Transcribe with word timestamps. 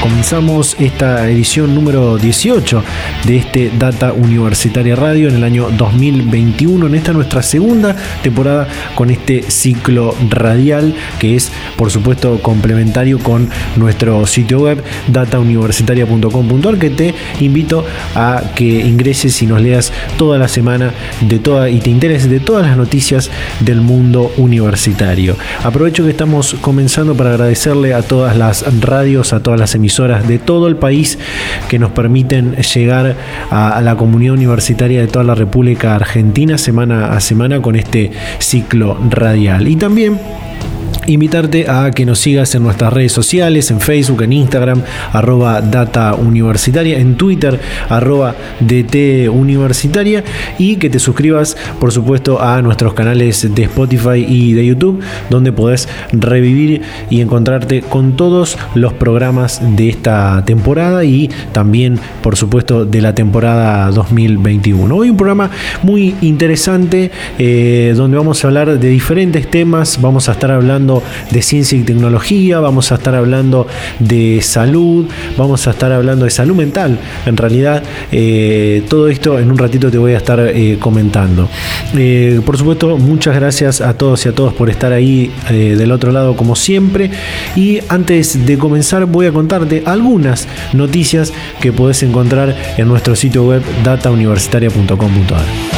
Comenzamos 0.00 0.76
esta 0.78 1.28
edición 1.28 1.74
número 1.74 2.18
18 2.18 2.84
de 3.26 3.36
este 3.36 3.72
Data 3.76 4.12
Universitaria 4.12 4.94
Radio 4.94 5.28
en 5.28 5.34
el 5.34 5.42
año 5.42 5.70
2021, 5.76 6.86
en 6.86 6.94
esta 6.94 7.12
nuestra 7.12 7.42
segunda 7.42 7.96
temporada 8.22 8.68
con 8.94 9.10
este 9.10 9.42
ciclo 9.50 10.14
radial 10.30 10.94
que 11.18 11.34
es 11.34 11.50
por 11.76 11.90
supuesto 11.90 12.40
complementario 12.40 13.18
con 13.18 13.50
nuestro 13.74 14.24
sitio 14.26 14.60
web 14.60 14.84
datauniversitaria.com.ar 15.08 16.78
que 16.78 16.90
te 16.90 17.14
invito 17.40 17.84
a 18.14 18.52
que 18.54 18.64
ingreses 18.64 19.42
y 19.42 19.46
nos 19.46 19.60
leas 19.60 19.92
toda 20.16 20.38
la 20.38 20.46
semana 20.46 20.94
de 21.22 21.40
toda 21.40 21.70
y 21.70 21.80
te 21.80 21.90
intereses 21.90 22.30
de 22.30 22.38
todas 22.38 22.64
las 22.64 22.76
noticias 22.76 23.32
del 23.58 23.80
mundo 23.80 24.32
universitario. 24.36 25.36
Aprovecho 25.64 26.04
que 26.04 26.10
estamos 26.10 26.54
comenzando 26.60 27.16
para 27.16 27.30
agradecerle 27.30 27.94
a 27.94 28.02
todas 28.02 28.36
las 28.36 28.64
radios, 28.80 29.32
a 29.32 29.42
todas 29.42 29.58
las 29.58 29.74
emisiones 29.74 29.87
de 30.26 30.38
todo 30.38 30.68
el 30.68 30.76
país 30.76 31.18
que 31.68 31.78
nos 31.78 31.90
permiten 31.90 32.56
llegar 32.56 33.16
a, 33.50 33.80
la 33.80 33.96
comunidad 33.96 34.34
universitaria 34.34 35.00
de 35.00 35.06
toda 35.06 35.24
la 35.24 35.34
República 35.34 35.94
Argentina 35.94 36.58
semana 36.58 37.12
a 37.12 37.20
semana 37.20 37.60
con 37.62 37.76
este 37.76 38.10
ciclo 38.38 38.98
radial. 39.10 39.66
Y 39.68 39.76
también 39.76 40.18
invitarte 41.08 41.68
a 41.68 41.90
que 41.90 42.04
nos 42.04 42.18
sigas 42.20 42.54
en 42.54 42.62
nuestras 42.62 42.92
redes 42.92 43.12
sociales, 43.12 43.70
en 43.70 43.80
Facebook, 43.80 44.22
en 44.22 44.32
Instagram, 44.32 44.82
arroba 45.12 45.60
data 45.60 46.14
en 46.18 47.16
Twitter, 47.16 47.58
arroba 47.88 48.34
DT 48.60 49.28
universitaria 49.30 50.22
y 50.58 50.76
que 50.76 50.90
te 50.90 50.98
suscribas, 50.98 51.56
por 51.80 51.92
supuesto, 51.92 52.42
a 52.42 52.60
nuestros 52.62 52.94
canales 52.94 53.54
de 53.54 53.64
Spotify 53.64 54.24
y 54.28 54.52
de 54.52 54.66
YouTube, 54.66 55.00
donde 55.30 55.52
podés 55.52 55.88
revivir 56.12 56.82
y 57.10 57.20
encontrarte 57.20 57.80
con 57.80 58.16
todos 58.16 58.58
los 58.74 58.92
programas 58.92 59.60
de 59.76 59.88
esta 59.88 60.44
temporada 60.44 61.04
y 61.04 61.30
también, 61.52 61.98
por 62.22 62.36
supuesto, 62.36 62.84
de 62.84 63.00
la 63.00 63.14
temporada 63.14 63.90
2021. 63.90 64.94
Hoy 64.94 65.10
un 65.10 65.16
programa 65.16 65.50
muy 65.82 66.14
interesante 66.20 67.10
eh, 67.38 67.94
donde 67.96 68.16
vamos 68.16 68.44
a 68.44 68.48
hablar 68.48 68.78
de 68.78 68.88
diferentes 68.88 69.50
temas, 69.50 70.00
vamos 70.00 70.28
a 70.28 70.32
estar 70.32 70.50
hablando 70.50 70.97
de 71.30 71.42
ciencia 71.42 71.78
y 71.78 71.82
tecnología, 71.82 72.60
vamos 72.60 72.92
a 72.92 72.96
estar 72.96 73.14
hablando 73.14 73.66
de 73.98 74.40
salud, 74.42 75.06
vamos 75.36 75.66
a 75.66 75.70
estar 75.70 75.92
hablando 75.92 76.24
de 76.24 76.30
salud 76.30 76.54
mental. 76.54 76.98
En 77.26 77.36
realidad, 77.36 77.82
eh, 78.12 78.82
todo 78.88 79.08
esto 79.08 79.38
en 79.38 79.50
un 79.50 79.58
ratito 79.58 79.90
te 79.90 79.98
voy 79.98 80.12
a 80.12 80.18
estar 80.18 80.40
eh, 80.40 80.76
comentando. 80.80 81.48
Eh, 81.96 82.40
por 82.44 82.56
supuesto, 82.56 82.96
muchas 82.96 83.34
gracias 83.34 83.80
a 83.80 83.94
todos 83.94 84.24
y 84.26 84.28
a 84.28 84.32
todos 84.32 84.52
por 84.54 84.70
estar 84.70 84.92
ahí 84.92 85.30
del 85.48 85.92
otro 85.92 86.12
lado 86.12 86.36
como 86.36 86.56
siempre. 86.56 87.10
Y 87.56 87.80
antes 87.88 88.46
de 88.46 88.58
comenzar 88.58 89.06
voy 89.06 89.26
a 89.26 89.32
contarte 89.32 89.82
algunas 89.86 90.46
noticias 90.72 91.32
que 91.60 91.72
podés 91.72 92.02
encontrar 92.02 92.56
en 92.76 92.88
nuestro 92.88 93.16
sitio 93.16 93.44
web 93.44 93.62
datauniversitaria.com.ar. 93.84 95.77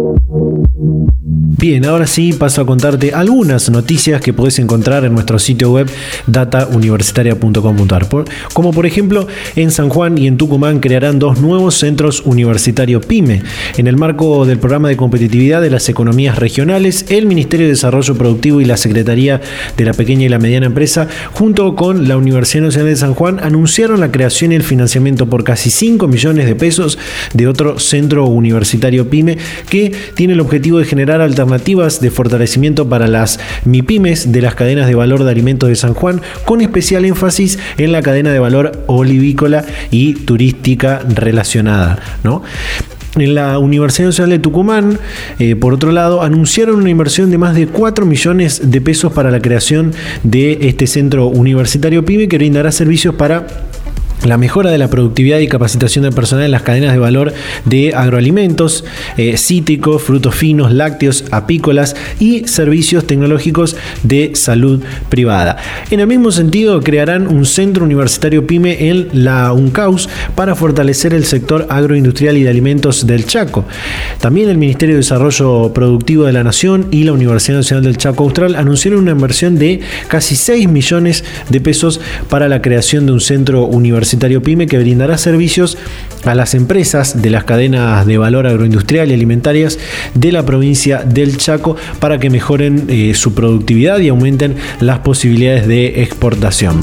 Bien, 1.57 1.85
ahora 1.85 2.07
sí 2.07 2.31
paso 2.31 2.61
a 2.61 2.65
contarte 2.65 3.13
algunas 3.13 3.69
noticias 3.69 4.21
que 4.21 4.31
podés 4.31 4.57
encontrar 4.59 5.03
en 5.03 5.11
nuestro 5.13 5.37
sitio 5.37 5.73
web 5.73 5.91
datauniversitaria.com.ar. 6.25 8.07
Como 8.53 8.71
por 8.71 8.85
ejemplo, 8.85 9.27
en 9.57 9.69
San 9.69 9.89
Juan 9.89 10.17
y 10.17 10.27
en 10.27 10.37
Tucumán 10.37 10.79
crearán 10.79 11.19
dos 11.19 11.41
nuevos 11.41 11.75
centros 11.75 12.21
universitarios 12.25 13.05
PYME. 13.05 13.43
En 13.75 13.87
el 13.87 13.97
marco 13.97 14.45
del 14.45 14.59
programa 14.59 14.87
de 14.87 14.95
competitividad 14.95 15.61
de 15.61 15.69
las 15.69 15.89
economías 15.89 16.39
regionales, 16.39 17.07
el 17.09 17.25
Ministerio 17.25 17.65
de 17.65 17.73
Desarrollo 17.73 18.15
Productivo 18.15 18.61
y 18.61 18.65
la 18.65 18.77
Secretaría 18.77 19.41
de 19.75 19.85
la 19.85 19.93
Pequeña 19.93 20.27
y 20.27 20.29
la 20.29 20.39
Mediana 20.39 20.67
Empresa, 20.67 21.09
junto 21.33 21.75
con 21.75 22.07
la 22.07 22.15
Universidad 22.15 22.63
Nacional 22.63 22.91
de 22.91 22.95
San 22.95 23.13
Juan, 23.13 23.41
anunciaron 23.41 23.99
la 23.99 24.11
creación 24.11 24.53
y 24.53 24.55
el 24.55 24.63
financiamiento 24.63 25.27
por 25.27 25.43
casi 25.43 25.69
5 25.69 26.07
millones 26.07 26.45
de 26.45 26.55
pesos 26.55 26.97
de 27.33 27.47
otro 27.47 27.77
centro 27.77 28.25
universitario 28.25 29.09
PYME 29.09 29.37
que 29.69 29.91
tiene 30.15 30.33
el 30.33 30.39
objetivo 30.39 30.79
de 30.79 30.85
generar 30.85 31.19
alternativas 31.19 31.40
de 31.99 32.11
fortalecimiento 32.11 32.87
para 32.87 33.07
las 33.07 33.39
MIPIMES 33.65 34.31
de 34.31 34.41
las 34.41 34.55
cadenas 34.55 34.87
de 34.87 34.95
valor 34.95 35.23
de 35.23 35.31
alimentos 35.31 35.69
de 35.69 35.75
San 35.75 35.93
Juan, 35.93 36.21
con 36.45 36.61
especial 36.61 37.05
énfasis 37.05 37.59
en 37.77 37.91
la 37.91 38.01
cadena 38.01 38.31
de 38.31 38.39
valor 38.39 38.83
olivícola 38.87 39.65
y 39.89 40.13
turística 40.13 40.99
relacionada. 40.99 41.99
En 43.15 43.35
la 43.35 43.59
Universidad 43.59 44.07
Nacional 44.07 44.29
de 44.29 44.39
Tucumán, 44.39 44.99
eh, 45.37 45.57
por 45.57 45.73
otro 45.73 45.91
lado, 45.91 46.21
anunciaron 46.21 46.77
una 46.77 46.89
inversión 46.89 47.29
de 47.29 47.37
más 47.37 47.55
de 47.55 47.67
4 47.67 48.05
millones 48.05 48.71
de 48.71 48.79
pesos 48.79 49.11
para 49.11 49.31
la 49.31 49.41
creación 49.41 49.91
de 50.23 50.59
este 50.61 50.87
centro 50.87 51.27
universitario 51.27 52.05
PYME 52.05 52.29
que 52.29 52.37
brindará 52.37 52.71
servicios 52.71 53.15
para 53.15 53.47
la 54.25 54.37
mejora 54.37 54.69
de 54.69 54.77
la 54.77 54.87
productividad 54.89 55.39
y 55.39 55.47
capacitación 55.47 56.03
del 56.03 56.13
personal 56.13 56.45
en 56.45 56.51
las 56.51 56.61
cadenas 56.61 56.93
de 56.93 56.99
valor 56.99 57.33
de 57.65 57.93
agroalimentos, 57.95 58.83
eh, 59.17 59.37
cítricos, 59.37 60.01
frutos 60.01 60.35
finos, 60.35 60.71
lácteos, 60.71 61.25
apícolas 61.31 61.95
y 62.19 62.47
servicios 62.47 63.05
tecnológicos 63.07 63.75
de 64.03 64.31
salud 64.35 64.81
privada. 65.09 65.57
En 65.89 65.99
el 65.99 66.07
mismo 66.07 66.31
sentido, 66.31 66.81
crearán 66.81 67.27
un 67.27 67.45
centro 67.45 67.83
universitario 67.83 68.45
PYME 68.45 68.89
en 68.89 69.07
la 69.13 69.53
UNCAUS 69.53 70.09
para 70.35 70.55
fortalecer 70.55 71.13
el 71.13 71.25
sector 71.25 71.65
agroindustrial 71.69 72.37
y 72.37 72.43
de 72.43 72.49
alimentos 72.49 73.07
del 73.07 73.25
Chaco. 73.25 73.65
También 74.19 74.49
el 74.49 74.57
Ministerio 74.57 74.95
de 74.95 74.99
Desarrollo 74.99 75.73
Productivo 75.73 76.25
de 76.25 76.33
la 76.33 76.43
Nación 76.43 76.87
y 76.91 77.03
la 77.03 77.13
Universidad 77.13 77.57
Nacional 77.57 77.83
del 77.83 77.97
Chaco 77.97 78.23
Austral 78.23 78.55
anunciaron 78.55 79.01
una 79.01 79.11
inversión 79.11 79.57
de 79.57 79.79
casi 80.07 80.35
6 80.35 80.67
millones 80.69 81.23
de 81.49 81.61
pesos 81.61 81.99
para 82.29 82.47
la 82.47 82.61
creación 82.61 83.05
de 83.05 83.13
un 83.13 83.21
centro 83.21 83.65
universitario 83.65 84.10
PYME 84.17 84.67
que 84.67 84.77
brindará 84.77 85.17
servicios 85.17 85.77
a 86.23 86.35
las 86.35 86.53
empresas 86.53 87.21
de 87.21 87.29
las 87.29 87.43
cadenas 87.43 88.05
de 88.05 88.17
valor 88.17 88.47
agroindustrial 88.47 89.09
y 89.09 89.13
alimentarias 89.13 89.79
de 90.13 90.31
la 90.31 90.45
provincia 90.45 91.03
del 91.03 91.37
Chaco 91.37 91.75
para 91.99 92.19
que 92.19 92.29
mejoren 92.29 92.85
eh, 92.87 93.13
su 93.15 93.33
productividad 93.33 93.99
y 93.99 94.09
aumenten 94.09 94.55
las 94.79 94.99
posibilidades 94.99 95.67
de 95.67 96.01
exportación. 96.01 96.79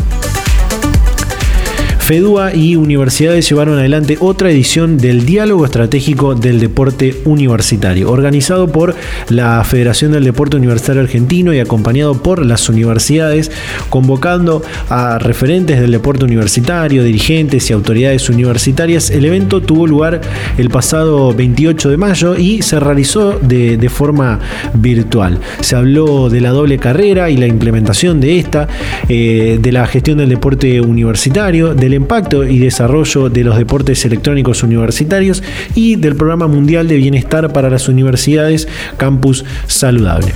FEDUA 2.08 2.54
y 2.54 2.74
universidades 2.74 3.46
llevaron 3.50 3.78
adelante 3.78 4.16
otra 4.18 4.50
edición 4.50 4.96
del 4.96 5.26
Diálogo 5.26 5.66
Estratégico 5.66 6.34
del 6.34 6.58
Deporte 6.58 7.20
Universitario, 7.26 8.10
organizado 8.10 8.72
por 8.72 8.94
la 9.28 9.62
Federación 9.62 10.12
del 10.12 10.24
Deporte 10.24 10.56
Universitario 10.56 11.02
Argentino 11.02 11.52
y 11.52 11.58
acompañado 11.58 12.14
por 12.22 12.46
las 12.46 12.66
universidades, 12.70 13.50
convocando 13.90 14.62
a 14.88 15.18
referentes 15.18 15.82
del 15.82 15.90
deporte 15.90 16.24
universitario, 16.24 17.04
dirigentes 17.04 17.68
y 17.68 17.74
autoridades 17.74 18.30
universitarias. 18.30 19.10
El 19.10 19.26
evento 19.26 19.60
tuvo 19.60 19.86
lugar 19.86 20.22
el 20.56 20.70
pasado 20.70 21.34
28 21.34 21.90
de 21.90 21.96
mayo 21.98 22.38
y 22.38 22.62
se 22.62 22.80
realizó 22.80 23.38
de, 23.38 23.86
forma 23.90 24.40
virtual. 24.72 25.40
Se 25.60 25.76
habló 25.76 26.30
de 26.30 26.40
la 26.40 26.52
doble 26.52 26.78
carrera 26.78 27.28
y 27.28 27.36
la 27.36 27.46
implementación 27.46 28.18
de 28.18 28.38
esta, 28.38 28.66
eh, 29.10 29.58
de 29.60 29.72
la 29.72 29.86
gestión 29.86 30.16
del 30.16 30.30
deporte 30.30 30.80
universitario, 30.80 31.74
del 31.74 31.97
impacto 31.98 32.44
y 32.44 32.58
desarrollo 32.58 33.28
de 33.28 33.44
los 33.44 33.58
deportes 33.58 34.04
electrónicos 34.04 34.62
universitarios 34.62 35.42
y 35.74 35.96
del 35.96 36.16
Programa 36.16 36.46
Mundial 36.46 36.88
de 36.88 36.96
Bienestar 36.96 37.52
para 37.52 37.70
las 37.70 37.88
Universidades 37.88 38.68
Campus 38.96 39.44
Saludable. 39.66 40.32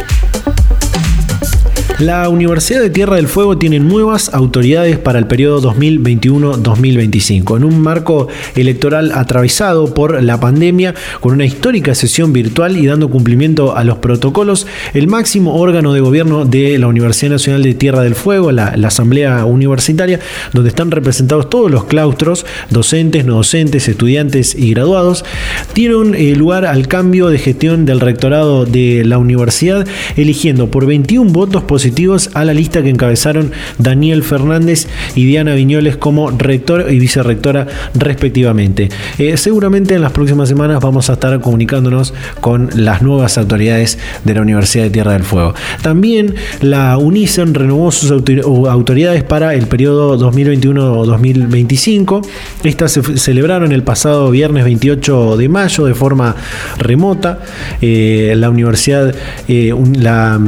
La 2.03 2.29
Universidad 2.29 2.81
de 2.81 2.91
Tierra 2.91 3.15
del 3.15 3.29
Fuego 3.29 3.59
tiene 3.59 3.79
nuevas 3.79 4.35
autoridades 4.35 4.99
para 4.99 5.21
el 5.21 5.29
periodo 5.29 5.73
2021-2025, 5.73 7.57
en 7.57 7.63
un 7.63 7.81
marco 7.81 8.27
electoral 8.57 9.13
atravesado 9.15 9.95
por 9.95 10.21
la 10.21 10.41
pandemia, 10.41 10.97
con 11.21 11.33
una 11.33 11.45
histórica 11.45 11.95
sesión 11.95 12.33
virtual 12.33 12.77
y 12.77 12.87
dando 12.87 13.09
cumplimiento 13.09 13.77
a 13.77 13.85
los 13.85 13.99
protocolos, 13.99 14.67
el 14.95 15.07
máximo 15.07 15.55
órgano 15.55 15.93
de 15.93 16.01
gobierno 16.01 16.45
de 16.45 16.77
la 16.77 16.89
Universidad 16.89 17.31
Nacional 17.31 17.63
de 17.63 17.75
Tierra 17.75 18.03
del 18.03 18.17
Fuego, 18.17 18.51
la, 18.51 18.75
Asamblea 18.85 19.45
Universitaria, 19.45 20.19
donde 20.53 20.71
están 20.71 20.91
representados 20.91 21.49
todos 21.49 21.71
los 21.71 21.85
claustros, 21.85 22.45
docentes, 22.71 23.25
no 23.25 23.37
docentes, 23.37 23.87
estudiantes 23.87 24.57
y 24.57 24.71
graduados, 24.71 25.25
dieron 25.73 26.17
eh, 26.17 26.35
lugar 26.35 26.67
al 26.67 26.89
cambio 26.89 27.29
de 27.29 27.39
gestión 27.39 27.85
del 27.85 28.01
rectorado 28.01 28.65
de 28.65 29.05
la 29.05 29.19
universidad, 29.19 29.87
eligiendo 30.17 30.69
por 30.69 30.87
21 30.87 31.31
votos 31.31 31.63
positivos 31.63 31.92
a 32.35 32.45
la 32.45 32.55
lista 32.55 32.83
que 32.83 32.89
encabezaron 32.89 33.53
Daniel 33.79 34.23
Fernández 34.23 34.87
y 35.15 35.27
Diana 35.27 35.55
Viñoles 35.55 35.97
como 35.97 36.31
rector 36.31 36.87
y 36.91 36.99
vicerrectora 36.99 37.67
respectivamente. 37.95 38.89
Eh, 39.19 39.37
seguramente 39.37 39.95
en 39.95 40.03
las 40.03 40.13
próximas 40.13 40.49
semanas 40.49 40.81
vamos 40.81 41.11
a 41.11 41.15
estar 41.15 41.41
comunicándonos 41.41 42.15
con 42.41 42.71
las 42.75 43.03
nuevas 43.03 43.39
autoridades 43.39 43.99
de 44.25 44.35
la 44.35 44.41
Universidad 44.41 44.85
de 44.85 44.91
Tierra 44.91 45.13
del 45.13 45.23
Fuego. 45.23 45.55
También 45.83 46.35
la 46.61 46.99
UNICEN 46.99 47.55
renovó 47.55 47.93
sus 47.93 48.11
autoridades 48.11 49.23
para 49.23 49.55
el 49.55 49.67
periodo 49.67 50.19
2021-2025. 50.19 52.27
Estas 52.65 52.93
se 52.93 53.19
celebraron 53.19 53.73
el 53.73 53.83
pasado 53.83 54.31
viernes 54.31 54.65
28 54.65 55.37
de 55.37 55.49
mayo 55.49 55.85
de 55.85 55.95
forma 55.95 56.35
remota. 56.79 57.41
Eh, 57.81 58.35
la 58.37 58.51
universidad, 58.51 59.15
eh, 59.47 59.75
la 59.95 60.41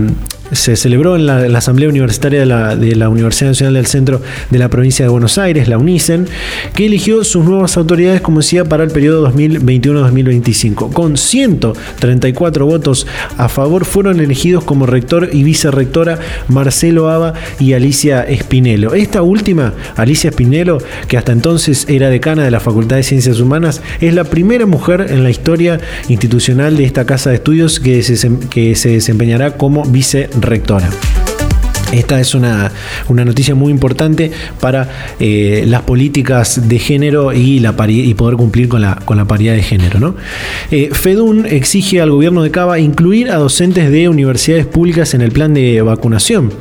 se 0.55 0.77
celebró 0.77 1.17
en 1.17 1.27
la, 1.27 1.45
Asamblea 1.59 1.89
Universitaria 1.89 2.41
de 2.41 2.97
la, 2.97 3.09
Universidad 3.09 3.51
Nacional 3.51 3.75
del 3.75 3.87
Centro 3.87 4.21
de 4.51 4.59
la 4.59 4.69
Provincia 4.69 5.05
de 5.05 5.09
Buenos 5.09 5.39
Aires, 5.39 5.69
la 5.69 5.79
UNICEN, 5.79 6.27
que 6.75 6.87
eligió 6.87 7.25
sus 7.25 7.45
nuevas 7.45 7.77
autoridades, 7.77 8.21
como 8.21 8.41
decía, 8.41 8.65
para 8.65 8.85
el 8.85 8.91
periodo 8.91 9.29
2021-2025. 9.31 10.93
Con 10.93 11.17
134 11.17 12.67
votos 12.67 13.07
a 13.37 13.49
favor, 13.49 13.85
fueron 13.85 14.21
elegidos 14.21 14.65
como 14.65 14.87
rector 14.87 15.31
y 15.33 15.43
vicerrectora 15.45 16.19
Marcelo 16.49 17.11
Aba 17.11 17.35
y 17.59 17.73
Alicia 17.73 18.23
Espinelo. 18.23 18.95
Esta 18.95 19.23
última, 19.23 19.75
Alicia 19.97 20.31
Espinelo, 20.31 20.79
que 21.09 21.17
hasta 21.17 21.33
entonces 21.33 21.87
era 21.89 22.09
decana 22.11 22.45
de 22.45 22.51
la 22.51 22.61
Facultad 22.61 22.97
de 22.97 23.03
Ciencias 23.03 23.41
Humanas, 23.41 23.83
es 24.01 24.15
la 24.15 24.25
primera 24.25 24.67
mujer 24.67 25.07
en 25.11 25.23
la 25.23 25.31
historia 25.31 25.81
institucional 26.09 26.77
de 26.77 26.85
esta 26.85 27.05
casa 27.05 27.31
de 27.31 27.37
estudios 27.37 27.81
que 27.81 28.03
se, 28.03 28.31
que 28.51 28.75
se 28.75 28.91
desempeñará 28.91 29.57
como 29.57 29.85
vice 29.85 30.29
rectora. 30.45 30.89
Esta 31.93 32.21
es 32.21 32.35
una, 32.35 32.73
noticia 33.09 33.55
muy 33.55 33.71
importante 33.71 34.33
para 34.61 34.89
eh, 35.21 35.65
las 35.67 35.83
políticas 35.83 36.69
de 36.69 36.79
género 36.79 37.33
y, 37.33 37.61
la 37.61 37.75
y 37.89 38.15
poder 38.15 38.37
cumplir 38.37 38.69
con 38.69 38.81
la, 38.81 38.97
con 39.05 39.17
la 39.17 39.27
paridad 39.27 39.55
de 39.55 39.63
género. 39.63 40.01
¿no? 40.01 40.17
Eh, 40.71 40.91
FEDUN 40.93 41.47
exige 41.47 42.01
al 42.01 42.11
gobierno 42.11 42.43
de 42.43 42.51
Cava 42.51 42.79
incluir 42.79 43.31
a 43.31 43.37
docentes 43.37 43.91
de 43.91 44.09
universidades 44.09 44.67
públicas 44.67 45.15
en 45.15 45.21
el 45.21 45.31
plan 45.31 45.55
de 45.55 45.83
vacunación. 45.83 46.53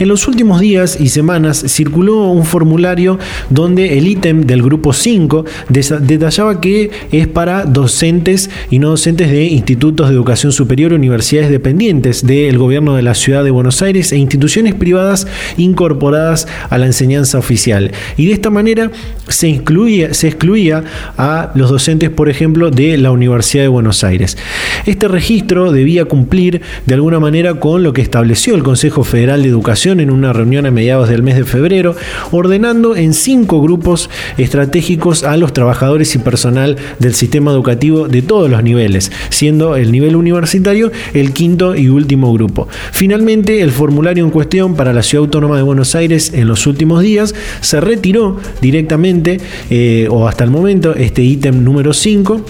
En 0.00 0.08
los 0.08 0.26
últimos 0.28 0.62
días 0.62 0.98
y 0.98 1.10
semanas 1.10 1.62
circuló 1.68 2.30
un 2.30 2.46
formulario 2.46 3.18
donde 3.50 3.98
el 3.98 4.08
ítem 4.08 4.46
del 4.46 4.62
grupo 4.62 4.94
5 4.94 5.44
detallaba 5.68 6.58
que 6.58 6.90
es 7.12 7.28
para 7.28 7.66
docentes 7.66 8.48
y 8.70 8.78
no 8.78 8.88
docentes 8.88 9.30
de 9.30 9.44
institutos 9.44 10.08
de 10.08 10.14
educación 10.14 10.52
superior, 10.52 10.94
universidades 10.94 11.50
dependientes 11.50 12.26
del 12.26 12.56
gobierno 12.56 12.96
de 12.96 13.02
la 13.02 13.14
ciudad 13.14 13.44
de 13.44 13.50
Buenos 13.50 13.82
Aires 13.82 14.10
e 14.12 14.16
instituciones 14.16 14.72
privadas 14.72 15.26
incorporadas 15.58 16.48
a 16.70 16.78
la 16.78 16.86
enseñanza 16.86 17.36
oficial. 17.36 17.92
Y 18.16 18.24
de 18.24 18.32
esta 18.32 18.48
manera 18.48 18.90
se, 19.28 19.48
incluía, 19.48 20.14
se 20.14 20.28
excluía 20.28 20.82
a 21.18 21.52
los 21.54 21.68
docentes, 21.68 22.08
por 22.08 22.30
ejemplo, 22.30 22.70
de 22.70 22.96
la 22.96 23.10
Universidad 23.10 23.64
de 23.64 23.68
Buenos 23.68 24.02
Aires. 24.02 24.38
Este 24.86 25.08
registro 25.08 25.72
debía 25.72 26.06
cumplir 26.06 26.62
de 26.86 26.94
alguna 26.94 27.20
manera 27.20 27.52
con 27.60 27.82
lo 27.82 27.92
que 27.92 28.00
estableció 28.00 28.54
el 28.54 28.62
Consejo 28.62 29.04
Federal 29.04 29.42
de 29.42 29.50
Educación 29.50 29.89
en 29.98 30.10
una 30.10 30.32
reunión 30.32 30.66
a 30.66 30.70
mediados 30.70 31.08
del 31.08 31.24
mes 31.24 31.36
de 31.36 31.44
febrero, 31.44 31.96
ordenando 32.30 32.94
en 32.94 33.14
cinco 33.14 33.60
grupos 33.60 34.10
estratégicos 34.38 35.24
a 35.24 35.36
los 35.36 35.52
trabajadores 35.52 36.14
y 36.14 36.18
personal 36.18 36.76
del 36.98 37.14
sistema 37.14 37.50
educativo 37.50 38.06
de 38.06 38.22
todos 38.22 38.48
los 38.48 38.62
niveles, 38.62 39.10
siendo 39.30 39.74
el 39.74 39.90
nivel 39.90 40.14
universitario 40.14 40.92
el 41.14 41.32
quinto 41.32 41.74
y 41.74 41.88
último 41.88 42.32
grupo. 42.32 42.68
Finalmente, 42.92 43.62
el 43.62 43.72
formulario 43.72 44.24
en 44.24 44.30
cuestión 44.30 44.76
para 44.76 44.92
la 44.92 45.02
Ciudad 45.02 45.24
Autónoma 45.24 45.56
de 45.56 45.62
Buenos 45.62 45.94
Aires 45.94 46.32
en 46.34 46.46
los 46.46 46.66
últimos 46.66 47.02
días 47.02 47.34
se 47.60 47.80
retiró 47.80 48.38
directamente, 48.60 49.40
eh, 49.70 50.06
o 50.10 50.28
hasta 50.28 50.44
el 50.44 50.50
momento, 50.50 50.94
este 50.94 51.22
ítem 51.22 51.64
número 51.64 51.92
5 51.92 52.44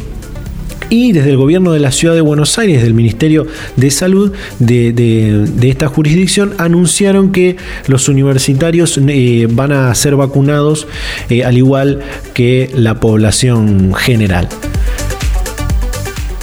y 0.90 1.12
desde 1.12 1.30
el 1.30 1.36
gobierno 1.36 1.72
de 1.72 1.80
la 1.80 1.92
ciudad 1.92 2.14
de 2.14 2.20
Buenos 2.20 2.58
Aires, 2.58 2.82
del 2.82 2.94
Ministerio 2.94 3.46
de 3.76 3.90
Salud 3.90 4.32
de, 4.58 5.48
esta 5.62 5.88
jurisdicción, 5.88 6.52
anunciaron 6.58 7.32
que 7.32 7.56
los 7.86 8.08
universitarios 8.08 8.98
eh, 8.98 9.46
van 9.50 9.72
a 9.72 9.94
ser 9.94 10.16
vacunados 10.16 10.86
eh, 11.28 11.44
al 11.44 11.56
igual 11.56 12.00
que 12.34 12.70
la 12.74 13.00
población 13.00 13.94
general 13.94 14.48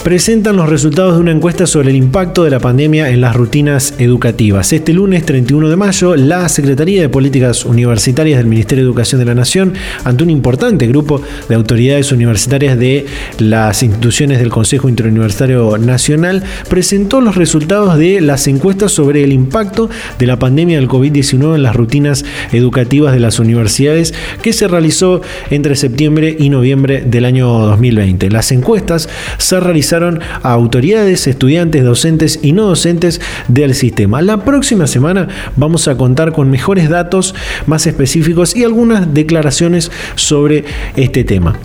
presentan 0.08 0.56
los 0.56 0.70
resultados 0.70 1.16
de 1.16 1.20
una 1.20 1.32
encuesta 1.32 1.66
sobre 1.66 1.90
el 1.90 1.96
impacto 1.96 2.42
de 2.42 2.48
la 2.48 2.60
pandemia 2.60 3.10
en 3.10 3.20
las 3.20 3.36
rutinas 3.36 3.92
educativas. 3.98 4.72
Este 4.72 4.94
lunes 4.94 5.26
31 5.26 5.68
de 5.68 5.76
mayo, 5.76 6.16
la 6.16 6.48
Secretaría 6.48 7.02
de 7.02 7.10
Políticas 7.10 7.66
Universitarias 7.66 8.38
del 8.38 8.46
Ministerio 8.46 8.84
de 8.84 8.88
Educación 8.88 9.18
de 9.18 9.26
la 9.26 9.34
Nación, 9.34 9.74
ante 10.04 10.24
un 10.24 10.30
importante 10.30 10.86
grupo 10.86 11.20
de 11.50 11.54
autoridades 11.54 12.10
universitarias 12.10 12.78
de 12.78 13.04
las 13.36 13.82
instituciones 13.82 14.38
del 14.38 14.48
Consejo 14.48 14.88
Interuniversitario 14.88 15.76
Nacional, 15.76 16.42
presentó 16.70 17.20
los 17.20 17.36
resultados 17.36 17.98
de 17.98 18.22
las 18.22 18.48
encuestas 18.48 18.92
sobre 18.92 19.24
el 19.24 19.32
impacto 19.34 19.90
de 20.18 20.26
la 20.26 20.38
pandemia 20.38 20.78
del 20.78 20.88
COVID-19 20.88 21.56
en 21.56 21.62
las 21.62 21.76
rutinas 21.76 22.24
educativas 22.52 23.12
de 23.12 23.20
las 23.20 23.40
universidades 23.40 24.14
que 24.40 24.54
se 24.54 24.68
realizó 24.68 25.20
entre 25.50 25.76
septiembre 25.76 26.34
y 26.38 26.48
noviembre 26.48 27.02
del 27.02 27.26
año 27.26 27.46
2020. 27.46 28.30
Las 28.30 28.52
encuestas 28.52 29.10
se 29.36 29.60
realizaron 29.60 29.97
a 30.02 30.52
autoridades, 30.52 31.26
estudiantes, 31.26 31.84
docentes 31.84 32.40
y 32.42 32.52
no 32.52 32.64
docentes 32.64 33.20
del 33.48 33.74
sistema. 33.74 34.22
La 34.22 34.44
próxima 34.44 34.86
semana 34.86 35.28
vamos 35.56 35.88
a 35.88 35.96
contar 35.96 36.32
con 36.32 36.50
mejores 36.50 36.88
datos 36.88 37.34
más 37.66 37.86
específicos 37.86 38.56
y 38.56 38.64
algunas 38.64 39.12
declaraciones 39.12 39.90
sobre 40.14 40.64
este 40.96 41.24
tema 41.24 41.58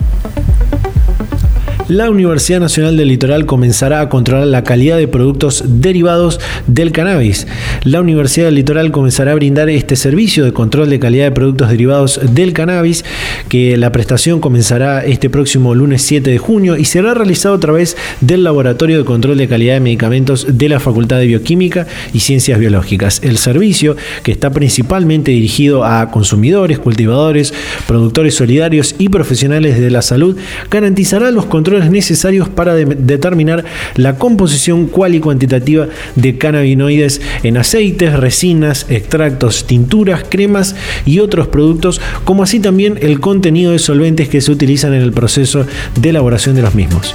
la 1.89 2.09
Universidad 2.09 2.61
Nacional 2.61 2.95
del 2.95 3.09
Litoral 3.09 3.45
comenzará 3.45 3.99
a 3.99 4.09
controlar 4.09 4.47
la 4.47 4.63
calidad 4.63 4.97
de 4.97 5.07
productos 5.07 5.63
derivados 5.67 6.39
del 6.65 6.91
cannabis. 6.91 7.45
La 7.83 7.99
Universidad 7.99 8.45
del 8.45 8.55
Litoral 8.55 8.91
comenzará 8.91 9.33
a 9.33 9.35
brindar 9.35 9.69
este 9.69 9.95
servicio 9.95 10.45
de 10.45 10.53
control 10.53 10.89
de 10.89 10.99
calidad 10.99 11.25
de 11.25 11.31
productos 11.31 11.69
derivados 11.69 12.21
del 12.31 12.53
cannabis, 12.53 13.03
que 13.49 13.75
la 13.75 13.91
prestación 13.91 14.39
comenzará 14.39 15.03
este 15.03 15.29
próximo 15.29 15.75
lunes 15.75 16.01
7 16.03 16.29
de 16.31 16.37
junio 16.37 16.77
y 16.77 16.85
será 16.85 17.13
realizado 17.13 17.55
a 17.55 17.59
través 17.59 17.97
del 18.21 18.43
Laboratorio 18.43 18.97
de 18.97 19.05
Control 19.05 19.37
de 19.37 19.47
Calidad 19.47 19.73
de 19.73 19.79
Medicamentos 19.81 20.47
de 20.57 20.69
la 20.69 20.79
Facultad 20.79 21.17
de 21.17 21.27
Bioquímica 21.27 21.87
y 22.13 22.21
Ciencias 22.21 22.59
Biológicas. 22.59 23.19
El 23.23 23.37
servicio, 23.37 23.97
que 24.23 24.31
está 24.31 24.51
principalmente 24.51 25.31
dirigido 25.31 25.83
a 25.83 26.09
consumidores, 26.11 26.79
cultivadores, 26.79 27.53
productores 27.87 28.35
solidarios 28.35 28.95
y 28.99 29.09
profesionales 29.09 29.79
de 29.79 29.91
la 29.91 30.01
salud, 30.01 30.37
garantizará 30.69 31.31
los 31.31 31.45
controles 31.45 31.72
necesarios 31.89 32.49
para 32.49 32.75
determinar 32.75 33.65
la 33.95 34.17
composición 34.17 34.87
cual 34.87 35.15
y 35.15 35.19
cuantitativa 35.19 35.87
de 36.15 36.37
cannabinoides 36.37 37.21
en 37.43 37.57
aceites, 37.57 38.13
resinas, 38.19 38.85
extractos, 38.89 39.65
tinturas, 39.65 40.23
cremas 40.27 40.75
y 41.05 41.19
otros 41.19 41.47
productos, 41.47 42.01
como 42.23 42.43
así 42.43 42.59
también 42.59 42.97
el 43.01 43.19
contenido 43.19 43.71
de 43.71 43.79
solventes 43.79 44.29
que 44.29 44.41
se 44.41 44.51
utilizan 44.51 44.93
en 44.93 45.01
el 45.01 45.11
proceso 45.11 45.65
de 45.99 46.09
elaboración 46.09 46.55
de 46.55 46.61
los 46.61 46.75
mismos. 46.75 47.13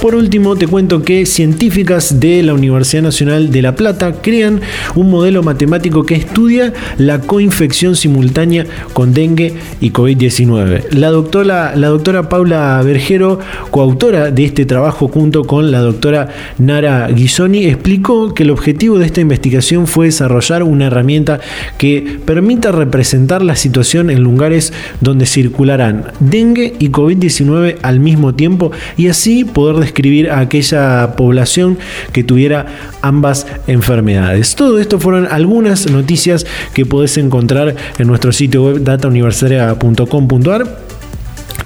Por 0.00 0.14
último, 0.14 0.54
te 0.54 0.68
cuento 0.68 1.02
que 1.02 1.26
científicas 1.26 2.20
de 2.20 2.40
la 2.44 2.54
Universidad 2.54 3.02
Nacional 3.02 3.50
de 3.50 3.62
La 3.62 3.74
Plata 3.74 4.12
crean 4.22 4.60
un 4.94 5.10
modelo 5.10 5.42
matemático 5.42 6.06
que 6.06 6.14
estudia 6.14 6.72
la 6.98 7.20
coinfección 7.20 7.96
simultánea 7.96 8.64
con 8.92 9.12
dengue 9.12 9.54
y 9.80 9.90
COVID-19. 9.90 10.90
La 10.92 11.10
doctora, 11.10 11.74
la 11.74 11.88
doctora 11.88 12.28
Paula 12.28 12.80
Bergero, 12.84 13.40
coautora 13.72 14.30
de 14.30 14.44
este 14.44 14.66
trabajo 14.66 15.08
junto 15.08 15.44
con 15.44 15.72
la 15.72 15.80
doctora 15.80 16.28
Nara 16.58 17.08
Ghisoni, 17.08 17.64
explicó 17.64 18.34
que 18.34 18.44
el 18.44 18.50
objetivo 18.50 19.00
de 19.00 19.06
esta 19.06 19.20
investigación 19.20 19.88
fue 19.88 20.06
desarrollar 20.06 20.62
una 20.62 20.86
herramienta 20.86 21.40
que 21.76 22.20
permita 22.24 22.70
representar 22.70 23.42
la 23.42 23.56
situación 23.56 24.10
en 24.10 24.22
lugares 24.22 24.72
donde 25.00 25.26
circularán 25.26 26.12
dengue 26.20 26.74
y 26.78 26.90
COVID-19 26.90 27.78
al 27.82 27.98
mismo 27.98 28.36
tiempo 28.36 28.70
y 28.96 29.08
así 29.08 29.44
poder 29.44 29.87
describir 29.88 30.30
a 30.30 30.40
aquella 30.40 31.14
población 31.16 31.78
que 32.12 32.24
tuviera 32.24 32.66
ambas 33.02 33.46
enfermedades. 33.66 34.54
Todo 34.54 34.78
esto 34.78 35.00
fueron 35.00 35.26
algunas 35.30 35.90
noticias 35.90 36.46
que 36.74 36.86
podés 36.86 37.16
encontrar 37.16 37.74
en 37.98 38.06
nuestro 38.06 38.32
sitio 38.32 38.64
web 38.64 38.82
datauniversitaria.com.ar 38.82 40.87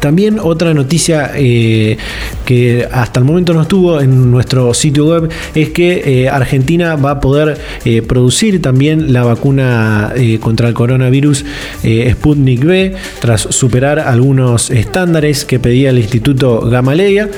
también 0.03 0.41
otra 0.41 0.75
noticia 0.75 1.31
eh, 1.37 1.97
que 2.45 2.89
hasta 2.91 3.21
el 3.21 3.25
momento 3.25 3.55
no 3.55 3.63
estuvo 3.63 4.01
en 4.01 4.33
nuestro 4.33 4.75
sitio 4.75 5.07
web 5.07 5.31
es 5.55 5.69
que 5.69 6.25
eh, 6.25 6.29
Argentina 6.29 6.97
va 6.97 7.13
a 7.13 7.21
poder 7.21 7.57
eh, 7.85 8.03
producir 8.03 8.61
también 8.61 9.13
la 9.13 9.23
vacuna 9.23 10.13
contra 10.41 10.67
el 10.69 10.75
coronavirus 10.75 11.45
Sputnik 12.11 12.65
B 12.65 12.95
tras 13.21 13.43
superar 13.43 14.01
algunos 14.01 14.71
estándares 14.71 15.45
que 15.45 15.61
pedía 15.61 15.91
el 15.91 15.99
Instituto 15.99 16.63
Gamaleya. 16.63 17.29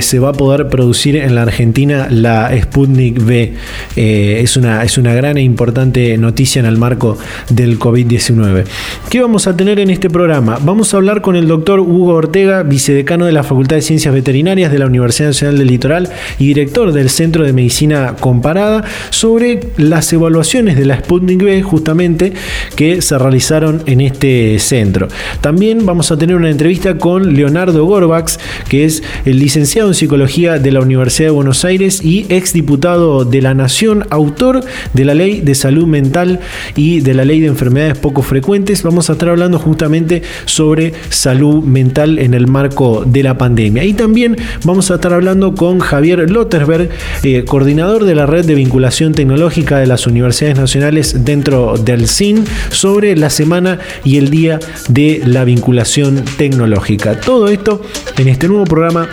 se 0.00 0.18
va 0.18 0.30
a 0.30 0.32
poder 0.32 0.68
producir 0.68 1.16
en 1.16 1.34
la 1.34 1.42
Argentina 1.42 2.08
la 2.10 2.50
Sputnik 2.62 3.22
B. 3.22 3.52
es, 3.96 4.56
una, 4.56 4.82
es 4.82 4.96
una 4.96 5.12
gran 5.12 5.36
e 5.36 5.42
importante 5.42 6.16
noticia 6.16 6.60
en 6.60 6.66
el 6.66 6.78
marco 6.78 7.18
del 7.50 7.78
COVID-19. 7.78 8.64
¿Qué 9.10 9.20
vamos 9.20 9.46
a 9.46 9.56
tener 9.56 9.78
en 9.78 9.90
este 9.90 10.08
programa? 10.08 10.58
Vamos 10.62 10.94
a 10.94 10.96
hablar 10.96 11.20
con 11.20 11.36
el 11.36 11.46
doctor 11.46 11.80
Hugo 11.98 12.14
Ortega, 12.14 12.62
vicedecano 12.62 13.26
de 13.26 13.32
la 13.32 13.42
Facultad 13.42 13.74
de 13.74 13.82
Ciencias 13.82 14.14
Veterinarias 14.14 14.70
de 14.70 14.78
la 14.78 14.86
Universidad 14.86 15.30
Nacional 15.30 15.58
del 15.58 15.66
Litoral 15.66 16.08
y 16.38 16.46
director 16.46 16.92
del 16.92 17.10
Centro 17.10 17.44
de 17.44 17.52
Medicina 17.52 18.14
Comparada, 18.20 18.84
sobre 19.10 19.60
las 19.76 20.12
evaluaciones 20.12 20.76
de 20.76 20.84
la 20.84 20.98
Sputnik 21.00 21.42
B, 21.42 21.62
justamente, 21.62 22.34
que 22.76 23.02
se 23.02 23.18
realizaron 23.18 23.82
en 23.86 24.00
este 24.00 24.60
centro. 24.60 25.08
También 25.40 25.84
vamos 25.86 26.12
a 26.12 26.16
tener 26.16 26.36
una 26.36 26.50
entrevista 26.50 26.98
con 26.98 27.34
Leonardo 27.34 27.84
Gorbax, 27.84 28.38
que 28.68 28.84
es 28.84 29.02
el 29.24 29.40
licenciado 29.40 29.88
en 29.88 29.94
Psicología 29.94 30.60
de 30.60 30.70
la 30.70 30.80
Universidad 30.80 31.28
de 31.28 31.32
Buenos 31.32 31.64
Aires 31.64 32.04
y 32.04 32.26
exdiputado 32.28 33.24
de 33.24 33.42
la 33.42 33.54
Nación, 33.54 34.06
autor 34.10 34.60
de 34.94 35.04
la 35.04 35.14
Ley 35.14 35.40
de 35.40 35.56
Salud 35.56 35.86
Mental 35.86 36.38
y 36.76 37.00
de 37.00 37.14
la 37.14 37.24
Ley 37.24 37.40
de 37.40 37.48
Enfermedades 37.48 37.98
Poco 37.98 38.22
Frecuentes. 38.22 38.84
Vamos 38.84 39.10
a 39.10 39.14
estar 39.14 39.30
hablando 39.30 39.58
justamente 39.58 40.22
sobre 40.44 40.92
salud 41.10 41.64
mental 41.64 41.87
en 41.96 42.34
el 42.34 42.46
marco 42.46 43.04
de 43.04 43.22
la 43.22 43.38
pandemia. 43.38 43.84
Y 43.84 43.94
también 43.94 44.36
vamos 44.64 44.90
a 44.90 44.96
estar 44.96 45.12
hablando 45.12 45.54
con 45.54 45.78
Javier 45.78 46.30
Lottersberg, 46.30 46.90
eh, 47.22 47.44
coordinador 47.44 48.04
de 48.04 48.14
la 48.14 48.26
red 48.26 48.44
de 48.44 48.54
vinculación 48.54 49.14
tecnológica 49.14 49.78
de 49.78 49.86
las 49.86 50.06
universidades 50.06 50.56
nacionales 50.58 51.24
dentro 51.24 51.76
del 51.76 52.08
CIN, 52.08 52.44
sobre 52.70 53.16
la 53.16 53.30
semana 53.30 53.78
y 54.04 54.18
el 54.18 54.30
día 54.30 54.60
de 54.88 55.22
la 55.24 55.44
vinculación 55.44 56.24
tecnológica. 56.36 57.20
Todo 57.20 57.48
esto 57.48 57.82
en 58.16 58.28
este 58.28 58.48
nuevo 58.48 58.64
programa 58.64 59.08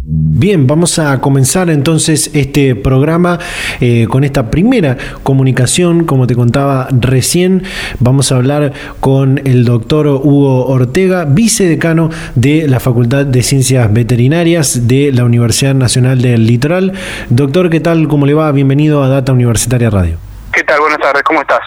Bien, 0.42 0.66
vamos 0.66 0.98
a 0.98 1.20
comenzar 1.20 1.70
entonces 1.70 2.28
este 2.34 2.74
programa 2.74 3.38
eh, 3.80 4.08
con 4.10 4.24
esta 4.24 4.50
primera 4.50 4.96
comunicación, 5.22 6.04
como 6.04 6.26
te 6.26 6.34
contaba 6.34 6.88
recién. 6.90 7.62
Vamos 8.00 8.32
a 8.32 8.38
hablar 8.38 8.72
con 8.98 9.40
el 9.44 9.64
doctor 9.64 10.08
Hugo 10.08 10.66
Ortega, 10.66 11.26
vicedecano 11.26 12.10
de 12.34 12.66
la 12.66 12.80
Facultad 12.80 13.24
de 13.24 13.40
Ciencias 13.44 13.92
Veterinarias 13.92 14.88
de 14.88 15.12
la 15.12 15.22
Universidad 15.22 15.76
Nacional 15.76 16.20
del 16.20 16.44
Litoral. 16.44 16.92
Doctor, 17.30 17.70
¿qué 17.70 17.78
tal? 17.78 18.08
¿Cómo 18.08 18.26
le 18.26 18.34
va? 18.34 18.50
Bienvenido 18.50 19.04
a 19.04 19.08
Data 19.08 19.32
Universitaria 19.32 19.90
Radio. 19.90 20.16
¿Qué 20.52 20.64
tal? 20.64 20.80
Buenas 20.80 20.98
tardes, 20.98 21.22
¿cómo 21.22 21.42
estás? 21.42 21.60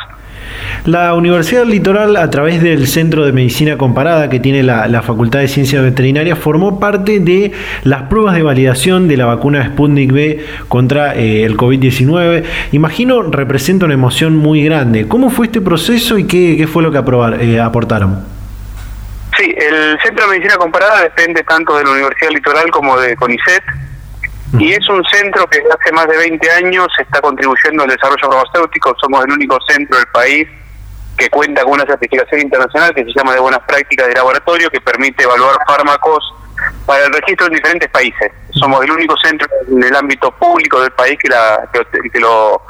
La 0.85 1.15
Universidad 1.15 1.65
Litoral, 1.65 2.15
a 2.15 2.29
través 2.29 2.61
del 2.61 2.85
Centro 2.85 3.25
de 3.25 3.31
Medicina 3.31 3.75
Comparada 3.75 4.29
que 4.29 4.39
tiene 4.39 4.61
la, 4.61 5.01
Facultad 5.01 5.39
de 5.39 5.47
Ciencias 5.47 5.81
Veterinarias, 5.81 6.37
formó 6.37 6.79
parte 6.79 7.19
de 7.19 7.53
las 7.83 8.03
pruebas 8.03 8.35
de 8.35 8.43
validación 8.43 9.07
de 9.07 9.17
la 9.17 9.25
vacuna 9.25 9.65
Sputnik 9.65 10.11
B 10.11 10.45
contra 10.67 11.15
eh, 11.15 11.43
el 11.43 11.57
COVID-19. 11.57 12.43
Imagino 12.71 13.23
representa 13.23 13.85
una 13.85 13.95
emoción 13.95 14.35
muy 14.35 14.63
grande. 14.63 15.07
¿Cómo 15.07 15.31
fue 15.31 15.47
este 15.47 15.59
proceso 15.59 16.19
y 16.19 16.27
qué, 16.27 16.67
fue 16.71 16.83
lo 16.83 16.91
que 16.91 16.99
aprobar, 16.99 17.41
eh, 17.41 17.59
aportaron? 17.59 18.23
Sí, 19.35 19.55
el 19.57 19.97
Centro 20.03 20.25
de 20.25 20.37
Medicina 20.37 20.57
Comparada 20.57 21.01
depende 21.01 21.41
tanto 21.45 21.75
de 21.77 21.83
la 21.83 21.89
Universidad 21.93 22.29
Litoral 22.29 22.69
como 22.69 22.95
de 22.99 23.15
CONICET 23.15 23.63
y 24.59 24.71
es 24.71 24.87
un 24.87 25.03
centro 25.05 25.47
que 25.47 25.57
hace 25.57 25.91
más 25.93 26.07
de 26.07 26.15
20 26.15 26.51
años 26.51 26.87
está 26.99 27.19
contribuyendo 27.21 27.83
al 27.83 27.89
desarrollo 27.89 28.29
farmacéutico. 28.31 28.95
Somos 29.01 29.25
el 29.25 29.31
único 29.31 29.57
centro 29.67 29.97
del 29.97 30.07
país 30.13 30.47
que 31.17 31.29
cuenta 31.29 31.63
con 31.63 31.73
una 31.73 31.85
certificación 31.85 32.41
internacional 32.41 32.93
que 32.93 33.05
se 33.05 33.13
llama 33.13 33.33
de 33.33 33.39
buenas 33.39 33.61
prácticas 33.65 34.07
de 34.07 34.13
laboratorio 34.13 34.69
que 34.69 34.81
permite 34.81 35.23
evaluar 35.23 35.57
fármacos 35.65 36.33
para 36.85 37.05
el 37.05 37.13
registro 37.13 37.47
en 37.47 37.53
diferentes 37.53 37.89
países. 37.89 38.31
Somos 38.51 38.83
el 38.83 38.91
único 38.91 39.15
centro 39.17 39.47
en 39.67 39.83
el 39.83 39.95
ámbito 39.95 40.31
público 40.31 40.81
del 40.81 40.91
país 40.91 41.17
que, 41.19 41.29
la, 41.29 41.69
que, 41.71 42.19
lo, 42.19 42.61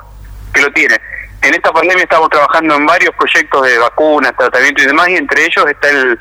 que 0.54 0.62
lo 0.62 0.72
tiene. 0.74 1.00
En 1.42 1.54
esta 1.54 1.72
pandemia 1.72 2.04
estamos 2.04 2.30
trabajando 2.30 2.75
en 2.75 2.86
varios 2.86 3.14
proyectos 3.16 3.68
de 3.68 3.78
vacunas, 3.78 4.36
tratamiento 4.36 4.84
y 4.84 4.88
demás, 4.88 5.10
y 5.10 5.16
entre 5.16 5.46
ellos 5.46 5.66
está 5.68 5.90
el 5.90 6.18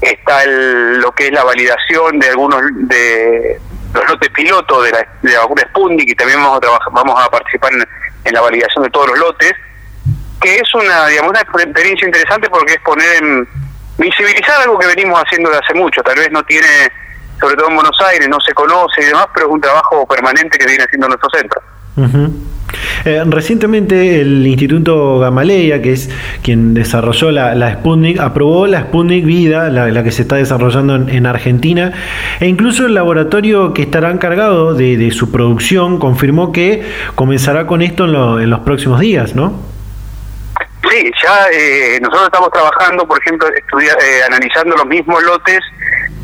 está 0.00 0.42
el, 0.42 0.98
lo 0.98 1.12
que 1.12 1.28
es 1.28 1.32
la 1.32 1.44
validación 1.44 2.18
de 2.18 2.28
algunos 2.28 2.60
de 2.74 3.58
los 3.94 4.08
lotes 4.08 4.28
pilotos 4.30 4.84
de 4.84 4.90
la, 4.90 5.08
de 5.22 5.32
la 5.32 5.40
vacuna 5.40 5.62
Sputnik 5.62 6.10
y 6.10 6.14
también 6.14 6.42
vamos 6.42 6.58
a 6.58 6.60
trabajar, 6.60 6.92
vamos 6.92 7.22
a 7.22 7.30
participar 7.30 7.72
en 7.72 8.34
la 8.34 8.40
validación 8.40 8.84
de 8.84 8.90
todos 8.90 9.08
los 9.08 9.18
lotes 9.18 9.54
que 10.44 10.56
es 10.56 10.74
una, 10.74 11.06
digamos, 11.06 11.30
una 11.30 11.40
experiencia 11.40 12.06
interesante 12.06 12.50
porque 12.50 12.74
es 12.74 12.80
poner 12.80 13.22
en 13.22 13.48
visibilizar 13.96 14.60
algo 14.60 14.78
que 14.78 14.86
venimos 14.88 15.18
haciendo 15.24 15.50
de 15.50 15.56
hace 15.56 15.72
mucho. 15.72 16.02
Tal 16.02 16.16
vez 16.16 16.30
no 16.30 16.42
tiene, 16.44 16.68
sobre 17.40 17.56
todo 17.56 17.70
en 17.70 17.76
Buenos 17.76 17.98
Aires, 18.06 18.28
no 18.28 18.38
se 18.40 18.52
conoce 18.52 19.00
y 19.00 19.06
demás, 19.06 19.26
pero 19.32 19.46
es 19.46 19.52
un 19.52 19.60
trabajo 19.62 20.06
permanente 20.06 20.58
que 20.58 20.66
viene 20.66 20.84
haciendo 20.84 21.08
nuestro 21.08 21.30
centro. 21.30 21.62
Eh, 23.06 23.22
recientemente 23.24 24.20
el 24.20 24.46
Instituto 24.46 25.18
Gamaleya, 25.18 25.80
que 25.80 25.92
es 25.92 26.10
quien 26.42 26.74
desarrolló 26.74 27.30
la, 27.30 27.54
la 27.54 27.72
Sputnik, 27.72 28.20
aprobó 28.20 28.66
la 28.66 28.80
Sputnik 28.82 29.24
Vida, 29.24 29.70
la, 29.70 30.04
que 30.04 30.12
se 30.12 30.22
está 30.22 30.36
desarrollando 30.36 30.96
en, 30.96 31.24
Argentina, 31.24 31.92
e 32.40 32.48
incluso 32.48 32.84
el 32.84 32.92
laboratorio 32.92 33.72
que 33.72 33.82
estará 33.82 34.10
encargado 34.10 34.74
de, 34.74 35.10
su 35.10 35.30
producción 35.30 35.98
confirmó 35.98 36.52
que 36.52 36.82
comenzará 37.14 37.66
con 37.66 37.80
esto 37.80 38.04
en, 38.04 38.42
en 38.42 38.50
los 38.50 38.60
próximos 38.60 39.00
días, 39.00 39.34
¿no? 39.34 39.73
Sí, 40.94 41.10
ya 41.24 41.48
eh, 41.52 41.98
nosotros 42.00 42.26
estamos 42.26 42.50
trabajando, 42.52 43.04
por 43.04 43.18
ejemplo, 43.18 43.48
eh, 43.48 44.22
analizando 44.28 44.76
los 44.76 44.86
mismos 44.86 45.20
lotes 45.24 45.58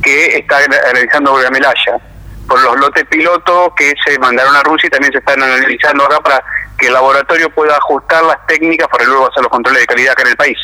que 0.01 0.39
está 0.39 0.59
analizando 0.91 1.35
Gamelaya, 1.35 1.99
por 2.47 2.63
los 2.63 2.79
lotes 2.79 3.05
pilotos 3.07 3.73
que 3.77 3.93
se 4.07 4.17
mandaron 4.21 4.55
a 4.55 4.63
Rusia 4.63 4.87
y 4.87 4.91
también 4.91 5.13
se 5.13 5.19
están 5.19 5.43
analizando 5.43 6.05
acá 6.05 6.21
para 6.21 6.45
que 6.79 6.87
el 6.87 6.93
laboratorio 6.93 7.51
pueda 7.51 7.77
ajustar 7.79 8.23
las 8.25 8.47
técnicas 8.47 8.87
para 8.87 9.07
luego 9.07 9.29
hacer 9.29 9.43
los 9.43 9.51
controles 9.51 9.81
de 9.81 9.87
calidad 9.89 10.13
acá 10.13 10.23
en 10.23 10.29
el 10.29 10.37
país. 10.37 10.59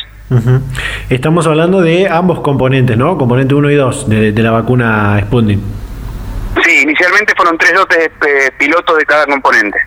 Estamos 1.09 1.45
hablando 1.45 1.81
de 1.81 2.07
ambos 2.07 2.39
componentes, 2.39 2.95
¿no? 2.95 3.17
Componente 3.17 3.55
1 3.55 3.71
y 3.71 3.75
2 3.75 4.09
de, 4.09 4.31
la 4.41 4.51
vacuna 4.51 5.19
Sputnik. 5.21 5.59
Sí, 6.63 6.81
inicialmente 6.83 7.33
fueron 7.35 7.57
tres 7.57 7.73
lotes 7.73 8.09
eh, 8.25 8.51
pilotos 8.57 8.97
de 8.97 9.05
cada 9.05 9.25
componente. 9.25 9.77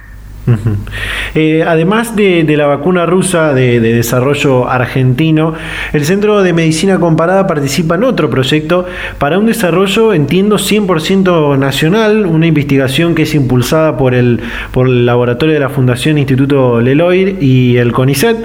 Eh, 1.35 1.65
además 1.67 2.17
de, 2.17 2.45
la 2.57 2.67
vacuna 2.67 3.07
rusa 3.07 3.55
de, 3.55 3.81
desarrollo 3.81 4.69
argentino, 4.69 5.55
el 5.93 6.05
Centro 6.05 6.43
de 6.43 6.53
Medicina 6.53 6.99
Comparada 6.99 7.47
participa 7.47 7.95
en 7.95 8.05
otro 8.05 8.31
proyecto 8.31 8.87
para 9.19 9.39
un 9.39 9.47
desarrollo, 9.47 10.13
entiendo, 10.13 10.57
100% 10.57 11.59
nacional, 11.59 12.27
una 12.27 12.47
investigación 12.47 13.15
que 13.15 13.23
es 13.23 13.35
impulsada 13.35 13.97
por 13.97 14.15
el, 14.15 14.41
por 14.73 14.87
el 14.87 15.07
laboratorio 15.07 15.55
de 15.55 15.61
la 15.61 15.69
Fundación 15.69 16.19
Instituto 16.19 16.81
Leloir 16.81 17.37
y 17.41 17.77
el 17.77 17.93
CONICET. 17.93 18.37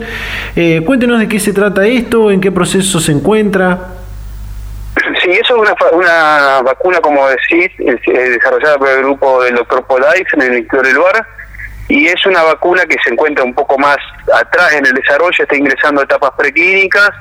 Eh, 0.56 0.82
cuéntenos 0.86 1.20
de 1.20 1.28
qué 1.28 1.40
se 1.40 1.54
trata 1.54 1.88
esto, 1.88 2.30
en 2.30 2.40
qué 2.42 2.52
proceso 2.52 3.00
se 3.00 3.12
encuentra. 3.12 3.80
Sí, 5.24 5.32
eso 5.32 5.64
es 5.64 5.72
una, 5.92 6.62
vacuna, 6.62 7.00
como 7.02 7.28
decís, 7.28 7.72
desarrollada 7.78 8.78
por 8.78 8.90
el 8.90 9.00
grupo 9.00 9.44
del 9.44 9.56
doctor 9.56 9.86
Polais 9.86 10.26
en 10.34 10.42
el 10.42 10.58
Instituto 10.58 10.84
Leloir 10.84 11.26
y 11.88 12.08
es 12.08 12.26
una 12.26 12.44
vacuna 12.44 12.86
que 12.86 12.98
se 13.04 13.12
encuentra 13.12 13.44
un 13.44 13.54
poco 13.54 13.78
más 13.78 13.98
atrás 14.34 14.74
en 14.74 14.86
el 14.86 14.94
desarrollo, 14.94 15.36
está 15.38 15.56
ingresando 15.56 16.02
a 16.02 16.04
etapas 16.04 16.32
preclínicas, 16.38 17.12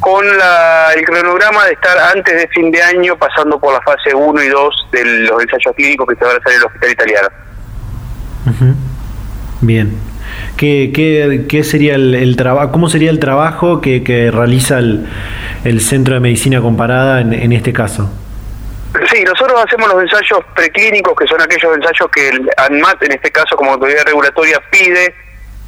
con 0.00 0.24
el 0.26 1.04
cronograma 1.04 1.64
de 1.64 1.72
estar 1.72 1.98
antes 2.14 2.34
de 2.34 2.48
fin 2.48 2.70
de 2.70 2.82
año 2.82 3.16
pasando 3.16 3.58
por 3.58 3.72
la 3.72 3.80
fase 3.80 4.14
1 4.14 4.42
y 4.42 4.48
2 4.48 4.88
de 4.92 5.04
los 5.04 5.42
ensayos 5.42 5.74
clínicos 5.74 6.06
que 6.08 6.16
se 6.16 6.24
van 6.24 6.34
a 6.34 6.38
hacer 6.38 6.52
en 6.52 6.58
el 6.58 6.64
hospital 6.64 6.90
italiano. 6.90 7.28
Bien. 9.62 9.98
¿Qué, 10.56 11.62
sería 11.64 11.94
el, 11.94 12.36
trabajo? 12.36 12.72
¿Cómo 12.72 12.90
sería 12.90 13.10
el 13.10 13.18
trabajo 13.18 13.80
que, 13.80 14.04
que 14.04 14.30
realiza 14.30 14.78
el, 14.78 15.06
el, 15.64 15.80
Centro 15.80 16.14
de 16.14 16.20
Medicina 16.20 16.60
Comparada 16.60 17.22
en 17.22 17.52
este 17.52 17.72
caso? 17.72 18.10
Sí, 19.16 19.24
nosotros 19.24 19.58
hacemos 19.64 19.88
los 19.88 20.02
ensayos 20.02 20.44
preclínicos, 20.54 21.16
que 21.16 21.26
son 21.26 21.40
aquellos 21.40 21.74
ensayos 21.74 22.10
que 22.14 22.28
el 22.28 22.50
ANMAT, 22.58 23.02
en 23.02 23.12
este 23.12 23.32
caso 23.32 23.56
como 23.56 23.72
autoridad 23.72 24.04
regulatoria, 24.04 24.60
pide 24.70 25.14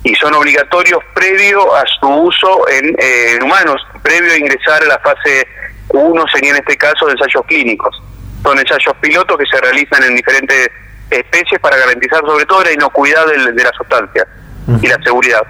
y 0.04 0.14
son 0.16 0.34
obligatorios 0.34 1.00
previo 1.14 1.74
a 1.74 1.82
su 1.98 2.08
uso 2.08 2.68
en, 2.68 2.94
eh, 2.98 3.38
humanos, 3.42 3.80
previo 4.02 4.34
a 4.34 4.36
ingresar 4.36 4.82
a 4.82 4.84
la 4.84 4.98
fase 4.98 5.48
1, 5.88 6.24
sería 6.30 6.50
en 6.50 6.56
este 6.56 6.76
caso 6.76 7.08
ensayos 7.08 7.42
clínicos. 7.46 7.98
Son 8.42 8.58
ensayos 8.58 8.94
pilotos 9.00 9.38
que 9.38 9.46
se 9.50 9.58
realizan 9.62 10.02
en 10.02 10.14
diferentes 10.14 10.68
especies 11.08 11.58
para 11.58 11.78
garantizar 11.78 12.20
sobre 12.26 12.44
todo 12.44 12.64
la 12.64 12.72
inocuidad 12.72 13.26
de, 13.28 13.64
la 13.64 13.72
sustancia 13.72 14.26
y 14.82 14.86
la 14.88 15.02
seguridad. 15.02 15.42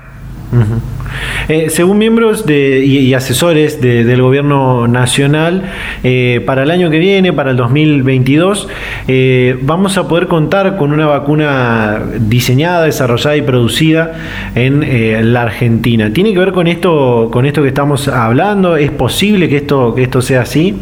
Eh, 1.49 1.71
según 1.71 1.99
miembros 1.99 2.47
de, 2.47 2.85
y, 2.85 3.15
asesores 3.15 3.81
del 3.81 4.23
gobierno 4.23 4.87
nacional, 4.87 5.73
eh, 6.05 6.43
para 6.47 6.63
el 6.63 6.71
año 6.71 6.91
que 6.91 6.99
viene, 6.99 7.33
para 7.33 7.51
el 7.51 7.57
2022, 7.57 8.69
eh, 9.09 9.59
vamos 9.63 9.97
a 9.99 10.09
poder 10.09 10.27
contar 10.29 10.77
con 10.77 10.93
una 10.93 11.07
vacuna 11.07 12.03
diseñada, 12.19 12.85
desarrollada 12.85 13.37
y 13.37 13.43
producida 13.43 14.53
en 14.55 15.33
la 15.33 15.43
Argentina. 15.43 16.13
¿Tiene 16.13 16.33
que 16.33 16.39
ver 16.39 16.53
con 16.53 16.67
esto, 16.67 17.29
con 17.33 17.47
esto 17.47 17.63
que 17.63 17.69
estamos 17.69 18.09
hablando? 18.09 18.77
¿Es 18.77 18.91
posible 18.91 19.49
que 19.49 19.59
esto, 19.59 19.95
que 19.95 20.03
esto 20.03 20.21
sea 20.23 20.43
así? 20.43 20.81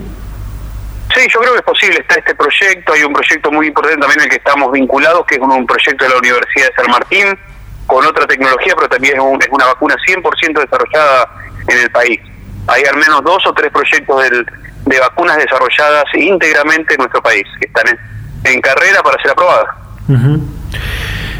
Sí, 1.15 1.23
yo 1.33 1.41
creo 1.41 1.53
que 1.53 1.59
es 1.59 1.65
posible. 1.65 1.99
Está 2.01 2.17
este 2.17 2.35
proyecto, 2.35 2.93
hay 2.93 3.03
un 3.05 3.13
proyecto 3.13 3.51
muy 3.51 3.69
importante 3.69 4.01
también 4.01 4.21
en 4.21 4.25
el 4.25 4.31
que 4.31 4.37
estamos 4.37 4.71
vinculados, 4.73 5.25
que 5.27 5.37
es 5.37 5.41
un 5.41 5.67
proyecto 5.67 6.05
de 6.05 6.11
la 6.11 6.19
Universidad 6.19 6.67
de 6.67 6.75
San 6.75 6.91
Martín, 6.91 7.39
con 7.87 8.05
otra 8.05 8.27
tecnología, 8.27 8.75
pero 8.77 8.89
también 8.89 9.17
es, 9.17 9.49
una 9.51 9.67
vacuna 9.67 9.95
100% 10.07 10.61
desarrollada 10.61 11.29
en 11.69 11.79
el 11.79 11.91
país. 11.91 12.21
Hay 12.69 12.83
al 12.83 12.97
menos 12.97 13.23
dos 13.23 13.47
o 13.47 13.53
tres 13.55 13.71
proyectos 13.71 14.25
de 14.85 15.01
vacunas 15.01 15.37
desarrolladas 15.39 16.05
íntegramente 16.15 16.95
en 16.95 16.99
nuestro 16.99 17.23
país, 17.23 17.45
que 17.61 17.67
están 17.67 17.99
en, 18.45 18.61
carrera 18.61 19.03
para 19.03 19.21
ser 19.23 19.33
aprobadas. 19.33 19.69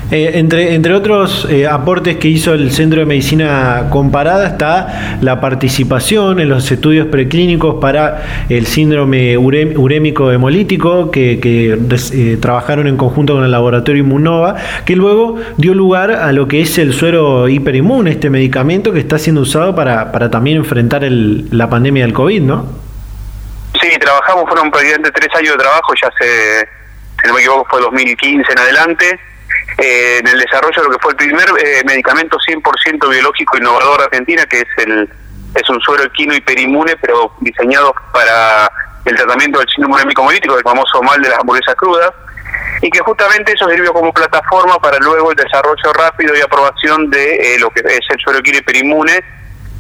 Eh, 0.09 0.33
entre, 0.35 0.75
entre 0.75 0.95
otros 0.95 1.49
eh, 1.51 1.67
aportes 1.67 2.19
que 2.19 2.29
hizo 2.29 2.55
el 2.55 2.71
Centro 2.71 3.01
de 3.01 3.07
Medicina 3.07 3.89
Comparada 3.91 4.47
está 4.47 5.19
la 5.21 5.41
participación 5.41 6.39
en 6.39 6.49
los 6.49 6.71
estudios 6.71 7.09
preclínicos 7.09 7.81
para 7.81 8.47
el 8.49 8.69
síndrome 8.69 9.37
urémico 9.37 10.31
hemolítico 10.31 11.11
que, 11.11 11.41
eh, 11.43 12.39
trabajaron 12.41 12.87
en 12.87 12.97
conjunto 12.97 13.35
con 13.35 13.43
el 13.43 13.51
laboratorio 13.51 14.05
Immunova, 14.05 14.55
que 14.85 14.95
luego 14.95 15.41
dio 15.57 15.75
lugar 15.75 16.13
a 16.13 16.31
lo 16.31 16.47
que 16.47 16.61
es 16.61 16.79
el 16.79 16.93
suero 16.93 17.49
hiperinmune, 17.49 18.13
este 18.13 18.31
medicamento 18.31 18.93
que 18.93 19.01
está 19.01 19.19
siendo 19.19 19.41
usado 19.41 19.75
para, 19.75 20.13
para 20.13 20.31
también 20.31 20.59
enfrentar 20.59 21.03
el, 21.03 21.49
la 21.51 21.69
pandemia 21.69 22.05
del 22.05 22.13
COVID, 22.13 22.43
¿no? 22.43 22.69
Sí, 23.81 23.89
trabajamos, 23.99 24.45
fueron 24.47 24.71
prácticamente 24.71 25.11
tres 25.11 25.35
años 25.35 25.53
de 25.53 25.59
trabajo, 25.59 25.93
ya 26.01 26.09
se, 26.17 26.61
si 27.21 27.27
no 27.27 27.35
me 27.35 27.41
equivoco 27.41 27.67
fue 27.69 27.81
2015 27.81 28.53
en 28.53 28.59
adelante 28.59 29.21
eh, 29.79 30.19
en 30.21 30.27
el 30.27 30.39
desarrollo 30.39 30.83
de 30.83 30.89
lo 30.89 30.91
que 30.91 31.03
fue 31.03 31.13
el 31.13 31.17
primer 31.17 31.47
eh, 31.63 31.83
medicamento 31.85 32.39
100% 32.39 33.11
biológico 33.11 33.59
innovador 33.59 33.99
de 33.99 34.05
Argentina, 34.05 34.47
que 34.47 34.61
es 34.61 34.69
el 34.79 35.09
es 35.55 35.71
un 35.71 35.81
suero 35.81 36.05
equino 36.05 36.35
hiperimune, 36.35 36.97
pero 36.97 37.33
diseñado 37.41 37.95
para 38.13 38.71
el 39.05 39.17
tratamiento 39.17 39.59
del 39.59 39.69
síndrome 39.69 40.03
hemolítico, 40.03 40.57
el 40.57 40.63
famoso 40.63 41.03
mal 41.03 41.21
de 41.23 41.31
las 41.31 41.39
hamburguesas 41.39 41.75
crudas, 41.77 42.11
y 42.83 42.91
que 42.91 43.01
justamente 43.01 43.53
eso 43.53 43.69
sirvió 43.71 43.93
como 43.93 44.13
plataforma 44.13 44.79
para 44.79 44.99
luego 44.99 45.31
el 45.31 45.37
desarrollo 45.37 45.93
rápido 45.95 46.37
y 46.37 46.41
aprobación 46.41 47.09
de 47.09 47.55
eh, 47.55 47.59
lo 47.59 47.71
que 47.71 47.81
es 47.81 48.01
el 48.11 48.19
suero 48.23 48.41
equino 48.41 48.59
hiperimune 48.59 49.25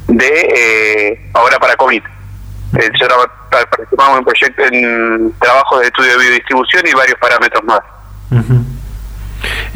de 0.08 1.30
ahora 1.34 1.58
para 1.58 1.76
COVID. 1.76 2.02
participamos 3.50 4.20
en 4.20 4.74
en 4.74 5.32
trabajos 5.38 5.80
de 5.80 5.86
estudio 5.86 6.12
de 6.12 6.18
biodistribución 6.18 6.86
y 6.86 6.94
varios 6.94 7.18
parámetros 7.18 7.64
más. 7.64 7.80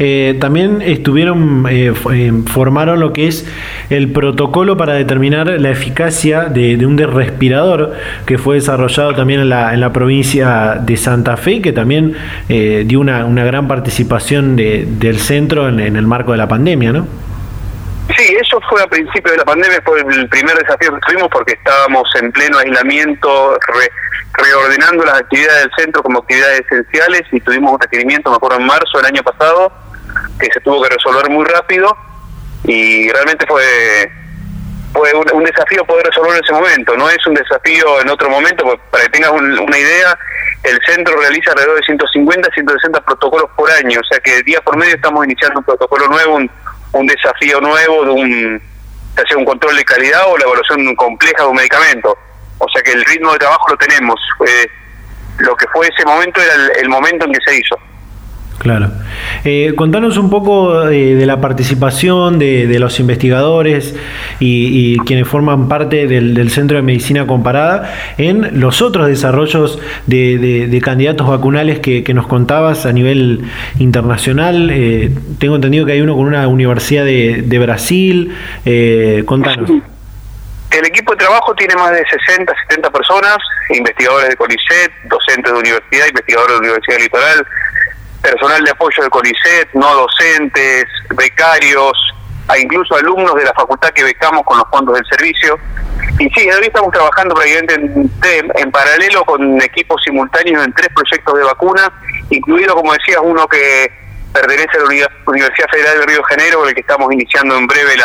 Eh, 0.03 0.35
también 0.41 0.81
estuvieron, 0.81 1.67
eh, 1.69 1.93
eh, 2.11 2.31
formaron 2.51 2.99
lo 2.99 3.13
que 3.13 3.27
es 3.27 3.45
el 3.91 4.11
protocolo 4.11 4.75
para 4.75 4.93
determinar 4.93 5.45
la 5.47 5.69
eficacia 5.69 6.45
de, 6.45 6.83
un 6.87 6.97
respirador 6.97 7.93
que 8.25 8.39
fue 8.39 8.55
desarrollado 8.55 9.13
también 9.13 9.41
en 9.41 9.49
la, 9.49 9.75
en 9.75 9.79
la 9.79 9.93
provincia 9.93 10.79
de 10.81 10.97
Santa 10.97 11.37
Fe, 11.37 11.61
que 11.61 11.71
también 11.71 12.15
dio 12.47 12.99
una, 12.99 13.25
una, 13.25 13.45
gran 13.45 13.67
participación 13.67 14.55
del 14.55 15.19
centro 15.19 15.69
en, 15.69 15.79
el 15.79 16.07
marco 16.07 16.31
de 16.31 16.39
la 16.39 16.47
pandemia, 16.47 16.91
¿no? 16.91 17.07
Sí, 18.17 18.35
eso 18.41 18.59
fue 18.67 18.81
a 18.81 18.87
principio 18.87 19.31
de 19.31 19.37
la 19.37 19.45
pandemia, 19.45 19.83
fue 19.85 19.99
el 19.99 20.27
primer 20.29 20.57
desafío 20.57 20.95
que 20.95 20.99
tuvimos 21.05 21.29
porque 21.31 21.53
estábamos 21.53 22.09
en 22.19 22.31
pleno 22.31 22.57
aislamiento, 22.57 23.55
reordenando 24.33 25.05
las 25.05 25.19
actividades 25.19 25.61
del 25.61 25.71
centro 25.77 26.01
como 26.01 26.19
actividades 26.19 26.61
esenciales 26.61 27.21
y 27.31 27.39
tuvimos 27.39 27.73
un 27.73 27.79
requerimiento, 27.79 28.31
me 28.31 28.37
acuerdo, 28.37 28.57
en 28.57 28.65
marzo 28.65 28.97
del 28.97 29.05
año 29.05 29.21
pasado, 29.21 29.71
que 30.41 30.51
se 30.51 30.59
tuvo 30.61 30.81
que 30.81 30.89
resolver 30.89 31.29
muy 31.29 31.45
rápido 31.45 31.95
y 32.63 33.09
realmente 33.09 33.45
fue 33.47 34.11
fue 34.93 35.13
un, 35.13 35.43
desafío 35.45 35.85
poder 35.85 36.05
resolverlo 36.05 36.37
en 36.37 36.43
ese 36.43 36.53
momento, 36.53 36.97
no 36.97 37.09
es 37.09 37.25
un 37.25 37.33
desafío 37.33 38.01
en 38.01 38.09
otro 38.09 38.29
momento, 38.29 38.65
pues, 38.65 38.77
para 38.89 39.03
que 39.05 39.09
tengas 39.11 39.31
una 39.31 39.77
idea, 39.77 40.19
el 40.63 40.77
centro 40.85 41.15
realiza 41.15 41.51
alrededor 41.51 41.77
de 41.77 41.83
150, 41.83 42.49
160 42.53 43.01
protocolos 43.05 43.49
por 43.55 43.71
año, 43.71 44.01
o 44.01 44.03
sea 44.03 44.19
que 44.19 44.43
día 44.43 44.59
por 44.59 44.75
medio 44.75 44.95
estamos 44.95 45.23
iniciando 45.23 45.59
un 45.59 45.65
protocolo 45.65 46.09
nuevo, 46.09 46.35
un, 46.35 46.51
un 46.91 47.07
desafío 47.07 47.61
nuevo 47.61 48.03
de 48.03 48.11
un, 48.11 48.61
sea 49.27 49.37
un 49.37 49.45
control 49.45 49.75
de 49.75 49.85
calidad 49.85 50.23
o 50.27 50.37
la 50.37 50.45
evaluación 50.45 50.95
compleja 50.95 51.43
de 51.43 51.49
un 51.49 51.55
medicamento. 51.55 52.17
O 52.57 52.69
sea 52.69 52.81
que 52.81 52.91
el 52.91 53.03
ritmo 53.05 53.33
de 53.33 53.39
trabajo 53.39 53.69
lo 53.69 53.77
tenemos. 53.77 54.19
lo 55.39 55.55
que 55.55 55.67
fue 55.67 55.87
ese 55.87 56.05
momento 56.05 56.41
era 56.41 56.53
el 56.79 56.89
momento 56.89 57.25
en 57.25 57.33
que 57.33 57.39
se 57.45 57.57
hizo. 57.57 57.77
Claro. 58.61 58.91
Eh, 59.43 59.73
contanos 59.75 60.17
un 60.17 60.29
poco 60.29 60.87
eh, 60.87 61.15
de, 61.15 61.25
la 61.25 61.41
participación 61.41 62.37
de, 62.37 62.77
los 62.77 62.99
investigadores 62.99 63.95
y, 64.39 64.99
quienes 64.99 65.27
forman 65.27 65.67
parte 65.67 66.05
del, 66.05 66.51
Centro 66.51 66.77
de 66.77 66.83
Medicina 66.83 67.25
Comparada 67.25 67.91
en 68.19 68.59
los 68.59 68.83
otros 68.83 69.07
desarrollos 69.07 69.79
de, 70.05 70.79
candidatos 70.83 71.27
vacunales 71.27 71.79
que, 71.79 72.11
nos 72.13 72.27
contabas 72.27 72.85
a 72.85 72.91
nivel 72.91 73.49
internacional. 73.79 74.69
Eh, 74.71 75.09
tengo 75.39 75.55
entendido 75.55 75.87
que 75.87 75.93
hay 75.93 76.01
uno 76.01 76.15
con 76.15 76.27
una 76.27 76.47
universidad 76.47 77.03
de, 77.03 77.59
Brasil. 77.59 78.31
contanos. 79.25 79.71
El 80.69 80.85
equipo 80.85 81.13
de 81.13 81.17
trabajo 81.17 81.55
tiene 81.55 81.75
más 81.75 81.91
de 81.91 82.03
60, 82.27 82.53
70 82.69 82.91
personas, 82.91 83.37
investigadores 83.71 84.29
de 84.29 84.35
CONICET, 84.35 84.91
docentes 85.05 85.51
de 85.51 85.59
universidad, 85.59 86.07
investigadores 86.07 86.53
de 86.53 86.59
Universidad 86.59 86.99
Litoral, 86.99 87.47
personal 88.21 88.63
de 88.63 88.71
apoyo 88.71 89.03
de 89.03 89.09
CONICET, 89.09 89.73
no 89.73 89.93
docentes, 89.93 90.85
becarios, 91.15 91.93
a 92.47 92.57
incluso 92.57 92.95
alumnos 92.95 93.35
de 93.35 93.45
la 93.45 93.53
facultad 93.53 93.89
que 93.89 94.03
becamos 94.03 94.43
con 94.43 94.57
los 94.57 94.67
fondos 94.69 94.95
del 94.95 95.05
servicio. 95.05 95.57
Y 96.19 96.29
sí, 96.29 96.49
hoy 96.49 96.65
estamos 96.65 96.91
trabajando 96.91 97.35
prácticamente 97.35 97.75
en, 97.75 98.11
en, 98.55 98.71
paralelo 98.71 99.23
con 99.25 99.61
equipos 99.61 100.01
simultáneos 100.03 100.63
en 100.65 100.73
tres 100.73 100.89
proyectos 100.93 101.37
de 101.37 101.43
vacuna, 101.43 101.91
incluido, 102.29 102.75
como 102.75 102.93
decías, 102.93 103.19
uno 103.23 103.47
que 103.47 103.91
pertenece 104.33 104.77
a 104.77 104.81
la 104.81 105.09
Universidad 105.25 105.67
Federal 105.69 105.99
de 105.99 106.05
Río 106.05 106.17
de 106.17 106.23
Janeiro, 106.23 106.59
con 106.59 106.69
el 106.69 106.73
que 106.73 106.81
estamos 106.81 107.11
iniciando 107.11 107.57
en 107.57 107.67
breve 107.67 107.95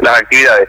las 0.00 0.18
actividades. 0.18 0.68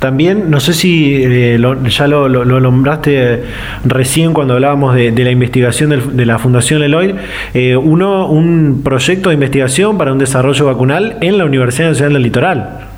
También, 0.00 0.50
no 0.50 0.60
sé 0.60 0.72
si 0.72 1.22
eh, 1.22 1.58
ya 1.88 2.06
lo, 2.08 2.28
nombraste 2.28 3.44
recién 3.84 4.32
cuando 4.32 4.54
hablábamos 4.54 4.94
de, 4.94 5.12
la 5.12 5.30
investigación 5.30 6.16
de 6.16 6.26
la 6.26 6.38
Fundación 6.38 6.80
Leloy, 6.80 7.14
eh, 7.52 7.76
uno, 7.76 8.26
un 8.26 8.82
proyecto 8.82 9.28
de 9.28 9.34
investigación 9.34 9.98
para 9.98 10.12
un 10.12 10.18
desarrollo 10.18 10.64
vacunal 10.64 11.18
en 11.20 11.36
la 11.36 11.44
Universidad 11.44 11.90
Nacional 11.90 12.14
del 12.14 12.22
Litoral. 12.22 12.88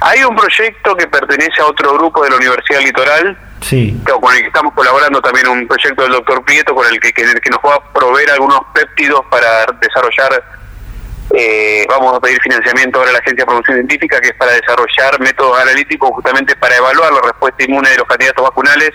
Hay 0.00 0.24
un 0.24 0.34
proyecto 0.34 0.96
que 0.96 1.06
pertenece 1.06 1.62
a 1.62 1.66
otro 1.66 1.94
grupo 1.94 2.24
de 2.24 2.30
la 2.30 2.36
Universidad 2.36 2.80
Litoral, 2.80 3.38
sí. 3.60 3.96
con 4.20 4.34
el 4.34 4.40
que 4.40 4.48
estamos 4.48 4.74
colaborando 4.74 5.20
también 5.20 5.46
un 5.46 5.68
proyecto 5.68 6.02
del 6.02 6.10
doctor 6.10 6.44
Prieto, 6.44 6.74
con 6.74 6.92
el 6.92 6.98
que, 6.98 7.12
que, 7.12 7.22
que 7.22 7.50
nos 7.50 7.60
va 7.64 7.76
a 7.76 7.92
proveer 7.92 8.32
algunos 8.32 8.62
péptidos 8.74 9.20
para 9.30 9.66
desarrollar 9.80 10.57
eh, 11.34 11.84
vamos 11.88 12.16
a 12.16 12.20
pedir 12.20 12.40
financiamiento 12.40 12.98
ahora 12.98 13.10
a 13.10 13.12
la 13.14 13.18
Agencia 13.18 13.42
de 13.42 13.46
Promoción 13.46 13.76
Científica, 13.76 14.20
que 14.20 14.28
es 14.28 14.34
para 14.34 14.52
desarrollar 14.52 15.20
métodos 15.20 15.60
analíticos 15.60 16.10
justamente 16.10 16.56
para 16.56 16.76
evaluar 16.76 17.12
la 17.12 17.20
respuesta 17.20 17.64
inmune 17.64 17.90
de 17.90 17.96
los 17.96 18.06
candidatos 18.06 18.44
vacunales 18.44 18.90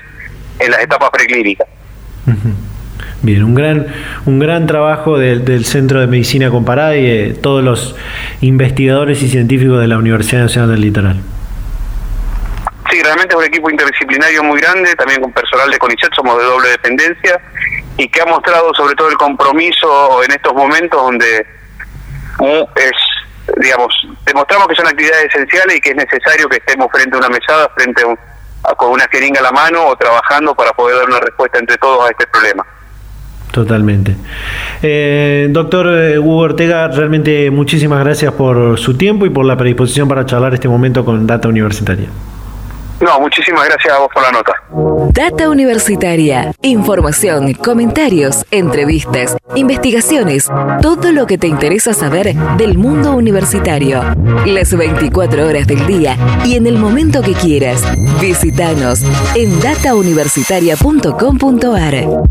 en 0.60 0.72
las 0.72 0.82
etapas 0.82 1.10
preclínicas. 1.12 1.67
Bien, 3.22 3.43
un 3.43 3.56
gran, 3.56 3.88
un 4.26 4.39
gran 4.39 4.67
trabajo 4.67 5.17
del, 5.17 5.65
Centro 5.65 6.00
de 6.00 6.08
Medicina 6.08 6.50
Comparada 6.50 6.96
y 6.96 7.06
de 7.06 7.34
todos 7.34 7.63
los 7.63 7.96
investigadores 8.41 9.22
y 9.22 9.30
científicos 9.30 9.80
de 9.80 9.88
la 9.88 9.98
Universidad 9.98 10.41
Nacional 10.41 10.72
del 10.72 10.82
Litoral. 10.82 11.22
Sí, 12.91 13.02
realmente 13.02 13.34
es 13.34 13.39
un 13.39 13.46
equipo 13.46 13.69
interdisciplinario 13.69 14.43
muy 14.43 14.60
grande, 14.60 14.93
también 14.96 15.22
con 15.22 15.32
personal 15.32 15.69
de 15.69 15.78
CONICET, 15.78 16.13
somos 16.13 16.38
de 16.38 16.43
doble 16.43 16.69
dependencia, 16.69 17.39
y 17.98 18.08
que 18.10 18.22
ha 18.22 18.26
mostrado 18.26 18.74
sobre 18.74 18.93
todo 18.96 19.10
el 19.10 19.17
compromiso 19.17 20.24
en 20.24 20.32
estos 20.32 20.54
momentos 20.54 21.02
donde 21.02 21.46
es, 22.76 22.91
digamos, 23.58 23.93
demostramos 24.26 24.67
que 24.67 24.76
son 24.76 24.88
actividades 24.88 25.26
esenciales 25.26 25.78
y 25.78 25.82
que 25.82 25.89
es 25.89 25.96
necesario 25.96 26.50
que 26.50 26.58
estemos 26.58 26.88
frente 26.91 27.15
a 27.15 27.19
una 27.19 27.30
mesada, 27.30 27.69
frente 27.76 28.04
a, 28.63 28.76
con 28.76 28.91
una 28.91 29.06
jeringa 29.12 29.39
a 29.39 29.43
la 29.43 29.52
mano 29.52 29.86
o 29.86 29.96
trabajando 29.96 30.56
para 30.56 30.72
poder 30.72 30.98
dar 30.98 31.06
una 31.06 31.19
respuesta 31.19 31.60
entre 31.60 31.78
todos 31.78 32.08
a 32.08 32.12
este 32.12 32.28
problema. 32.28 32.65
Totalmente. 33.52 34.15
Eh, 34.82 35.48
doctor 35.52 35.88
eh, 35.88 36.17
Hugo 36.17 36.39
Ortega, 36.39 36.88
realmente 36.88 37.52
muchísimas 37.52 38.04
gracias 38.04 38.34
por 38.34 38.80
su 38.80 38.98
tiempo 38.98 39.28
y 39.28 39.30
por 39.30 39.46
la 39.46 39.56
predisposición 39.56 40.08
para 40.08 40.26
charlar 40.26 40.56
este 40.56 40.67
momento 40.67 41.06
con 41.06 41.28
Data 41.28 41.48
Universitaria. 41.48 42.10
No, 43.03 43.19
muchísimas 43.19 43.67
gracias 43.67 43.93
a 43.93 43.99
vos 43.99 44.07
por 44.13 44.23
la 44.23 44.31
nota. 44.31 44.53
Data 45.11 45.49
Universitaria. 45.49 46.53
Información, 46.61 47.51
comentarios, 47.53 48.45
entrevistas, 48.49 49.35
investigaciones, 49.55 50.49
todo 50.81 51.11
lo 51.11 51.27
que 51.27 51.37
te 51.37 51.47
interesa 51.47 51.93
saber 51.93 52.33
del 52.33 52.77
mundo 52.77 53.11
universitario. 53.11 54.01
Las 54.45 54.73
24 54.73 55.45
horas 55.45 55.67
del 55.67 55.85
día 55.85 56.15
y 56.45 56.55
en 56.55 56.65
el 56.65 56.77
momento 56.77 57.21
que 57.21 57.33
quieras. 57.33 57.83
Visítanos 58.21 59.01
en 59.35 59.59
datauniversitaria.com.ar. 59.59 62.23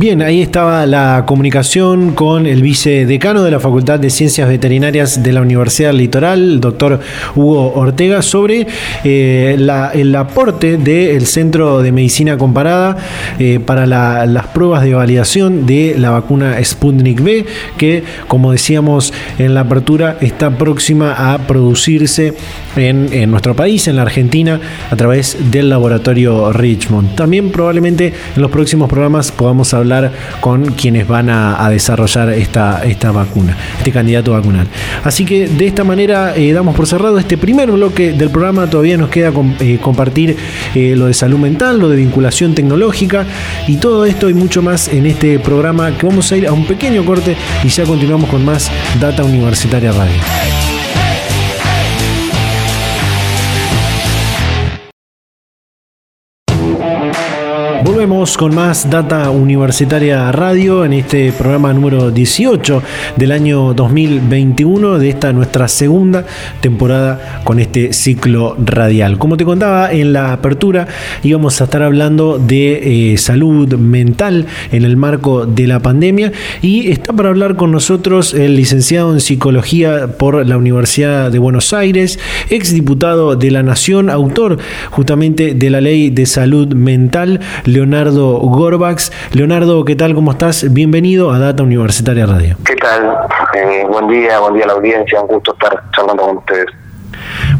Bien, 0.00 0.22
ahí 0.22 0.42
estaba 0.42 0.86
la 0.86 1.24
comunicación 1.26 2.12
con 2.12 2.46
el 2.46 2.62
vicedecano 2.62 3.42
de 3.42 3.50
la 3.50 3.58
Facultad 3.58 3.98
de 3.98 4.10
Ciencias 4.10 4.48
Veterinarias 4.48 5.24
de 5.24 5.32
la 5.32 5.40
Universidad 5.40 5.92
Litoral, 5.92 6.40
el 6.40 6.60
doctor 6.60 7.00
Hugo 7.34 7.72
Ortega, 7.74 8.22
sobre 8.22 8.57
eh, 9.04 9.56
el 9.94 10.14
aporte 10.14 10.76
del 10.76 11.26
Centro 11.26 11.82
de 11.82 11.92
Medicina 11.92 12.36
Comparada 12.38 12.96
eh, 13.38 13.60
para 13.60 13.86
las 13.86 14.46
pruebas 14.48 14.82
de 14.82 14.94
validación 14.94 15.66
de 15.66 15.94
la 15.98 16.10
vacuna 16.10 16.56
Sputnik 16.62 17.20
V, 17.20 17.46
que, 17.76 18.04
como 18.26 18.52
decíamos 18.52 19.12
en 19.38 19.54
la 19.54 19.60
apertura, 19.60 20.16
está 20.20 20.50
próxima 20.50 21.32
a 21.32 21.38
producirse 21.38 22.34
en, 22.76 23.30
nuestro 23.30 23.54
país, 23.54 23.88
en 23.88 23.96
la 23.96 24.02
Argentina, 24.02 24.60
a 24.90 24.96
través 24.96 25.36
del 25.50 25.68
laboratorio 25.68 26.52
Richmond. 26.52 27.14
También 27.14 27.50
probablemente 27.50 28.12
en 28.36 28.42
los 28.42 28.50
próximos 28.50 28.88
programas 28.88 29.32
podamos 29.32 29.74
hablar 29.74 30.12
con 30.40 30.66
quienes 30.72 31.06
van 31.06 31.30
a, 31.30 31.68
desarrollar 31.68 32.30
esta, 32.30 32.82
esta 32.84 33.12
vacuna, 33.12 33.56
este 33.78 33.92
candidato 33.92 34.32
vacunal. 34.32 34.66
Así 35.04 35.24
que 35.24 35.48
de 35.48 35.66
esta 35.66 35.84
manera 35.84 36.34
eh, 36.34 36.52
damos 36.52 36.74
por 36.74 36.86
cerrado 36.86 37.18
este 37.18 37.36
primer 37.36 37.70
bloque 37.70 38.12
del 38.12 38.30
programa. 38.30 38.37
Todavía 38.38 38.96
nos 38.96 39.10
queda 39.10 39.32
eh, 39.58 39.78
compartir 39.82 40.36
eh, 40.74 40.94
lo 40.94 41.06
de 41.06 41.14
salud 41.14 41.38
mental, 41.38 41.80
lo 41.80 41.88
de 41.88 41.96
vinculación 41.96 42.54
tecnológica 42.54 43.26
y 43.66 43.78
todo 43.78 44.04
esto 44.04 44.30
y 44.30 44.34
mucho 44.34 44.62
más 44.62 44.86
en 44.86 45.06
este 45.06 45.40
programa 45.40 45.98
que 45.98 46.06
vamos 46.06 46.30
a 46.30 46.36
ir 46.36 46.46
a 46.46 46.52
un 46.52 46.64
pequeño 46.64 47.04
corte 47.04 47.36
y 47.64 47.68
ya 47.68 47.84
continuamos 47.84 48.30
con 48.30 48.44
más 48.44 48.70
Data 49.00 49.24
Universitaria 49.24 49.90
Radio. 49.90 50.20
Volvemos 57.98 58.36
con 58.36 58.54
más 58.54 58.88
Data 58.88 59.28
Universitaria 59.28 60.30
Radio 60.30 60.84
en 60.84 60.92
este 60.92 61.32
programa 61.32 61.72
número 61.72 62.12
18 62.12 62.80
del 63.16 63.32
año 63.32 63.74
2021 63.74 65.00
de 65.00 65.08
esta 65.08 65.32
nuestra 65.32 65.66
segunda 65.66 66.24
temporada 66.60 67.40
con 67.42 67.58
este 67.58 67.92
ciclo 67.92 68.56
radial. 68.56 69.18
Como 69.18 69.36
te 69.36 69.44
contaba 69.44 69.90
en 69.90 70.12
la 70.12 70.32
apertura, 70.32 70.86
íbamos 71.24 71.60
a 71.60 71.64
estar 71.64 71.82
hablando 71.82 72.38
de 72.38 73.14
eh, 73.14 73.18
salud 73.18 73.74
mental 73.74 74.46
en 74.70 74.84
el 74.84 74.96
marco 74.96 75.44
de 75.44 75.66
la 75.66 75.80
pandemia 75.80 76.30
y 76.62 76.92
está 76.92 77.12
para 77.12 77.30
hablar 77.30 77.56
con 77.56 77.72
nosotros 77.72 78.32
el 78.32 78.54
licenciado 78.54 79.12
en 79.12 79.18
psicología 79.18 80.06
por 80.16 80.46
la 80.46 80.56
Universidad 80.56 81.32
de 81.32 81.40
Buenos 81.40 81.72
Aires, 81.72 82.20
ex 82.48 82.72
diputado 82.72 83.34
de 83.34 83.50
la 83.50 83.64
Nación, 83.64 84.08
autor 84.08 84.58
justamente 84.92 85.54
de 85.54 85.70
la 85.70 85.80
ley 85.80 86.10
de 86.10 86.26
salud 86.26 86.72
mental 86.74 87.40
Leonardo 87.64 87.87
Gorbax. 87.90 89.12
Leonardo, 89.32 89.84
¿qué 89.84 89.96
tal? 89.96 90.14
¿Cómo 90.14 90.32
estás? 90.32 90.72
Bienvenido 90.72 91.30
a 91.30 91.38
Data 91.38 91.62
Universitaria 91.62 92.26
Radio. 92.26 92.56
¿Qué 92.64 92.76
tal? 92.76 93.16
Eh, 93.54 93.84
buen 93.88 94.08
día, 94.08 94.38
buen 94.40 94.54
día 94.54 94.64
a 94.64 94.68
la 94.68 94.72
audiencia, 94.74 95.20
un 95.22 95.28
gusto 95.28 95.52
estar 95.54 95.82
charlando 95.92 96.22
con 96.22 96.36
ustedes. 96.38 96.66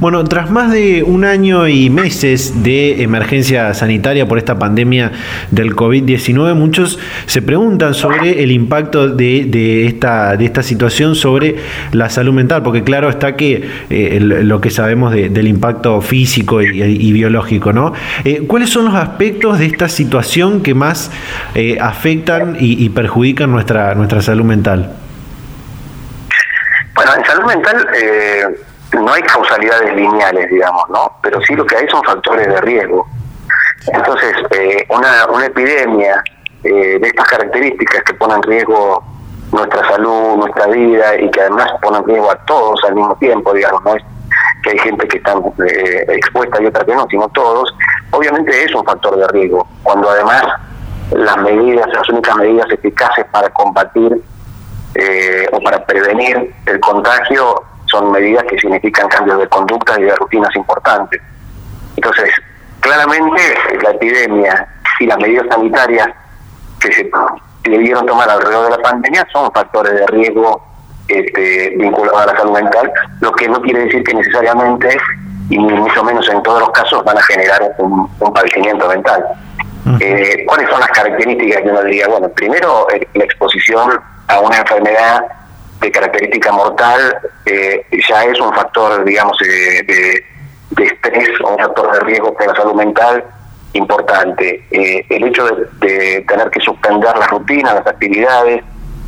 Bueno, 0.01 0.23
tras 0.23 0.49
más 0.49 0.71
de 0.71 1.03
un 1.03 1.25
año 1.25 1.67
y 1.67 1.91
meses 1.91 2.63
de 2.63 3.03
emergencia 3.03 3.75
sanitaria 3.75 4.29
por 4.29 4.39
esta 4.39 4.57
pandemia 4.57 5.11
del 5.51 5.75
COVID-19, 5.75 6.55
muchos 6.55 7.01
se 7.27 7.43
preguntan 7.43 7.95
sobre 7.95 8.45
el 8.45 8.53
impacto 8.53 9.09
de, 9.09 9.87
esta, 9.87 10.37
de 10.37 10.45
esta 10.45 10.63
situación 10.63 11.17
sobre 11.17 11.57
la 11.91 12.11
salud 12.11 12.33
mental, 12.33 12.63
porque 12.63 12.85
claro 12.85 13.09
está 13.09 13.35
que 13.35 13.69
eh, 13.91 14.21
lo 14.21 14.61
que 14.61 14.71
sabemos 14.71 15.13
del 15.13 15.49
impacto 15.49 16.01
físico 16.01 16.63
y, 16.63 17.13
biológico, 17.13 17.73
¿no? 17.73 17.93
Eh, 18.25 18.45
¿Cuáles 18.47 18.71
son 18.71 18.85
los 18.85 18.95
aspectos 18.95 19.59
de 19.59 19.67
esta 19.67 19.89
situación 19.89 20.63
que 20.63 20.75
más 20.75 21.11
eh, 21.57 21.77
afectan 21.81 22.57
y, 22.61 22.85
y, 22.85 22.89
perjudican 22.91 23.51
nuestra, 23.51 23.97
nuestra 23.97 24.23
salud 24.23 24.45
mental? 24.45 24.93
Bueno, 26.95 27.11
en 27.17 27.25
salud 27.25 27.47
mental 27.47 27.89
no 28.93 29.13
hay 29.13 29.23
causalidades 29.23 29.95
lineales, 29.95 30.51
digamos, 30.51 30.89
¿no? 30.89 31.13
Pero 31.23 31.41
sí 31.43 31.55
lo 31.55 31.67
que 31.67 31.77
hay 31.77 31.89
son 31.89 32.03
factores 32.05 32.47
de 32.47 32.61
riesgo. 32.61 33.07
Entonces, 33.93 34.35
eh, 34.51 34.87
una, 34.91 35.27
una 35.27 35.47
epidemia 35.47 36.23
eh, 36.65 36.99
de 36.99 37.09
estas 37.09 37.29
características 37.29 38.03
que 38.03 38.15
ponen 38.15 38.37
en 38.37 38.43
riesgo 38.45 39.03
nuestra 39.53 39.89
salud, 39.89 40.37
nuestra 40.37 40.67
vida 40.67 41.17
y 41.17 41.31
que 41.31 41.41
además 41.41 41.71
ponen 41.81 42.03
en 42.03 42.09
riesgo 42.09 42.31
a 42.31 42.37
todos 42.47 42.81
al 42.85 42.95
mismo 42.95 43.17
tiempo, 43.17 43.53
digamos, 43.53 43.83
no 43.85 43.95
es 43.95 44.03
que 44.63 44.71
hay 44.71 44.79
gente 44.79 45.07
que 45.07 45.19
está 45.19 45.35
eh, 45.67 46.07
expuesta 46.09 46.61
y 46.63 46.67
otra 46.67 46.85
que 46.85 46.95
no, 46.95 47.07
sino 47.09 47.29
todos, 47.29 47.75
obviamente 48.11 48.65
es 48.65 48.75
un 48.75 48.85
factor 48.85 49.17
de 49.17 49.27
riesgo. 49.29 49.67
Cuando 49.83 50.11
además 50.11 50.45
las 51.13 51.37
medidas, 51.39 51.87
las 51.93 52.09
únicas 52.09 52.37
medidas 52.37 52.67
eficaces 52.71 53.25
para 53.31 53.49
combatir 53.51 54.23
o 55.53 55.61
para 55.61 55.87
prevenir 55.87 56.53
el 56.67 56.81
contagio 56.81 57.63
son 57.91 58.13
medidas 58.13 58.45
que 58.45 58.59
significan 58.59 59.09
cambios 59.09 59.39
de 59.39 59.49
conducta 59.49 59.99
y 59.99 60.05
de 60.05 60.15
rutinas 60.17 60.55
importantes. 60.57 61.21
Entonces, 61.97 62.31
claramente 62.81 63.43
la 63.83 63.91
epidemia 63.91 64.69
y 65.01 65.07
las 65.07 65.19
medidas 65.19 65.47
sanitarias 65.51 66.09
que 66.81 66.93
se 66.93 67.11
debieron 67.65 68.07
tomar 68.07 68.29
alrededor 68.31 68.71
de 68.71 68.77
la 68.77 68.83
pandemia 68.83 69.27
son 69.33 69.51
factores 69.53 69.95
de 69.95 70.07
riesgo 70.07 70.63
este, 71.09 71.75
vinculados 71.77 72.23
a 72.23 72.27
la 72.27 72.39
salud 72.39 72.53
mental, 72.53 72.93
lo 73.21 73.33
que 73.33 73.49
no 73.49 73.61
quiere 73.63 73.85
decir 73.85 74.05
que 74.05 74.15
necesariamente, 74.15 74.97
y 75.49 75.59
mucho 75.59 76.05
menos 76.05 76.29
en 76.29 76.43
todos 76.43 76.61
los 76.61 76.71
casos, 76.71 77.03
van 77.05 77.17
a 77.17 77.23
generar 77.23 77.75
un, 77.79 78.09
padecimiento 78.35 78.87
mental. 78.89 79.25
Eh, 80.01 80.45
¿Cuáles 80.47 80.69
son 80.69 80.81
las 80.81 80.91
características 80.91 81.63
que 81.63 81.69
uno 81.71 81.83
diría? 81.83 82.09
Bueno, 82.09 82.29
primero, 82.29 82.87
eh, 82.93 83.09
la 83.15 83.25
exposición 83.25 83.99
a 84.29 84.41
una 84.41 84.59
enfermedad 84.59 85.25
de 85.81 85.91
característica 85.93 86.53
mortal 86.53 87.19
eh, 87.47 87.87
ya 88.09 88.25
es 88.25 88.41
un 88.41 88.53
factor, 88.53 89.05
digamos, 89.05 89.37
de, 89.39 90.25
estrés 90.77 91.41
o 91.43 91.55
un 91.55 91.59
factor 91.59 91.93
de 91.93 92.01
riesgo 92.01 92.35
para 92.35 92.53
la 92.53 92.57
salud 92.57 92.75
mental 92.75 93.25
importante. 93.73 94.65
Eh, 94.71 95.05
el 95.09 95.25
hecho 95.25 95.45
de, 95.81 96.25
tener 96.27 96.51
que 96.51 96.61
suspender 96.61 97.17
las 97.17 97.31
rutinas, 97.31 97.75
las 97.75 97.87
actividades, 97.87 98.63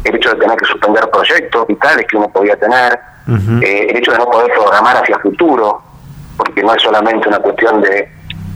el 0.05 0.15
hecho 0.15 0.31
de 0.31 0.41
tener 0.41 0.57
que 0.57 0.67
suspender 0.67 1.09
proyectos 1.11 1.67
vitales 1.67 2.07
que 2.07 2.17
uno 2.17 2.29
podía 2.31 2.57
tener, 2.57 2.99
eh, 3.63 3.87
el 3.91 3.97
hecho 3.97 4.13
de 4.13 4.19
no 4.19 4.31
poder 4.31 4.51
programar 4.53 4.97
hacia 4.97 5.19
futuro, 5.21 5.81
porque 6.37 6.63
no 6.63 6.75
es 6.75 6.83
solamente 6.83 7.29
una 7.29 7.39
cuestión 7.39 7.81
de 7.81 8.09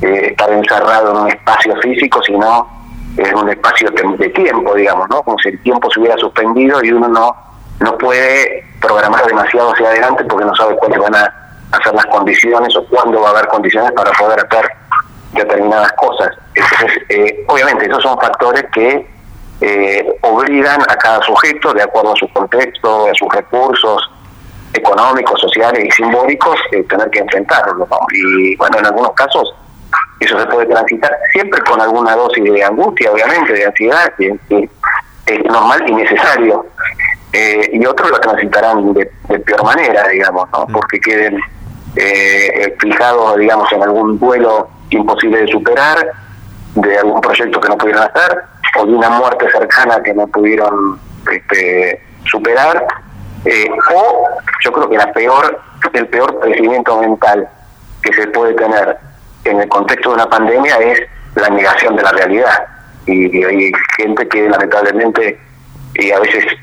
eh, 0.03 0.29
estar 0.31 0.51
encerrado 0.53 1.11
en 1.11 1.17
un 1.19 1.29
espacio 1.29 1.77
físico, 1.77 2.21
sino 2.23 2.69
en 3.17 3.37
un 3.37 3.49
espacio 3.49 3.91
de, 3.91 4.29
tiempo, 4.31 4.75
digamos, 4.75 5.09
¿no? 5.09 5.23
Como 5.23 5.39
si 5.39 5.51
el 5.51 5.63
tiempo 5.63 5.89
se 5.91 6.01
hubiera 6.01 6.17
suspendido 6.17 6.83
y 6.83 6.91
uno 6.91 7.09
no, 7.09 7.37
no 7.81 7.97
puede 7.99 8.65
programar 8.81 9.27
demasiado 9.27 9.73
hacia 9.73 9.89
adelante 9.89 10.25
porque 10.25 10.45
no 10.45 10.55
sabe 10.55 10.77
cuáles 10.77 10.99
van 10.99 11.15
a 11.15 11.35
hacer 11.73 11.95
las 11.95 12.07
condiciones 12.07 12.75
o 12.77 12.87
cuándo 12.87 13.21
va 13.21 13.29
a 13.29 13.33
haber 13.33 13.49
condiciones 13.49 13.93
para 13.93 14.13
poder 14.13 14.39
hacer 14.41 14.71
determinadas 15.33 15.93
cosas. 15.93 16.31
Entonces, 16.55 17.03
eh, 17.09 17.45
obviamente, 17.49 17.87
esos 17.87 18.03
son 18.03 18.19
factores 18.21 18.65
que 18.73 19.07
eh, 19.61 20.19
obligan 20.23 20.81
a 20.83 20.97
cada 20.97 21.23
sujeto, 21.23 21.73
de 21.73 21.83
acuerdo 21.83 22.13
a 22.13 22.17
su 22.17 22.29
contexto, 22.33 23.07
a 23.09 23.15
sus 23.15 23.33
recursos 23.33 24.11
económicos, 24.73 25.41
sociales 25.41 25.85
y 25.85 25.91
simbólicos, 25.91 26.59
eh, 26.73 26.83
tener 26.85 27.09
que 27.11 27.21
enfrentarlo. 27.21 27.87
Y 28.13 28.57
bueno, 28.57 28.79
en 28.79 28.87
algunos 28.87 29.13
casos 29.13 29.55
eso 30.21 30.39
se 30.39 30.47
puede 30.47 30.67
transitar 30.67 31.17
siempre 31.33 31.61
con 31.63 31.81
alguna 31.81 32.17
dosis 32.17 32.45
de 32.45 32.65
angustia, 32.65 33.13
obviamente, 33.13 33.53
de 33.53 33.67
ansiedad, 33.67 34.13
que, 34.17 34.69
es 35.27 35.45
normal 35.47 35.83
y 35.87 35.95
necesario. 35.95 36.67
Eh, 37.37 37.71
y 37.73 37.85
otros 37.85 38.13
lo 38.13 38.21
transitarán 38.21 38.95
de, 38.95 39.07
peor 39.41 39.65
manera, 39.65 40.07
digamos, 40.07 40.49
¿no? 40.53 40.67
Mm. 40.69 40.73
porque 40.73 41.01
queden 41.01 41.37
eh, 41.97 42.77
fijados, 42.79 43.37
digamos, 43.37 43.73
en 43.73 43.83
algún 43.83 44.21
duelo 44.21 44.69
imposible 44.91 45.41
de 45.41 45.49
superar, 45.49 46.13
de 46.77 46.97
algún 46.97 47.21
proyecto 47.21 47.61
que 47.61 47.69
no 47.69 47.77
pudieron 47.77 48.05
hacer, 48.05 48.39
o 48.77 48.87
de 48.87 48.93
una 48.95 49.11
muerte 49.11 49.51
cercana 49.51 50.01
que 50.01 50.15
no 50.15 50.29
pudieron 50.29 51.01
este, 51.33 52.01
superar, 52.25 52.87
eh, 53.47 53.69
o 53.93 54.29
yo 54.63 54.73
creo 54.73 54.89
que 54.89 54.97
la 54.97 55.13
peor, 55.13 55.61
el 55.93 56.07
peor 56.07 56.39
crecimiento 56.39 57.01
mental 57.01 57.49
que 58.01 58.13
se 58.13 58.29
puede 58.29 58.55
tener 58.55 58.97
en 59.43 59.61
el 59.61 59.69
contexto 59.69 60.11
de 60.11 60.15
una 60.15 60.31
pandemia 60.31 60.77
es 60.77 61.01
la 61.35 61.49
negación 61.49 61.97
de 61.97 62.03
la 62.05 62.13
realidad. 62.13 62.65
Y, 63.07 63.43
hay 63.43 63.73
gente 63.97 64.29
que 64.29 64.49
lamentablemente 64.49 65.37
y 65.97 66.11
a 66.13 66.21
veces 66.21 66.45
es 66.45 66.59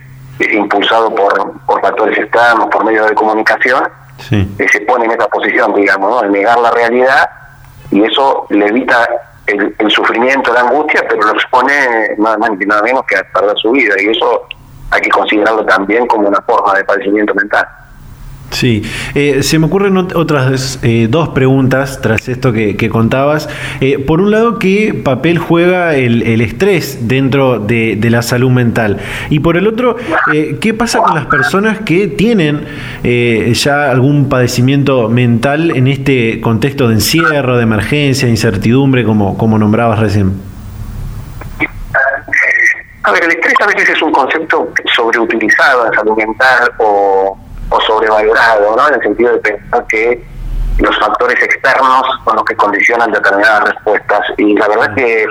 impulsado 0.54 1.14
por, 1.14 1.60
por 1.66 1.82
factores 1.82 2.18
externos, 2.18 2.68
por 2.72 2.84
medios 2.86 3.08
de 3.08 3.16
comunicación, 3.16 3.84
que 4.30 4.68
se 4.68 4.82
pone 4.82 5.06
en 5.06 5.12
esa 5.12 5.28
posición, 5.28 5.74
digamos, 5.74 6.10
¿no? 6.10 6.22
de 6.22 6.30
negar 6.30 6.60
la 6.60 6.72
realidad 6.72 7.30
y 7.90 8.04
eso 8.04 8.46
le 8.50 8.68
evita 8.68 9.08
el, 9.48 9.92
sufrimiento, 9.92 10.54
la 10.54 10.62
angustia, 10.62 11.04
pero 11.10 11.24
lo 11.24 11.34
expone 11.34 12.16
nada 12.18 12.38
más 12.38 12.52
ni 12.52 12.66
nada 12.66 12.82
menos 12.84 13.04
que 13.06 13.18
a 13.18 13.24
perder 13.24 13.58
su 13.58 13.72
vida 13.72 13.96
y 14.00 14.10
eso 14.10 14.44
hay 14.92 15.02
que 15.02 15.10
considerarlo 15.10 15.66
también 15.66 16.06
como 16.08 16.28
una 16.28 16.42
forma 16.42 16.74
de 16.76 16.86
padecimiento 16.86 17.34
mental. 17.34 17.68
Sí, 18.52 18.84
eh, 19.16 19.44
se 19.44 19.60
me 19.60 19.68
ocurren 19.68 19.98
otras 19.98 20.80
eh, 20.84 21.08
dos 21.10 21.30
preguntas 21.30 22.02
tras 22.02 22.28
esto 22.28 22.52
que, 22.52 22.90
contabas. 22.90 23.50
Eh, 23.80 23.98
por 23.98 24.20
un 24.22 24.30
lado, 24.30 24.60
¿qué 24.60 24.94
papel 24.94 25.40
juega 25.40 25.96
el, 25.96 26.42
estrés 26.42 27.08
dentro 27.08 27.60
de, 27.60 27.98
la 28.10 28.22
salud 28.22 28.52
mental? 28.52 28.98
Y 29.30 29.40
por 29.40 29.56
el 29.56 29.68
otro, 29.68 29.96
¿qué 30.60 30.74
pasa 30.74 31.00
con 31.00 31.16
las 31.16 31.26
personas 31.28 31.80
que 31.80 32.08
tienen 32.08 32.66
ya 33.54 33.90
algún 33.90 34.28
padecimiento 34.28 35.08
mental 35.08 35.72
en 35.76 35.88
este 35.88 36.42
contexto 36.42 36.90
de 36.90 36.96
encierro, 36.96 37.56
de 37.58 37.64
emergencia, 37.64 38.26
de 38.26 38.32
incertidumbre, 38.32 39.06
como, 39.06 39.38
como 39.38 39.58
nombrabas 39.58 40.00
recién? 40.00 40.34
A 43.04 43.12
ver, 43.12 43.24
el 43.24 43.32
estrés 43.32 43.56
a 43.62 43.68
veces 43.68 43.90
es 43.90 44.02
un 44.02 44.12
concepto 44.12 44.72
sobreutilizado 44.94 45.88
en 45.88 45.94
salud 45.94 46.18
mental 46.18 46.72
o 46.78 47.38
o 47.72 47.82
sobrevalorado, 47.82 48.76
¿no? 48.76 48.88
En 48.90 48.96
el 48.96 49.02
sentido 49.02 49.34
de 49.34 49.40
pensar 49.40 49.86
que 49.88 50.24
los 50.80 50.98
factores 51.00 51.42
externos 51.42 52.04
son 52.26 52.36
los 52.36 52.46
que 52.46 52.56
condicionan 52.56 53.12
determinadas 53.12 53.64
respuestas. 53.74 54.22
Y 54.38 54.56
la 54.56 54.68
verdad 54.68 54.90
es 54.90 54.96
que 54.96 55.28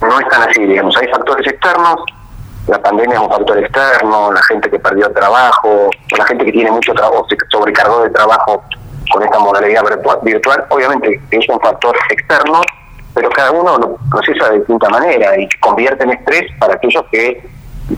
no 0.00 0.20
es 0.20 0.28
tan 0.28 0.48
así, 0.48 0.64
digamos. 0.64 0.96
Hay 0.96 1.08
factores 1.08 1.46
externos, 1.46 1.96
la 2.68 2.80
pandemia 2.80 3.16
es 3.16 3.20
un 3.20 3.30
factor 3.30 3.58
externo, 3.58 4.32
la 4.32 4.42
gente 4.44 4.70
que 4.70 4.78
perdió 4.78 5.10
trabajo, 5.12 5.90
la 6.16 6.24
gente 6.26 6.44
que 6.44 6.52
tiene 6.52 6.70
mucho 6.70 6.92
trabajo, 6.94 7.26
se 7.28 7.36
sobrecargó 7.50 8.02
de 8.04 8.10
trabajo 8.10 8.62
con 9.12 9.22
esta 9.22 9.38
modalidad 9.40 9.82
virtual, 10.22 10.64
obviamente 10.70 11.20
es 11.30 11.48
un 11.48 11.60
factor 11.60 11.94
externo, 12.08 12.60
pero 13.14 13.28
cada 13.30 13.50
uno 13.50 13.78
lo 13.78 13.98
procesa 14.10 14.50
de 14.50 14.58
distinta 14.58 14.88
manera 14.88 15.38
y 15.38 15.48
convierte 15.60 16.04
en 16.04 16.12
estrés 16.12 16.50
para 16.58 16.74
aquellos 16.74 17.04
que 17.10 17.44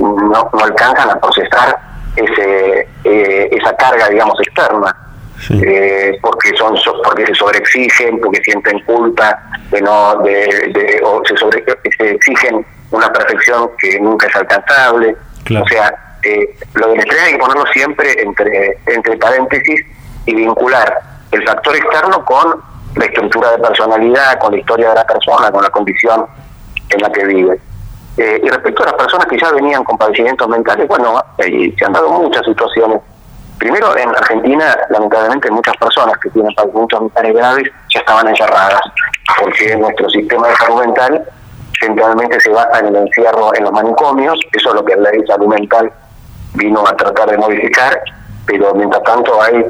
no, 0.00 0.50
no 0.52 0.64
alcanzan 0.64 1.10
a 1.10 1.20
procesar 1.20 1.93
ese, 2.16 2.88
eh, 3.04 3.48
esa 3.52 3.76
carga, 3.76 4.08
digamos, 4.08 4.38
externa. 4.40 4.96
Eh, 5.50 6.16
porque 6.22 6.56
son 6.56 6.74
porque 7.04 7.26
se 7.26 7.34
sobreexigen, 7.34 8.18
porque 8.20 8.40
sienten 8.44 8.80
culpa 8.84 9.42
de 9.70 9.82
no 9.82 10.16
de, 10.22 11.00
o 11.04 11.20
se, 11.26 11.36
sobre, 11.36 11.62
se 11.98 12.10
exigen 12.12 12.64
una 12.92 13.12
perfección 13.12 13.68
que 13.78 14.00
nunca 14.00 14.26
es 14.26 14.36
alcanzable. 14.36 15.14
O 15.60 15.68
sea, 15.68 16.18
eh, 16.22 16.56
lo 16.74 16.88
del 16.88 17.00
estrés 17.00 17.20
hay 17.20 17.32
que 17.32 17.38
ponerlo 17.38 17.66
siempre 17.72 18.22
entre 18.22 18.78
entre 18.86 19.16
paréntesis 19.18 19.84
y 20.24 20.34
vincular 20.34 20.98
el 21.32 21.44
factor 21.44 21.76
externo 21.76 22.24
con 22.24 22.62
la 22.96 23.04
estructura 23.04 23.50
de 23.50 23.58
personalidad, 23.58 24.38
con 24.38 24.52
la 24.52 24.58
historia 24.58 24.90
de 24.90 24.94
la 24.94 25.06
persona, 25.06 25.50
con 25.50 25.62
la 25.62 25.70
condición 25.70 26.26
en 26.88 27.02
la 27.02 27.10
que 27.10 27.24
vive. 27.26 27.60
Eh, 28.16 28.40
y 28.42 28.48
respecto 28.48 28.82
a 28.84 28.86
las 28.86 28.94
personas 28.94 29.26
que 29.26 29.38
ya 29.38 29.50
venían 29.50 29.82
con 29.82 29.98
padecimientos 29.98 30.48
mentales, 30.48 30.86
bueno, 30.86 31.20
se 31.38 31.84
han 31.84 31.92
dado 31.92 32.10
muchas 32.10 32.44
situaciones. 32.46 33.00
Primero, 33.58 33.96
en 33.96 34.08
Argentina, 34.10 34.76
lamentablemente, 34.90 35.50
muchas 35.50 35.76
personas 35.76 36.16
que 36.18 36.30
tienen 36.30 36.54
padecimientos 36.54 37.00
mentales 37.00 37.34
graves 37.34 37.70
ya 37.92 38.00
estaban 38.00 38.28
encerradas, 38.28 38.80
porque 39.40 39.76
nuestro 39.76 40.08
sistema 40.10 40.48
de 40.48 40.56
salud 40.56 40.80
mental 40.80 41.24
centralmente 41.80 42.40
se 42.40 42.50
basa 42.50 42.78
en 42.80 42.86
el 42.86 42.96
encierro 42.96 43.54
en 43.54 43.64
los 43.64 43.72
manicomios, 43.72 44.38
eso 44.52 44.68
es 44.68 44.74
lo 44.74 44.84
que 44.84 44.96
la 44.96 45.10
ley 45.10 45.20
salud 45.26 45.48
mental 45.48 45.92
vino 46.54 46.86
a 46.86 46.96
tratar 46.96 47.30
de 47.30 47.38
modificar, 47.38 48.00
pero 48.46 48.74
mientras 48.74 49.02
tanto 49.02 49.42
hay 49.42 49.66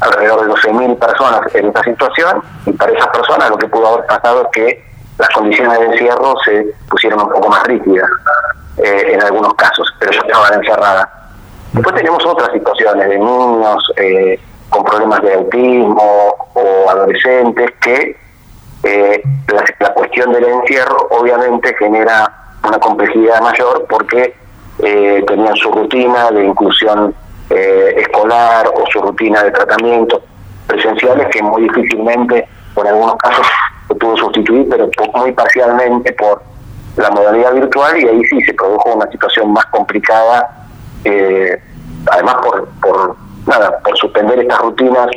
alrededor 0.00 0.46
de 0.46 0.52
12.000 0.52 0.98
personas 0.98 1.54
en 1.54 1.66
esta 1.66 1.82
situación, 1.84 2.42
y 2.66 2.72
para 2.72 2.92
esas 2.92 3.08
personas 3.08 3.50
lo 3.50 3.58
que 3.58 3.68
pudo 3.68 3.94
haber 3.94 4.06
pasado 4.06 4.42
es 4.42 4.48
que 4.52 4.86
las 5.18 5.28
condiciones 5.30 5.78
de 5.78 5.86
encierro 5.86 6.34
se 6.44 6.74
pusieron 6.88 7.22
un 7.22 7.30
poco 7.30 7.48
más 7.48 7.62
rígidas 7.64 8.08
eh, 8.78 9.12
en 9.12 9.22
algunos 9.22 9.54
casos, 9.54 9.92
pero 9.98 10.12
ya 10.12 10.20
estaban 10.20 10.54
encerradas. 10.54 11.08
Después 11.72 11.94
tenemos 11.94 12.24
otras 12.26 12.52
situaciones 12.52 13.08
de 13.08 13.18
niños 13.18 13.92
eh, 13.96 14.40
con 14.68 14.84
problemas 14.84 15.22
de 15.22 15.34
autismo 15.34 16.48
o 16.54 16.90
adolescentes 16.90 17.70
que 17.80 18.16
eh, 18.82 19.22
la, 19.80 19.94
cuestión 19.94 20.32
del 20.32 20.44
encierro 20.44 21.08
obviamente 21.10 21.74
genera 21.78 22.30
una 22.62 22.78
complejidad 22.78 23.40
mayor 23.40 23.86
porque 23.88 24.34
tenían 24.78 25.56
su 25.56 25.72
rutina 25.72 26.30
de 26.30 26.44
inclusión 26.44 27.14
escolar 27.48 28.66
o 28.74 28.84
su 28.90 29.00
rutina 29.00 29.42
de 29.42 29.50
tratamiento 29.50 30.22
presenciales 30.66 31.28
que 31.28 31.42
muy 31.42 31.62
difícilmente, 31.62 32.46
en 32.76 32.86
algunos 32.86 33.16
casos, 33.16 33.46
se 33.88 33.94
pudo 33.94 34.16
sustituir, 34.16 34.66
pero 34.68 34.88
muy 35.14 35.32
parcialmente 35.32 36.12
por 36.14 36.42
la 36.96 37.10
modalidad 37.10 37.52
virtual 37.54 37.98
y 37.98 38.08
ahí 38.08 38.24
sí 38.24 38.40
se 38.42 38.54
produjo 38.54 38.94
una 38.94 39.10
situación 39.10 39.52
más 39.52 39.66
complicada, 39.66 40.66
eh, 41.04 41.60
además 42.10 42.36
por, 42.36 42.68
por, 42.80 43.16
nada, 43.46 43.78
por 43.84 43.96
suspender 43.98 44.40
estas 44.40 44.58
rutinas 44.60 45.08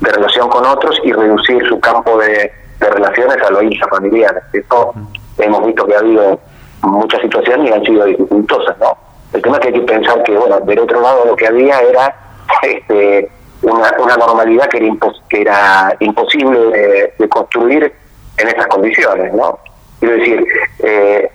de 0.00 0.10
relación 0.10 0.48
con 0.48 0.64
otros 0.66 0.98
y 1.04 1.12
reducir 1.12 1.66
su 1.68 1.78
campo 1.80 2.18
de, 2.18 2.52
relaciones 2.78 3.38
a 3.42 3.50
lo 3.50 3.62
intrafamiliar. 3.62 4.42
Esto 4.52 4.92
hemos 5.38 5.66
visto 5.66 5.86
que 5.86 5.94
ha 5.94 5.98
habido 5.98 6.38
muchas 6.82 7.22
situaciones 7.22 7.70
y 7.70 7.72
han 7.72 7.84
sido 7.84 8.04
dificultosas, 8.04 8.76
¿no? 8.78 8.98
El 9.32 9.40
tema 9.40 9.56
es 9.56 9.60
que 9.62 9.68
hay 9.68 9.74
que 9.74 9.80
pensar 9.80 10.22
que, 10.22 10.36
bueno, 10.36 10.60
del 10.60 10.78
otro 10.80 11.00
lado 11.00 11.24
lo 11.24 11.36
que 11.36 11.46
había 11.46 11.80
era 11.80 12.14
este, 12.62 13.30
una, 13.62 13.94
una 13.98 14.16
normalidad 14.16 14.68
que 14.68 14.76
era, 14.76 14.94
que 15.30 15.40
era 15.40 15.96
imposible 16.00 17.12
de 17.18 17.28
construir 17.30 17.92
en 18.38 18.48
estas 18.48 18.66
condiciones, 18.66 19.32
¿no? 19.32 19.58
Quiero 20.00 20.16
decir, 20.16 20.46
eh, 20.80 21.30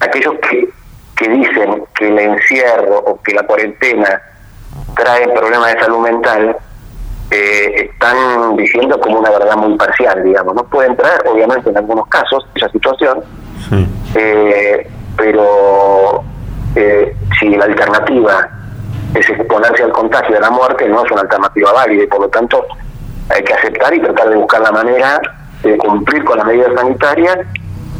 aquellos 0.00 0.34
que, 0.38 0.68
que 1.16 1.28
dicen 1.28 1.84
que 1.94 2.08
el 2.08 2.18
encierro 2.18 2.98
o 2.98 3.20
que 3.22 3.34
la 3.34 3.42
cuarentena 3.42 4.20
trae 4.94 5.28
problemas 5.28 5.74
de 5.74 5.80
salud 5.80 5.98
mental, 5.98 6.56
eh, 7.30 7.90
están 7.90 8.56
diciendo 8.56 9.00
como 9.00 9.18
una 9.18 9.30
verdad 9.30 9.56
muy 9.56 9.76
parcial, 9.76 10.22
digamos. 10.22 10.54
No 10.54 10.64
pueden 10.64 10.96
traer, 10.96 11.26
obviamente, 11.26 11.70
en 11.70 11.76
algunos 11.76 12.06
casos, 12.08 12.46
esa 12.54 12.68
situación, 12.68 13.24
eh, 14.14 14.88
pero 15.16 16.22
si 17.38 17.50
la 17.50 17.64
alternativa 17.64 18.48
es 19.14 19.28
exponerse 19.30 19.84
al 19.84 19.92
contagio 19.92 20.34
de 20.34 20.40
la 20.40 20.50
muerte, 20.50 20.88
no 20.88 21.04
es 21.04 21.10
una 21.10 21.22
alternativa 21.22 21.72
válida 21.72 22.02
y 22.04 22.06
por 22.06 22.20
lo 22.20 22.28
tanto 22.28 22.64
hay 23.28 23.42
que 23.42 23.54
aceptar 23.54 23.94
y 23.94 24.00
tratar 24.00 24.28
de 24.28 24.36
buscar 24.36 24.60
la 24.60 24.72
manera 24.72 25.20
de 25.64 25.78
cumplir 25.78 26.24
con 26.24 26.38
las 26.38 26.46
medidas 26.46 26.72
sanitarias, 26.74 27.38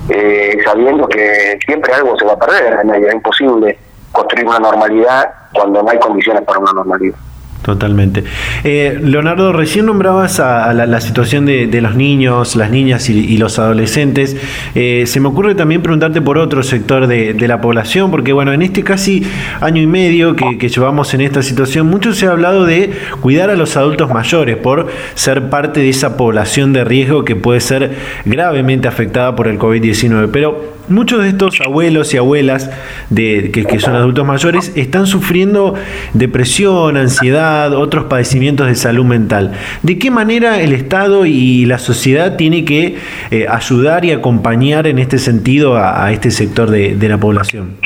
eh, 0.09 0.59
sabiendo 0.65 1.09
que 1.09 1.59
siempre 1.65 1.95
algo 1.95 2.17
se 2.19 2.25
va 2.25 2.35
a 2.35 2.39
perder, 2.39 2.79
es 2.95 3.15
imposible 3.15 3.79
construir 4.13 4.47
una 4.47 4.59
normalidad 4.59 5.31
cuando 5.53 5.83
no 5.83 5.91
hay 5.91 5.99
condiciones 5.99 6.43
para 6.43 6.59
una 6.61 6.73
normalidad. 6.73 7.17
Totalmente. 7.65 8.25
Eh, 8.63 9.01
Leonardo, 9.03 9.51
recién 9.55 9.87
nombrabas 9.87 10.39
a, 10.39 10.75
la, 10.75 11.01
situación 11.01 11.47
de, 11.47 11.81
los 11.81 11.95
niños, 11.95 12.57
las 12.57 12.71
niñas 12.71 13.09
y, 13.09 13.39
los 13.39 13.59
adolescentes. 13.59 14.37
Eh, 14.75 15.05
se 15.07 15.19
me 15.19 15.29
ocurre 15.29 15.55
también 15.55 15.81
preguntarte 15.81 16.21
por 16.21 16.37
otro 16.37 16.63
sector 16.63 17.07
de, 17.07 17.35
la 17.49 17.63
población, 17.63 18.11
porque 18.11 18.35
bueno, 18.35 18.53
en 18.53 18.61
este 18.61 18.85
casi 18.85 19.27
año 19.63 19.81
y 19.81 19.87
medio 19.87 20.37
que, 20.37 20.69
llevamos 20.69 21.15
en 21.15 21.23
esta 21.23 21.43
situación, 21.43 21.87
mucho 21.87 22.13
se 22.13 22.27
ha 22.27 22.33
hablado 22.33 22.67
de 22.67 22.93
cuidar 23.23 23.49
a 23.49 23.57
los 23.57 23.79
adultos 23.79 24.11
mayores 24.11 24.59
por 24.59 24.89
ser 25.15 25.49
parte 25.49 25.81
de 25.81 25.89
esa 25.89 26.19
población 26.19 26.75
de 26.75 26.85
riesgo 26.85 27.25
que 27.25 27.35
puede 27.35 27.61
ser 27.61 27.97
gravemente 28.27 28.89
afectada 28.89 29.35
por 29.35 29.49
el 29.49 29.59
COVID-19. 29.59 30.29
Pero 30.31 30.74
muchos 30.89 31.23
de 31.23 31.29
estos 31.29 31.61
abuelos 31.61 32.13
y 32.15 32.17
abuelas 32.17 32.71
de, 33.11 33.51
que, 33.53 33.81
son 33.81 33.95
adultos 33.95 34.27
mayores 34.27 34.73
están 34.77 35.07
sufriendo 35.07 35.75
depresión, 36.13 36.97
ansiedad, 36.97 37.73
otros 37.75 38.05
padecimientos 38.05 38.67
de 38.67 38.75
salud 38.75 39.05
mental. 39.05 39.53
¿De 39.83 39.99
qué 39.99 40.11
manera 40.11 40.61
el 40.61 40.73
Estado 40.73 41.27
y 41.27 41.67
la 41.67 41.79
sociedad 41.79 42.37
tiene 42.37 42.65
que 42.65 42.99
eh, 43.31 43.47
ayudar 43.49 44.05
y 44.05 44.13
acompañar 44.13 44.87
en 44.87 44.99
este 44.99 45.19
sentido 45.19 45.77
a, 45.77 46.11
este 46.13 46.31
sector 46.31 46.71
de, 46.71 47.09
la 47.09 47.19
población? 47.19 47.77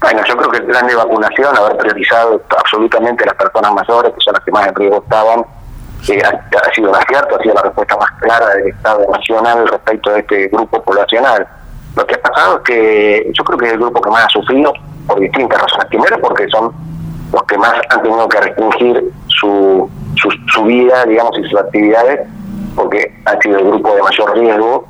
Bueno, 0.00 0.20
yo 0.28 0.36
creo 0.36 0.50
que 0.50 0.58
el 0.58 0.64
plan 0.64 0.86
de 0.86 0.94
vacunación, 0.96 1.56
haber 1.56 1.76
priorizado 1.76 2.42
absolutamente 2.58 3.24
a 3.24 3.28
las 3.28 3.36
personas 3.36 3.72
mayores, 3.72 4.12
que 4.12 4.20
son 4.20 4.34
las 4.34 4.42
que 4.44 4.50
más 4.50 4.66
en 4.66 4.74
riesgo 4.74 5.02
estaban, 5.02 5.44
ha, 6.10 6.74
sido 6.74 6.90
un 6.90 6.96
acierto, 6.96 7.36
ha 7.36 7.42
sido 7.42 7.54
la 7.54 7.62
respuesta 7.62 7.96
más 7.96 8.10
clara 8.20 8.48
del 8.56 8.68
Estado 8.68 9.06
Nacional 9.10 9.68
respecto 9.68 10.10
a 10.10 10.18
este 10.18 10.48
grupo 10.48 10.82
poblacional. 10.82 11.46
Lo 11.96 12.06
que 12.06 12.14
ha 12.14 12.22
pasado 12.22 12.56
es 12.56 12.62
que 12.62 13.30
yo 13.32 13.44
creo 13.44 13.58
que 13.58 13.66
es 13.66 13.72
el 13.72 13.78
grupo 13.78 14.00
que 14.00 14.10
más 14.10 14.24
ha 14.24 14.28
sufrido 14.28 14.72
por 15.06 15.20
distintas 15.20 15.60
razones. 15.60 15.86
Primero 15.86 16.18
porque 16.20 16.48
son 16.48 16.72
los 17.32 17.42
que 17.44 17.58
más 17.58 17.74
han 17.90 18.02
tenido 18.02 18.28
que 18.28 18.40
restringir 18.40 19.12
su, 19.28 19.90
su, 20.52 20.64
vida, 20.64 21.04
digamos, 21.04 21.38
y 21.38 21.48
sus 21.48 21.60
actividades, 21.60 22.20
porque 22.74 23.14
ha 23.26 23.40
sido 23.40 23.58
el 23.58 23.66
grupo 23.66 23.94
de 23.94 24.02
mayor 24.02 24.38
riesgo. 24.38 24.88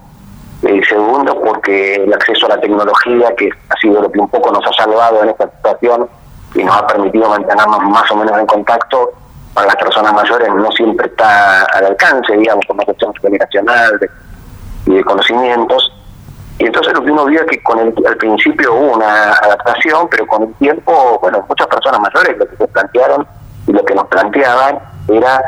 Y 0.62 0.80
segundo, 0.84 1.40
porque 1.42 1.96
el 1.96 2.12
acceso 2.14 2.46
a 2.46 2.50
la 2.50 2.60
tecnología, 2.60 3.34
que 3.36 3.50
ha 3.68 3.76
sido 3.80 4.00
lo 4.00 4.10
que 4.10 4.20
un 4.20 4.28
poco 4.28 4.52
nos 4.52 4.64
ha 4.64 4.72
salvado 4.72 5.22
en 5.24 5.30
esta 5.30 5.50
situación 5.50 6.08
y 6.54 6.62
nos 6.62 6.76
ha 6.76 6.86
permitido 6.86 7.28
mantenernos 7.28 7.80
más 7.82 8.08
o 8.12 8.16
menos 8.16 8.38
en 8.38 8.46
contacto, 8.46 9.10
para 9.54 9.66
las 9.66 9.76
personas 9.76 10.12
mayores 10.12 10.48
no 10.54 10.70
siempre 10.72 11.06
está 11.06 11.64
al 11.64 11.86
alcance, 11.86 12.36
digamos, 12.36 12.64
por 12.66 12.76
una 12.76 12.84
cuestión 12.84 13.12
generacional 13.20 14.00
y 14.86 14.94
de 14.94 15.04
conocimientos. 15.04 15.92
Y 16.58 16.66
entonces 16.66 16.92
lo 16.94 17.04
que 17.04 17.10
uno 17.10 17.26
vio 17.26 17.40
es 17.40 17.46
que 17.46 17.62
con 17.62 17.78
el, 17.78 17.94
al 18.06 18.16
principio 18.16 18.74
hubo 18.74 18.94
una 18.94 19.32
adaptación, 19.32 20.08
pero 20.10 20.26
con 20.26 20.42
el 20.44 20.54
tiempo, 20.54 21.18
bueno, 21.20 21.44
muchas 21.48 21.66
personas 21.66 22.00
mayores 22.00 22.38
lo 22.38 22.48
que 22.48 22.56
se 22.56 22.68
plantearon 22.68 23.26
y 23.66 23.72
lo 23.72 23.84
que 23.84 23.94
nos 23.94 24.06
planteaban 24.06 24.78
era, 25.08 25.42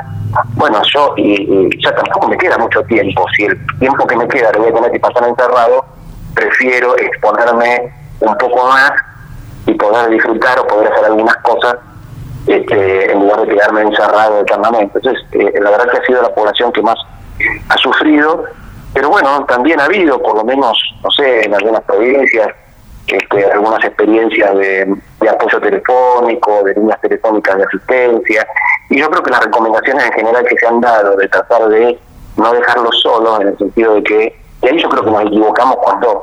bueno, 0.54 0.82
yo 0.92 1.14
y, 1.16 1.70
ya 1.82 1.94
tampoco 1.94 2.28
me 2.28 2.36
queda 2.36 2.58
mucho 2.58 2.82
tiempo, 2.82 3.24
si 3.36 3.44
el 3.44 3.66
tiempo 3.78 4.06
que 4.06 4.16
me 4.16 4.28
queda 4.28 4.52
lo 4.52 4.60
voy 4.60 4.70
a 4.70 4.74
tener 4.74 4.92
que 4.92 5.00
pasar 5.00 5.28
encerrado, 5.28 5.84
prefiero 6.34 6.96
exponerme 6.98 7.92
un 8.20 8.36
poco 8.36 8.66
más 8.66 8.92
y 9.66 9.74
poder 9.74 10.10
disfrutar 10.10 10.58
o 10.58 10.66
poder 10.66 10.92
hacer 10.92 11.04
algunas 11.06 11.36
cosas 11.36 11.76
este, 12.46 13.12
en 13.12 13.20
lugar 13.20 13.42
de 13.42 13.54
quedarme 13.54 13.82
encerrado 13.82 14.40
eternamente. 14.40 14.98
Entonces, 14.98 15.24
eh, 15.32 15.52
la 15.60 15.70
verdad 15.70 15.90
que 15.90 15.98
ha 15.98 16.04
sido 16.04 16.22
la 16.22 16.34
población 16.34 16.72
que 16.72 16.82
más 16.82 16.96
ha 17.68 17.76
sufrido, 17.78 18.44
pero 18.92 19.10
bueno, 19.10 19.44
también 19.46 19.80
ha 19.80 19.86
habido, 19.86 20.22
por 20.22 20.36
lo 20.36 20.44
menos, 20.44 20.78
no 21.02 21.10
sé, 21.10 21.44
en 21.44 21.54
algunas 21.54 21.82
provincias, 21.82 22.48
este, 23.06 23.50
algunas 23.50 23.84
experiencias 23.84 24.56
de, 24.56 24.96
apoyo 25.28 25.60
telefónico, 25.60 26.62
de 26.64 26.74
líneas 26.74 27.00
telefónicas 27.00 27.56
de 27.56 27.64
asistencia, 27.64 28.46
y 28.90 29.00
yo 29.00 29.10
creo 29.10 29.22
que 29.22 29.30
las 29.30 29.44
recomendaciones 29.44 30.04
en 30.04 30.12
general 30.12 30.44
que 30.44 30.56
se 30.56 30.66
han 30.66 30.80
dado 30.80 31.16
de 31.16 31.28
tratar 31.28 31.68
de 31.68 31.98
no 32.36 32.52
dejarlos 32.52 33.00
solos, 33.00 33.40
en 33.40 33.48
el 33.48 33.58
sentido 33.58 33.94
de 33.94 34.02
que, 34.02 34.36
y 34.62 34.68
ahí 34.68 34.78
yo 34.78 34.88
creo 34.88 35.04
que 35.04 35.10
nos 35.10 35.22
equivocamos 35.22 35.76
cuando 35.82 36.22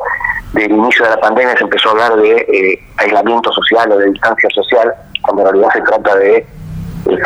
del 0.53 0.71
inicio 0.71 1.05
de 1.05 1.11
la 1.11 1.19
pandemia 1.19 1.57
se 1.57 1.63
empezó 1.63 1.89
a 1.89 1.91
hablar 1.91 2.15
de 2.17 2.35
eh, 2.35 2.79
aislamiento 2.97 3.51
social 3.51 3.91
o 3.91 3.97
de 3.97 4.11
distancia 4.11 4.49
social, 4.53 4.93
cuando 5.21 5.43
en 5.43 5.47
realidad 5.49 5.69
se 5.73 5.81
trata 5.81 6.15
de, 6.15 6.47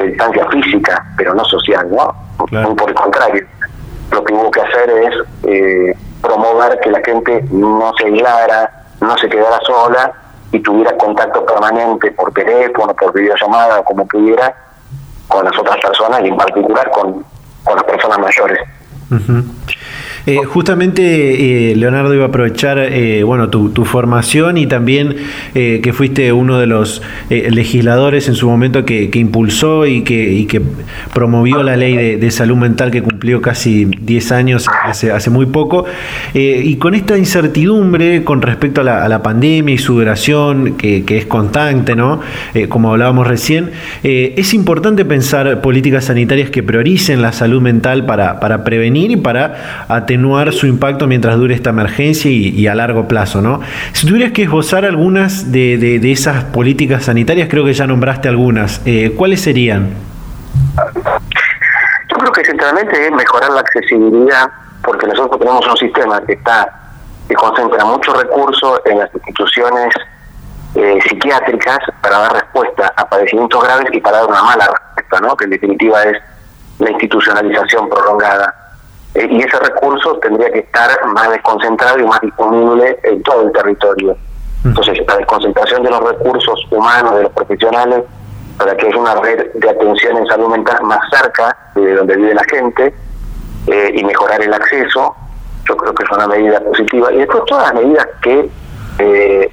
distancia 0.03 0.47
física, 0.49 1.05
pero 1.17 1.34
no 1.34 1.43
social, 1.45 1.88
¿no? 1.91 2.15
Por 2.38 2.89
el 2.89 2.95
contrario, 2.95 3.45
lo 4.12 4.23
que 4.23 4.34
hubo 4.34 4.49
que 4.51 4.62
hacer 4.62 4.89
es 4.89 5.15
eh, 5.43 5.97
promover 6.21 6.79
que 6.79 6.91
la 6.91 7.01
gente 7.03 7.45
no 7.51 7.93
se 7.97 8.05
aislara, 8.05 8.86
no 9.01 9.17
se 9.17 9.27
quedara 9.27 9.60
sola 9.65 10.13
y 10.51 10.60
tuviera 10.60 10.95
contacto 10.97 11.45
permanente 11.45 12.12
por 12.12 12.31
teléfono, 12.34 12.93
por 12.95 13.13
videollamada, 13.13 13.84
como 13.84 14.08
pudiera, 14.08 14.55
con 15.27 15.43
las 15.43 15.58
otras 15.58 15.77
personas 15.77 16.21
y 16.23 16.27
en 16.27 16.38
particular 16.38 16.89
con, 16.91 17.25
con 17.63 17.75
las 17.75 17.84
personas 17.84 18.19
mayores. 18.19 18.60
Eh, 20.27 20.38
justamente, 20.43 21.71
eh, 21.71 21.75
Leonardo, 21.75 22.13
iba 22.13 22.25
a 22.25 22.27
aprovechar 22.29 22.79
eh, 22.79 23.23
bueno, 23.23 23.49
tu, 23.49 23.85
formación 23.85 24.57
y 24.57 24.65
también 24.65 25.15
que 25.53 25.93
fuiste 25.93 26.33
uno 26.33 26.57
de 26.57 26.65
los 26.65 27.01
legisladores 27.29 28.27
en 28.27 28.33
su 28.33 28.49
momento 28.49 28.83
que, 28.83 29.09
impulsó 29.13 29.85
y 29.85 30.01
que, 30.01 30.47
que, 30.47 30.61
promovió 31.13 31.61
la 31.61 31.77
ley 31.77 32.17
de, 32.17 32.31
salud 32.31 32.55
mental 32.57 32.89
que 32.89 33.03
cumplió 33.03 33.41
casi 33.41 33.85
10 33.85 34.31
años 34.31 34.67
hace, 34.83 35.11
hace 35.11 35.29
muy 35.29 35.45
poco. 35.45 35.85
y 36.33 36.75
con 36.77 36.95
esta 36.95 37.17
incertidumbre 37.17 38.23
con 38.23 38.41
respecto 38.41 38.81
a 38.81 38.83
la, 38.83 39.23
pandemia 39.23 39.75
y 39.75 39.77
su 39.77 39.93
duración, 39.93 40.75
que, 40.75 41.03
es 41.07 41.25
constante, 41.25 41.95
¿no? 41.95 42.21
como 42.69 42.91
hablábamos 42.91 43.27
recién, 43.27 43.71
es 44.03 44.53
importante 44.53 45.05
pensar 45.05 45.61
políticas 45.61 46.05
sanitarias 46.05 46.49
que 46.49 46.63
prioricen 46.63 47.21
la 47.21 47.31
salud 47.31 47.61
mental 47.61 48.05
para, 48.05 48.39
para 48.39 48.63
prevenir 48.63 49.11
y 49.11 49.17
para 49.17 49.85
atender 49.88 50.14
su 50.51 50.67
impacto 50.67 51.08
mientras 51.08 51.38
dure 51.38 51.56
esta 51.56 51.69
emergencia 51.69 52.30
y, 52.32 52.67
a 52.67 52.75
largo 52.75 53.08
plazo, 53.08 53.41
¿no? 53.41 53.62
Si 53.93 54.08
tuvieras 54.08 54.32
que 54.32 54.43
esbozar 54.43 54.86
algunas 54.86 55.51
de, 55.51 56.12
esas 56.12 56.43
políticas 56.45 57.06
sanitarias, 57.06 57.47
creo 57.49 57.65
que 57.65 57.73
ya 57.73 57.88
nombraste 57.88 58.30
algunas, 58.30 58.82
eh, 58.86 59.13
¿cuáles 59.17 59.41
serían? 59.41 59.89
Yo 62.10 62.17
creo 62.17 62.32
que 62.32 62.45
centralmente 62.45 63.06
es 63.06 63.12
mejorar 63.12 63.51
la 63.51 63.62
accesibilidad, 63.62 64.47
porque 64.84 65.08
nosotros 65.08 65.39
tenemos 65.39 65.67
un 65.67 65.78
sistema 65.78 66.21
que 66.25 66.34
está 66.34 66.82
que 67.28 67.36
concentra 67.36 67.84
muchos 67.86 68.15
recursos 68.15 68.82
en 68.86 68.99
las 68.99 69.13
instituciones 69.13 69.93
eh, 70.75 70.99
psiquiátricas 71.08 71.80
para 72.01 72.19
dar 72.19 72.34
respuesta 72.34 72.93
a 72.95 73.10
padecimientos 73.10 73.63
graves 73.63 73.88
y 73.91 73.99
para 73.99 74.17
dar 74.17 74.28
una 74.28 74.43
mala 74.43 74.67
respuesta, 74.67 75.21
¿no? 75.21 75.36
que 75.36 75.45
en 75.45 75.51
definitiva 75.51 76.04
es 76.04 76.17
la 76.80 76.91
institucionalización 76.91 77.89
prolongada 77.89 78.64
eh, 79.15 79.28
y 79.30 79.41
ese 79.41 79.58
recurso 79.60 80.17
tendría 80.17 80.51
que 80.51 80.60
estar 80.60 80.89
más 81.08 81.30
desconcentrado 81.30 81.99
y 81.99 82.04
más 82.04 82.19
disponible 82.21 82.99
en 83.04 83.23
todo 83.23 83.43
el 83.43 83.51
territorio. 83.54 84.17
Entonces, 84.63 84.99
la 85.08 85.17
desconcentración 85.17 85.84
de 85.84 85.89
los 85.89 85.99
recursos 86.01 86.67
humanos, 86.71 87.15
de 87.15 87.23
los 87.23 87.32
profesionales, 87.32 88.04
para 88.58 88.75
que 88.75 88.88
haya 88.88 88.97
una 88.97 89.15
red 89.15 89.54
de 89.54 89.69
atención 89.69 90.17
en 90.17 90.25
salud 90.28 90.49
mental 90.49 90.78
más 90.84 90.99
cerca 91.12 91.56
de 91.75 91.93
donde 91.93 92.15
vive 92.15 92.34
la 92.34 92.43
gente 92.43 92.93
eh, 93.67 93.91
y 93.95 94.04
mejorar 94.04 94.41
el 94.41 94.54
acceso, 94.54 95.15
yo 95.67 95.78
creo 95.78 95.93
que 95.93 96.04
es 96.04 96.12
una 96.12 96.28
medida 96.28 96.60
positiva. 96.62 97.12
Y 97.13 97.17
después 97.17 97.43
todas 97.45 97.73
las 97.73 97.84
medidas 97.84 98.08
que 98.21 98.49
eh, 98.99 99.51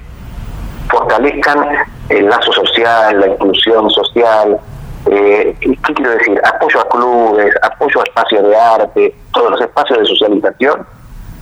fortalezcan 0.89 1.67
el 2.09 2.29
lazo 2.29 2.51
social, 2.51 3.19
la 3.19 3.27
inclusión 3.27 3.89
social, 3.89 4.59
eh, 5.05 5.55
¿Qué 5.59 5.93
quiero 5.93 6.11
decir? 6.11 6.39
Apoyo 6.45 6.79
a 6.79 6.89
clubes, 6.89 7.53
apoyo 7.61 7.99
a 7.99 8.03
espacios 8.03 8.43
de 8.43 8.55
arte, 8.55 9.15
todos 9.33 9.51
los 9.51 9.61
espacios 9.61 9.99
de 9.99 10.05
socialización 10.05 10.85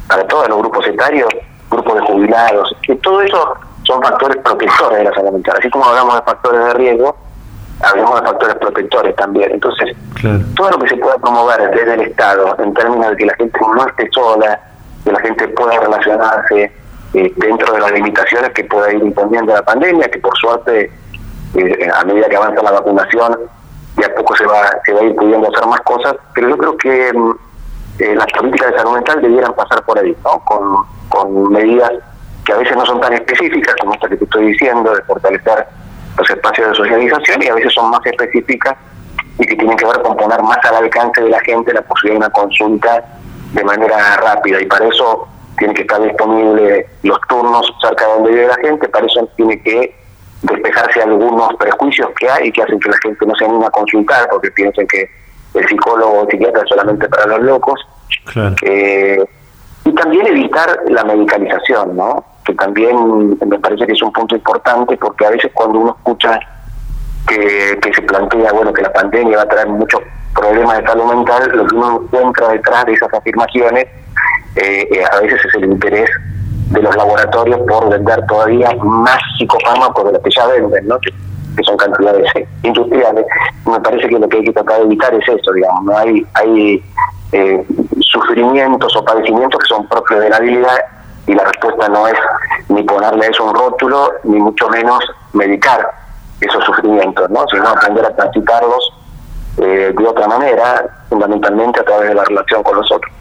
para 0.07 0.27
todos 0.27 0.49
los 0.49 0.57
grupos 0.57 0.87
etarios, 0.87 1.29
grupos 1.69 1.95
de 1.95 2.01
jubilados, 2.01 2.75
que 2.83 2.95
todo 2.95 3.21
eso 3.21 3.53
son 3.83 4.01
factores 4.01 4.37
protectores 4.37 4.97
de 4.97 5.03
la 5.03 5.13
salud 5.13 5.31
mental. 5.31 5.57
Así 5.59 5.69
como 5.69 5.85
hablamos 5.85 6.15
de 6.15 6.21
factores 6.23 6.65
de 6.65 6.73
riesgo, 6.73 7.15
hablamos 7.81 8.21
de 8.21 8.27
factores 8.27 8.55
protectores 8.55 9.15
también. 9.15 9.51
Entonces, 9.51 9.95
todo 10.55 10.71
lo 10.71 10.79
que 10.79 10.89
se 10.89 10.97
pueda 10.97 11.17
promover 11.17 11.71
desde 11.71 11.93
el 11.93 12.01
Estado, 12.01 12.55
en 12.59 12.73
términos 12.73 13.11
de 13.11 13.17
que 13.17 13.25
la 13.25 13.35
gente 13.35 13.59
no 13.59 13.87
esté 13.87 14.09
sola, 14.11 14.59
que 15.03 15.11
la 15.11 15.19
gente 15.19 15.47
pueda 15.49 15.79
relacionarse 15.79 16.71
eh, 17.13 17.33
dentro 17.37 17.73
de 17.73 17.79
las 17.79 17.91
limitaciones 17.91 18.51
que 18.51 18.63
pueda 18.65 18.91
ir 18.93 19.03
imponiendo 19.03 19.53
la 19.53 19.63
pandemia, 19.63 20.09
que 20.09 20.19
por 20.19 20.35
suerte 20.37 20.91
eh, 21.55 21.89
a 21.93 22.03
medida 22.05 22.29
que 22.29 22.35
avanza 22.35 22.61
la 22.61 22.71
vacunación, 22.71 23.37
de 23.97 24.05
a 24.05 24.15
poco 24.15 24.35
se 24.35 24.45
va, 24.45 24.69
se 24.85 24.93
va 24.93 25.01
a 25.01 25.03
ir 25.03 25.15
pudiendo 25.15 25.47
hacer 25.49 25.67
más 25.67 25.81
cosas, 25.81 26.15
pero 26.33 26.49
yo 26.49 26.57
creo 26.57 26.77
que 26.77 27.13
mm, 27.13 27.31
eh, 27.99 28.15
las 28.15 28.27
políticas 28.31 28.71
de 28.71 28.77
salud 28.77 28.93
mental 28.93 29.21
debieran 29.21 29.53
pasar 29.53 29.83
por 29.83 29.99
ahí, 29.99 30.15
¿no? 30.23 30.39
Con, 30.45 30.85
con 31.09 31.51
medidas 31.51 31.91
que 32.45 32.53
a 32.53 32.57
veces 32.57 32.75
no 32.75 32.85
son 32.85 32.99
tan 33.01 33.13
específicas 33.13 33.75
como 33.79 33.93
esta 33.93 34.07
que 34.07 34.17
te 34.17 34.23
estoy 34.23 34.47
diciendo, 34.47 34.93
de 34.95 35.01
fortalecer 35.03 35.67
los 36.17 36.29
espacios 36.29 36.69
de 36.69 36.75
socialización, 36.75 37.43
y 37.43 37.47
a 37.47 37.55
veces 37.55 37.73
son 37.73 37.89
más 37.91 38.05
específicas 38.05 38.75
y 39.37 39.45
que 39.45 39.55
tienen 39.55 39.77
que 39.77 39.85
ver 39.85 40.01
con 40.01 40.15
poner 40.17 40.41
más 40.43 40.57
al 40.65 40.75
alcance 40.75 41.21
de 41.21 41.29
la 41.29 41.39
gente 41.41 41.73
la 41.73 41.81
posibilidad 41.81 42.21
de 42.21 42.25
una 42.25 42.33
consulta 42.33 43.03
de 43.53 43.63
manera 43.63 44.17
rápida. 44.17 44.61
Y 44.61 44.65
para 44.65 44.87
eso 44.87 45.27
tiene 45.57 45.73
que 45.73 45.81
estar 45.81 46.01
disponible 46.01 46.87
los 47.03 47.19
turnos 47.27 47.73
cerca 47.81 48.07
de 48.07 48.13
donde 48.13 48.31
vive 48.31 48.47
la 48.47 48.57
gente, 48.57 48.89
para 48.89 49.05
eso 49.05 49.27
tiene 49.35 49.61
que 49.61 50.00
despejarse 50.41 51.01
algunos 51.01 51.53
prejuicios 51.55 52.09
que 52.19 52.29
hay 52.29 52.47
y 52.47 52.51
que 52.51 52.63
hacen 52.63 52.79
que 52.79 52.89
la 52.89 52.97
gente 53.03 53.25
no 53.25 53.35
se 53.35 53.45
anime 53.45 53.65
a 53.65 53.69
consultar 53.69 54.27
porque 54.29 54.51
piensen 54.51 54.87
que 54.87 55.09
el 55.53 55.67
psicólogo 55.67 56.21
o 56.21 56.27
psiquiatra 56.29 56.63
es 56.63 56.69
solamente 56.69 57.07
para 57.09 57.25
los 57.27 57.41
locos. 57.41 57.79
Eh, 58.61 59.23
y 59.83 59.95
también 59.95 60.27
evitar 60.27 60.79
la 60.87 61.03
medicalización, 61.03 61.95
¿no? 61.95 62.23
Que 62.45 62.53
también 62.53 63.37
me 63.45 63.59
parece 63.59 63.85
que 63.85 63.93
es 63.93 64.01
un 64.01 64.11
punto 64.11 64.35
importante 64.35 64.97
porque 64.97 65.25
a 65.25 65.31
veces 65.31 65.51
cuando 65.53 65.79
uno 65.79 65.95
escucha 65.97 66.39
que, 67.27 67.77
que 67.81 67.93
se 67.93 68.01
plantea, 68.03 68.51
bueno, 68.53 68.73
que 68.73 68.81
la 68.81 68.93
pandemia 68.93 69.37
va 69.37 69.43
a 69.43 69.49
traer 69.49 69.67
muchos 69.67 70.01
problemas 70.33 70.77
de 70.79 70.87
salud 70.87 71.05
mental, 71.05 71.51
lo 71.53 71.67
que 71.67 71.75
uno 71.75 72.01
encuentra 72.03 72.49
detrás 72.49 72.85
de 72.85 72.93
esas 72.93 73.13
afirmaciones 73.13 73.85
eh, 74.55 74.87
eh, 74.91 75.03
a 75.09 75.19
veces 75.21 75.39
es 75.45 75.55
el 75.55 75.65
interés 75.65 76.09
de 76.71 76.81
los 76.81 76.95
laboratorios 76.95 77.59
por 77.67 77.89
vender 77.89 78.25
todavía 78.27 78.69
más 78.81 79.19
psicofármacos 79.37 80.05
de 80.05 80.13
los 80.13 80.21
que 80.21 80.29
ya 80.31 80.47
venden, 80.47 80.87
¿no? 80.87 80.99
Que, 80.99 81.11
son 81.63 81.77
cantidades 81.77 82.31
industriales. 82.63 83.25
Me 83.67 83.79
parece 83.81 84.07
que 84.07 84.17
lo 84.17 84.27
que 84.27 84.37
hay 84.37 84.43
que 84.45 84.53
tratar 84.53 84.79
de 84.79 84.85
evitar 84.85 85.13
es 85.13 85.27
eso, 85.27 85.51
digamos, 85.51 85.83
no 85.83 85.97
hay 85.97 86.25
hay 86.33 86.83
eh, 87.33 87.63
sufrimientos 87.99 88.95
o 88.95 89.05
padecimientos 89.05 89.59
que 89.59 89.67
son 89.67 89.87
propios 89.87 90.21
de 90.21 90.29
la 90.29 90.39
vida 90.39 90.69
y 91.27 91.33
la 91.33 91.43
respuesta 91.43 91.87
no 91.89 92.07
es 92.07 92.17
ni 92.69 92.83
ponerle 92.83 93.25
a 93.25 93.29
eso 93.29 93.45
un 93.45 93.53
rótulo, 93.53 94.11
ni 94.23 94.39
mucho 94.39 94.69
menos 94.69 95.03
medicar 95.33 95.91
esos 96.39 96.63
sufrimientos, 96.63 97.29
¿no? 97.29 97.45
sino 97.51 97.67
aprender 97.67 98.05
a 98.05 98.15
practicarlos 98.15 98.93
eh, 99.57 99.93
de 99.95 100.07
otra 100.07 100.27
manera, 100.27 101.03
fundamentalmente 101.09 101.79
a 101.79 101.83
través 101.83 102.09
de 102.09 102.15
la 102.15 102.23
relación 102.23 102.63
con 102.63 102.77
los 102.77 102.91
otros. 102.91 103.13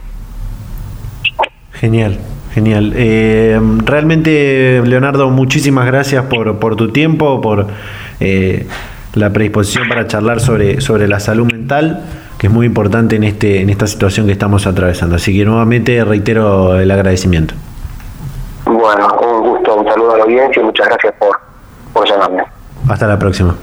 Genial. 1.72 2.18
Genial. 2.55 2.92
Eh, 2.96 3.61
realmente, 3.84 4.82
Leonardo, 4.84 5.30
muchísimas 5.30 5.86
gracias 5.86 6.24
por, 6.24 6.59
por 6.59 6.76
tu 6.76 6.90
tiempo, 6.90 7.40
por 7.40 7.66
eh, 8.18 8.66
la 9.14 9.32
predisposición 9.32 9.88
para 9.88 10.07
charlar 10.07 10.40
sobre, 10.40 10.80
sobre 10.80 11.07
la 11.07 11.20
salud 11.20 11.46
mental, 11.46 12.03
que 12.38 12.48
es 12.48 12.53
muy 12.53 12.66
importante 12.66 13.16
en, 13.16 13.24
este, 13.24 13.61
en 13.61 13.70
esta 13.70 13.86
situación 13.86 14.26
que 14.26 14.32
estamos 14.32 14.66
atravesando. 14.66 15.16
Así 15.16 15.36
que 15.36 15.44
nuevamente 15.44 16.03
reitero 16.05 16.78
el 16.78 16.90
agradecimiento. 16.90 17.55
Bueno, 18.64 19.09
un 19.20 19.48
gusto, 19.48 19.76
un 19.76 19.86
saludo 19.86 20.14
a 20.14 20.18
la 20.18 20.24
audiencia 20.24 20.61
y 20.61 20.64
muchas 20.64 20.88
gracias 20.88 21.14
por, 21.18 21.38
por 21.92 22.09
llamarme. 22.09 22.42
Hasta 22.88 23.07
la 23.07 23.18
próxima. 23.18 23.55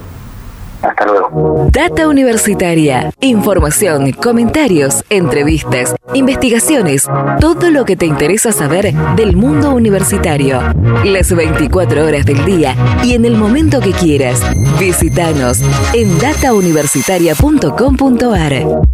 Hasta 0.88 1.06
luego. 1.06 1.70
Data 1.72 2.08
Universitaria. 2.08 3.12
Información, 3.20 4.14
comentarios, 4.14 5.04
entrevistas, 5.10 5.94
investigaciones. 6.14 7.06
Todo 7.42 7.72
lo 7.72 7.84
que 7.84 7.98
te 7.98 8.06
interesa 8.06 8.54
saber 8.54 8.94
del 9.16 9.36
mundo 9.36 9.74
universitario. 9.74 10.62
Las 11.04 11.36
24 11.36 12.06
horas 12.06 12.26
del 12.26 12.46
día 12.46 12.74
y 13.04 13.14
en 13.14 13.26
el 13.26 13.36
momento 13.36 13.82
que 13.82 13.92
quieras. 13.92 14.42
Visítanos 14.80 15.62
en 15.94 16.18
datauniversitaria.com.ar. 16.20 18.88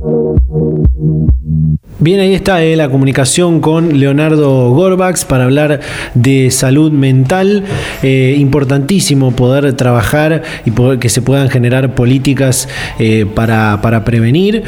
Bien, 2.00 2.20
ahí 2.20 2.34
está 2.34 2.62
eh, 2.62 2.76
la 2.76 2.90
comunicación 2.90 3.62
con 3.62 3.98
Leonardo 3.98 4.72
Gorbax 4.72 5.24
para 5.24 5.46
hablar 5.46 5.80
de 6.16 6.52
salud 6.52 6.92
mental. 6.92 7.64
Eh, 8.02 8.36
importantísimo 8.40 9.32
poder 9.32 9.72
trabajar 9.74 10.42
y 10.66 10.72
poder 10.72 11.00
que 11.00 11.08
se 11.08 11.22
puedan 11.22 11.50
generar 11.50 11.83
políticas 11.90 12.68
eh, 13.00 13.26
para, 13.34 13.82
para, 13.82 14.04
prevenir 14.04 14.64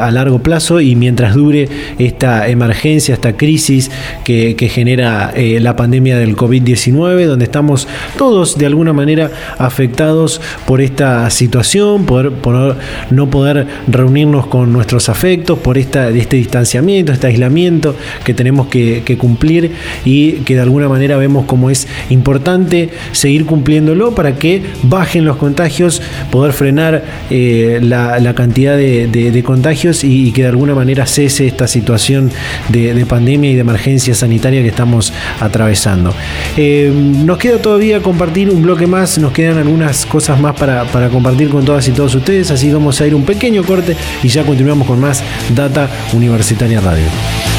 a 0.00 0.10
largo 0.10 0.38
plazo 0.40 0.80
y 0.80 0.94
mientras 0.94 1.34
dure 1.34 1.68
esta 1.98 2.48
emergencia, 2.48 3.14
esta 3.14 3.36
crisis 3.36 3.90
que, 4.24 4.56
genera 4.68 5.32
la 5.36 5.76
pandemia 5.76 6.18
del 6.18 6.36
COVID-19, 6.36 7.24
donde 7.24 7.46
estamos 7.46 7.88
todos 8.16 8.58
de 8.58 8.66
alguna 8.66 8.92
manera 8.92 9.30
afectados 9.58 10.40
por 10.66 10.80
esta 10.80 11.28
situación, 11.30 12.04
por, 12.04 12.32
por 12.34 12.76
no 13.10 13.30
poder 13.30 13.66
reunirnos 13.88 14.46
con 14.46 14.72
nuestros 14.72 15.08
afectos, 15.08 15.58
por 15.58 15.78
esta, 15.78 16.10
este 16.10 16.36
distanciamiento 16.36 16.68
este 17.12 17.26
aislamiento 17.26 17.94
que 18.24 18.34
tenemos 18.34 18.68
que, 18.68 19.16
cumplir 19.18 19.72
y 20.04 20.32
que 20.44 20.54
de 20.54 20.60
alguna 20.60 20.88
manera 20.88 21.16
vemos 21.16 21.46
como 21.46 21.70
es 21.70 21.88
importante 22.10 22.90
seguir 23.12 23.46
cumpliéndolo 23.46 24.14
para 24.14 24.36
que 24.36 24.62
bajen 24.82 25.24
los 25.24 25.36
contagios, 25.36 26.02
poder 26.38 26.52
frenar 26.52 27.02
eh, 27.30 27.80
la, 27.82 28.32
cantidad 28.32 28.76
de, 28.76 29.42
contagios 29.44 30.04
y, 30.04 30.30
que 30.30 30.42
de 30.42 30.48
alguna 30.48 30.72
manera 30.72 31.04
cese 31.04 31.48
esta 31.48 31.66
situación 31.66 32.30
de, 32.68 33.04
pandemia 33.06 33.50
y 33.50 33.54
de 33.56 33.62
emergencia 33.62 34.14
sanitaria 34.14 34.62
que 34.62 34.68
estamos 34.68 35.12
atravesando. 35.40 36.14
Eh, 36.56 36.92
nos 36.94 37.38
queda 37.38 37.58
todavía 37.58 38.00
compartir 38.00 38.50
un 38.50 38.62
bloque 38.62 38.86
más, 38.86 39.18
nos 39.18 39.32
quedan 39.32 39.58
algunas 39.58 40.06
cosas 40.06 40.38
más 40.38 40.54
para, 40.54 40.84
para 40.84 41.08
compartir 41.08 41.48
con 41.48 41.64
todas 41.64 41.88
y 41.88 41.90
todos 41.90 42.14
ustedes, 42.14 42.52
así 42.52 42.70
vamos 42.70 43.00
a 43.00 43.06
ir 43.08 43.16
un 43.16 43.24
pequeño 43.24 43.64
corte 43.64 43.96
y 44.22 44.28
ya 44.28 44.44
continuamos 44.44 44.86
con 44.86 45.00
más 45.00 45.24
Data 45.56 45.90
Universitaria 46.12 46.80
Radio. 46.80 47.57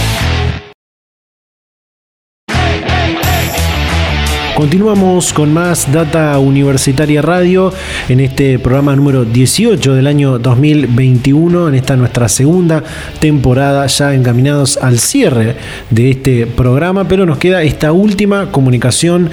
Continuamos 4.59 5.31
con 5.31 5.53
más 5.53 5.89
Data 5.89 6.37
Universitaria 6.37 7.21
Radio 7.21 7.71
en 8.09 8.19
este 8.19 8.59
programa 8.59 8.93
número 8.93 9.23
18 9.23 9.95
del 9.95 10.05
año 10.05 10.37
2021, 10.37 11.69
en 11.69 11.75
esta 11.75 11.95
nuestra 11.95 12.27
segunda 12.27 12.83
temporada, 13.21 13.87
ya 13.87 14.13
encaminados 14.13 14.75
al 14.75 14.99
cierre 14.99 15.55
de 15.91 16.09
este 16.11 16.45
programa, 16.45 17.07
pero 17.07 17.25
nos 17.25 17.37
queda 17.37 17.63
esta 17.63 17.93
última 17.93 18.51
comunicación 18.51 19.29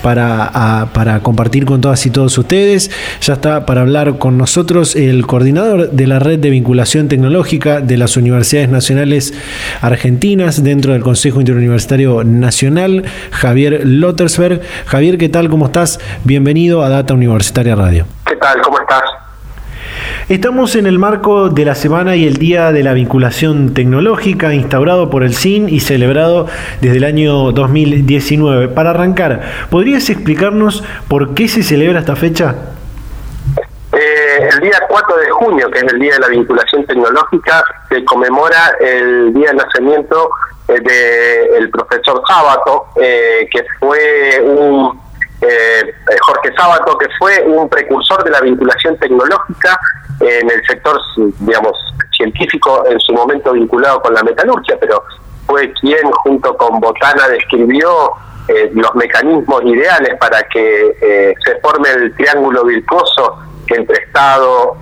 para, 0.00 0.88
para 0.94 1.20
compartir 1.20 1.66
con 1.66 1.82
todas 1.82 2.06
y 2.06 2.10
todos 2.10 2.38
ustedes. 2.38 2.90
Ya 3.20 3.34
está 3.34 3.66
para 3.66 3.82
hablar 3.82 4.16
con 4.16 4.38
nosotros 4.38 4.96
el 4.96 5.26
coordinador 5.26 5.90
de 5.90 6.06
la 6.06 6.20
red 6.20 6.38
de 6.38 6.48
vinculación 6.48 7.06
tecnológica 7.08 7.82
de 7.82 7.98
las 7.98 8.16
universidades 8.16 8.70
nacionales 8.70 9.34
argentinas 9.82 10.64
dentro 10.64 10.94
del 10.94 11.02
Consejo 11.02 11.40
Interuniversitario 11.40 12.24
Nacional, 12.24 13.04
Javier 13.30 13.82
Lottersberg. 13.84 14.69
Javier, 14.86 15.18
¿qué 15.18 15.28
tal? 15.28 15.48
¿Cómo 15.48 15.66
estás? 15.66 16.00
Bienvenido 16.24 16.82
a 16.82 16.88
Data 16.88 17.14
Universitaria 17.14 17.74
Radio. 17.74 18.06
¿Qué 18.26 18.36
tal? 18.36 18.60
¿Cómo 18.62 18.78
estás? 18.80 19.02
Estamos 20.28 20.76
en 20.76 20.86
el 20.86 20.98
marco 20.98 21.48
de 21.48 21.64
la 21.64 21.74
semana 21.74 22.14
y 22.14 22.24
el 22.24 22.36
Día 22.36 22.70
de 22.70 22.84
la 22.84 22.92
Vinculación 22.92 23.74
Tecnológica 23.74 24.54
instaurado 24.54 25.10
por 25.10 25.24
el 25.24 25.34
CIN 25.34 25.68
y 25.68 25.80
celebrado 25.80 26.46
desde 26.80 26.98
el 26.98 27.04
año 27.04 27.50
2019. 27.50 28.68
Para 28.68 28.90
arrancar, 28.90 29.40
¿podrías 29.70 30.08
explicarnos 30.08 30.84
por 31.08 31.34
qué 31.34 31.48
se 31.48 31.64
celebra 31.64 31.98
esta 31.98 32.14
fecha? 32.14 32.54
Eh, 34.60 34.64
el 34.64 34.70
día 34.70 34.78
4 34.88 35.16
de 35.16 35.30
junio, 35.30 35.70
que 35.70 35.78
es 35.78 35.92
el 35.92 35.98
Día 35.98 36.14
de 36.14 36.20
la 36.20 36.28
Vinculación 36.28 36.84
Tecnológica, 36.86 37.64
se 37.88 38.04
conmemora 38.04 38.76
el 38.80 39.32
día 39.32 39.50
de 39.50 39.54
nacimiento 39.54 40.30
del 40.68 41.68
profesor 41.70 42.22
Sábato, 42.28 42.86
eh, 42.96 43.48
que 43.50 43.64
fue 43.80 44.40
un 44.44 45.00
eh, 45.40 45.94
Jorge 46.20 46.54
Sábato, 46.56 46.96
que 46.98 47.08
fue 47.18 47.42
un 47.44 47.68
precursor 47.68 48.22
de 48.22 48.30
la 48.30 48.40
vinculación 48.40 48.96
tecnológica 48.98 49.78
en 50.20 50.48
el 50.48 50.64
sector, 50.66 50.96
digamos, 51.40 51.72
científico 52.16 52.84
en 52.88 53.00
su 53.00 53.12
momento 53.14 53.52
vinculado 53.52 54.00
con 54.02 54.14
la 54.14 54.22
metalurgia, 54.22 54.76
pero 54.78 55.02
fue 55.46 55.72
quien 55.80 56.08
junto 56.22 56.56
con 56.56 56.78
Botana 56.78 57.26
describió 57.28 58.12
eh, 58.46 58.70
los 58.74 58.94
mecanismos 58.94 59.62
ideales 59.64 60.16
para 60.20 60.42
que 60.44 61.34
se 61.44 61.60
forme 61.60 61.88
el 61.90 62.14
triángulo 62.14 62.64
virtuoso 62.64 63.38
entre 63.76 64.04
Estado, 64.04 64.76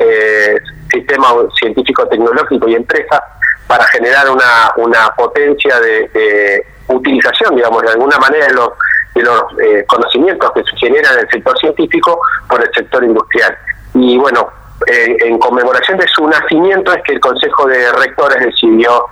sistema 0.91 1.28
científico-tecnológico 1.59 2.68
y 2.68 2.74
empresa, 2.74 3.22
para 3.68 3.84
generar 3.86 4.26
una, 4.30 5.11
potencia 5.16 5.78
de, 5.80 6.64
utilización, 6.89 7.55
digamos, 7.55 7.82
de 7.82 7.91
alguna 7.91 8.18
manera 8.18 8.47
de 8.47 8.55
los, 8.55 8.70
de 9.14 9.22
los 9.22 9.43
eh, 9.62 9.84
conocimientos 9.86 10.51
que 10.53 10.64
se 10.64 10.76
generan 10.78 11.14
en 11.14 11.20
el 11.20 11.28
sector 11.30 11.57
científico 11.59 12.18
por 12.49 12.62
el 12.64 12.72
sector 12.72 13.05
industrial. 13.05 13.57
Y 13.93 14.16
bueno, 14.16 14.49
eh, 14.86 15.16
en 15.20 15.39
conmemoración 15.39 15.99
de 15.99 16.09
su 16.09 16.26
nacimiento 16.26 16.93
es 16.93 17.03
que 17.03 17.12
el 17.12 17.20
Consejo 17.20 17.66
de 17.66 17.93
Rectores 17.93 18.43
decidió 18.43 19.07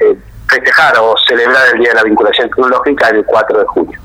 eh, 0.00 0.16
festejar 0.48 0.96
o 0.98 1.14
celebrar 1.28 1.74
el 1.74 1.78
Día 1.78 1.90
de 1.90 1.94
la 1.94 2.02
Vinculación 2.02 2.48
Tecnológica 2.48 3.08
el 3.10 3.24
4 3.24 3.58
de 3.60 3.66
junio. 3.66 4.00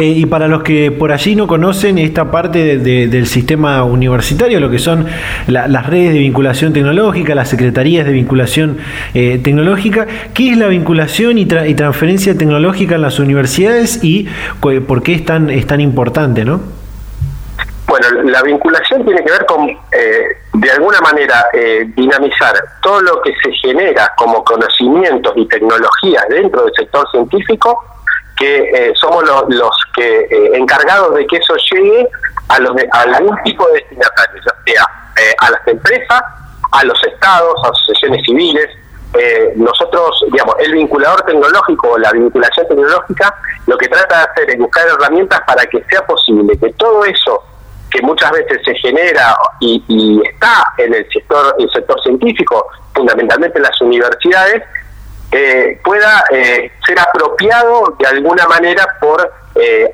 Eh, 0.00 0.04
y 0.04 0.26
para 0.26 0.48
los 0.48 0.62
que 0.62 0.90
por 0.90 1.12
allí 1.12 1.36
no 1.36 1.46
conocen 1.46 1.98
esta 1.98 2.30
parte 2.30 2.78
del 2.78 3.26
sistema 3.26 3.84
universitario, 3.84 4.58
lo 4.58 4.70
que 4.70 4.78
son 4.78 5.06
las 5.46 5.86
redes 5.86 6.12
de 6.12 6.18
vinculación 6.18 6.72
tecnológica, 6.72 7.34
las 7.34 7.48
secretarías 7.48 8.04
de 8.06 8.12
vinculación 8.12 8.78
eh, 9.14 9.40
tecnológica, 9.42 10.06
¿qué 10.34 10.50
es 10.52 10.56
la 10.56 10.66
vinculación 10.66 11.38
y, 11.38 11.46
transferencia 11.46 12.36
tecnológica 12.36 12.96
en 12.96 13.02
las 13.02 13.18
universidades 13.18 14.02
y 14.02 14.28
por 14.60 15.02
qué 15.02 15.14
es 15.14 15.24
tan, 15.24 15.50
es 15.50 15.66
tan 15.66 15.80
importante, 15.80 16.44
no? 16.44 16.82
Bueno, 17.92 18.22
la 18.22 18.42
vinculación 18.42 19.04
tiene 19.04 19.22
que 19.22 19.30
ver 19.30 19.44
con, 19.44 19.68
eh, 19.68 20.38
de 20.54 20.70
alguna 20.70 20.98
manera, 21.00 21.44
eh, 21.52 21.84
dinamizar 21.94 22.54
todo 22.82 23.02
lo 23.02 23.20
que 23.20 23.34
se 23.42 23.52
genera 23.52 24.10
como 24.16 24.42
conocimientos 24.44 25.32
y 25.36 25.46
tecnologías 25.46 26.24
dentro 26.30 26.64
del 26.64 26.72
sector 26.74 27.06
científico, 27.10 27.84
que 28.36 28.70
eh, 28.70 28.92
somos 28.96 29.24
los 29.48 29.70
que 29.94 30.26
encargados 30.54 31.14
de 31.14 31.26
que 31.26 31.36
eso 31.36 31.54
llegue 31.72 32.08
a, 32.48 32.58
los 32.58 32.72
a 32.92 33.00
algún 33.02 33.36
tipo 33.44 33.66
de 33.68 33.74
destinatarios, 33.74 34.44
ya 34.44 34.72
sea 34.72 34.84
a 35.40 35.50
las 35.50 35.68
empresas, 35.68 36.22
a 36.72 36.84
los 36.84 37.04
estados, 37.04 37.54
a 37.64 37.68
asociaciones 37.68 38.24
civiles, 38.24 38.68
eh, 39.14 39.52
nosotros, 39.56 40.24
digamos, 40.32 40.54
el 40.60 40.72
vinculador 40.72 41.20
tecnológico 41.22 41.90
o 41.90 41.98
la 41.98 42.10
vinculación 42.12 42.66
tecnológica 42.66 43.34
lo 43.66 43.76
que 43.76 43.86
trata 43.86 44.16
de 44.16 44.22
hacer 44.22 44.50
es 44.50 44.58
buscar 44.58 44.86
herramientas 44.88 45.42
para 45.46 45.66
que 45.66 45.84
sea 45.90 46.06
posible 46.06 46.56
que 46.56 46.72
todo 46.72 47.04
eso 47.04 47.44
que 47.90 48.00
muchas 48.00 48.30
veces 48.30 48.62
se 48.64 48.74
genera 48.76 49.36
y, 49.60 50.22
está 50.24 50.64
en 50.78 50.94
el 50.94 51.06
sector, 51.12 51.54
el 51.58 51.70
sector 51.70 52.00
científico, 52.02 52.66
fundamentalmente 52.94 53.58
en 53.58 53.64
las 53.64 53.78
universidades, 53.82 54.62
eh, 55.32 55.80
pueda 55.82 56.24
eh, 56.30 56.70
ser 56.86 57.00
apropiado 57.00 57.96
de 57.98 58.06
alguna 58.06 58.46
manera 58.46 58.86
por 59.00 59.32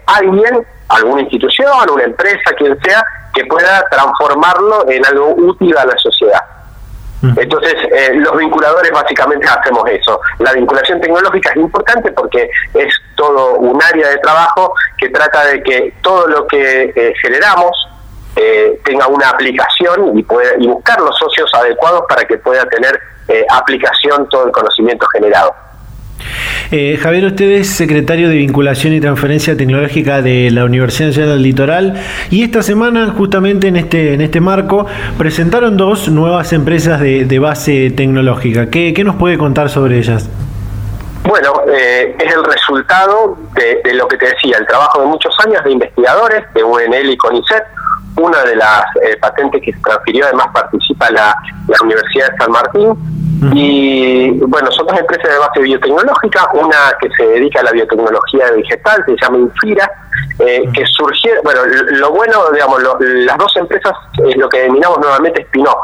alguien, 0.07 0.65
alguna 0.89 1.23
institución, 1.23 1.91
una 1.91 2.05
empresa, 2.05 2.53
quien 2.57 2.79
sea, 2.81 3.05
que 3.35 3.45
pueda 3.47 3.85
transformarlo 3.91 4.89
en 4.89 5.05
algo 5.05 5.35
útil 5.37 5.77
a 5.77 5.85
la 5.85 5.97
sociedad. 5.99 6.43
Entonces, 7.21 7.75
eh, 7.91 8.15
los 8.15 8.37
vinculadores 8.37 8.93
básicamente 8.93 9.47
hacemos 9.49 9.89
eso. 9.91 10.21
La 10.39 10.53
vinculación 10.53 11.01
tecnológica 11.01 11.51
es 11.51 11.57
importante 11.57 12.13
porque 12.13 12.49
es 12.75 12.95
todo 13.17 13.55
un 13.55 13.83
área 13.83 14.09
de 14.11 14.19
trabajo 14.19 14.73
que 14.97 15.09
trata 15.09 15.47
de 15.47 15.63
que 15.63 15.95
todo 16.01 16.29
lo 16.29 16.47
que 16.47 16.93
eh, 16.95 17.15
generamos 17.21 17.89
eh, 18.37 18.79
tenga 18.85 19.09
una 19.09 19.31
aplicación 19.31 20.17
y, 20.17 20.23
puede, 20.23 20.63
y 20.63 20.69
buscar 20.69 21.01
los 21.01 21.17
socios 21.19 21.51
adecuados 21.55 22.05
para 22.09 22.25
que 22.25 22.39
pueda 22.39 22.65
tener 22.67 23.01
aplicación 23.51 24.29
todo 24.29 24.47
el 24.47 24.53
conocimiento 24.53 25.07
generado. 25.13 25.55
Eh, 26.71 26.99
Javier, 27.03 27.25
usted 27.25 27.51
es 27.53 27.69
secretario 27.71 28.29
de 28.29 28.37
Vinculación 28.37 28.93
y 28.93 29.01
Transferencia 29.01 29.57
Tecnológica 29.57 30.21
de 30.21 30.51
la 30.51 30.65
Universidad 30.65 31.09
Nacional 31.09 31.33
del 31.35 31.43
Litoral 31.43 31.95
y 32.31 32.43
esta 32.43 32.63
semana, 32.63 33.15
justamente 33.17 33.69
en 33.69 33.77
este, 33.77 34.13
en 34.13 34.21
este 34.21 34.41
marco, 34.41 34.87
presentaron 35.17 35.79
dos 35.79 36.09
nuevas 36.09 36.53
empresas 36.53 37.01
de, 37.01 37.39
base 37.39 37.91
tecnológica. 37.91 38.69
¿Qué, 38.69 38.93
nos 39.05 39.17
puede 39.17 39.39
contar 39.39 39.71
sobre 39.71 39.99
ellas? 39.99 40.29
Bueno, 41.25 41.63
eh, 41.73 42.17
es 42.19 42.35
el 42.35 42.45
resultado 42.45 43.39
de, 43.55 43.95
lo 43.95 44.09
que 44.09 44.17
te 44.17 44.27
decía, 44.27 44.59
el 44.59 44.67
trabajo 44.67 45.01
de 45.01 45.07
muchos 45.07 45.35
años 45.47 45.63
de 45.63 45.71
investigadores 45.71 46.43
de 46.53 46.65
UNL 46.65 47.11
y 47.11 47.17
CONICET. 47.17 47.63
Una 48.17 48.43
de 48.43 48.57
las 48.57 48.85
eh, 49.03 49.17
patentes 49.21 49.63
que 49.63 49.73
se 49.73 49.79
transfirió, 49.79 50.25
además 50.27 50.49
participa 50.53 51.09
la, 51.11 51.35
la 51.69 51.77
Universidad 51.83 52.33
de 52.33 52.37
San 52.39 52.51
Martín, 52.51 53.18
y 53.41 54.31
bueno, 54.41 54.71
son 54.73 54.87
dos 54.87 54.99
empresas 54.99 55.31
de 55.31 55.39
base 55.39 55.61
biotecnológica, 55.61 56.49
una 56.55 56.77
que 57.01 57.09
se 57.17 57.25
dedica 57.25 57.61
a 57.61 57.65
la 57.65 57.73
biotecnología 57.73 58.51
vegetal, 58.51 59.05
se 59.07 59.17
llama 59.21 59.39
Infira, 59.39 59.91
eh, 60.41 60.65
que 60.75 60.85
surgieron, 60.87 61.43
bueno, 61.45 61.61
lo 61.65 62.11
bueno, 62.11 62.51
digamos, 62.53 62.83
las 63.01 63.39
dos 63.39 63.57
empresas 63.57 63.93
es 64.27 64.37
lo 64.37 64.49
que 64.49 64.63
denominamos 64.63 64.99
nuevamente 64.99 65.43
spin-off, 65.43 65.79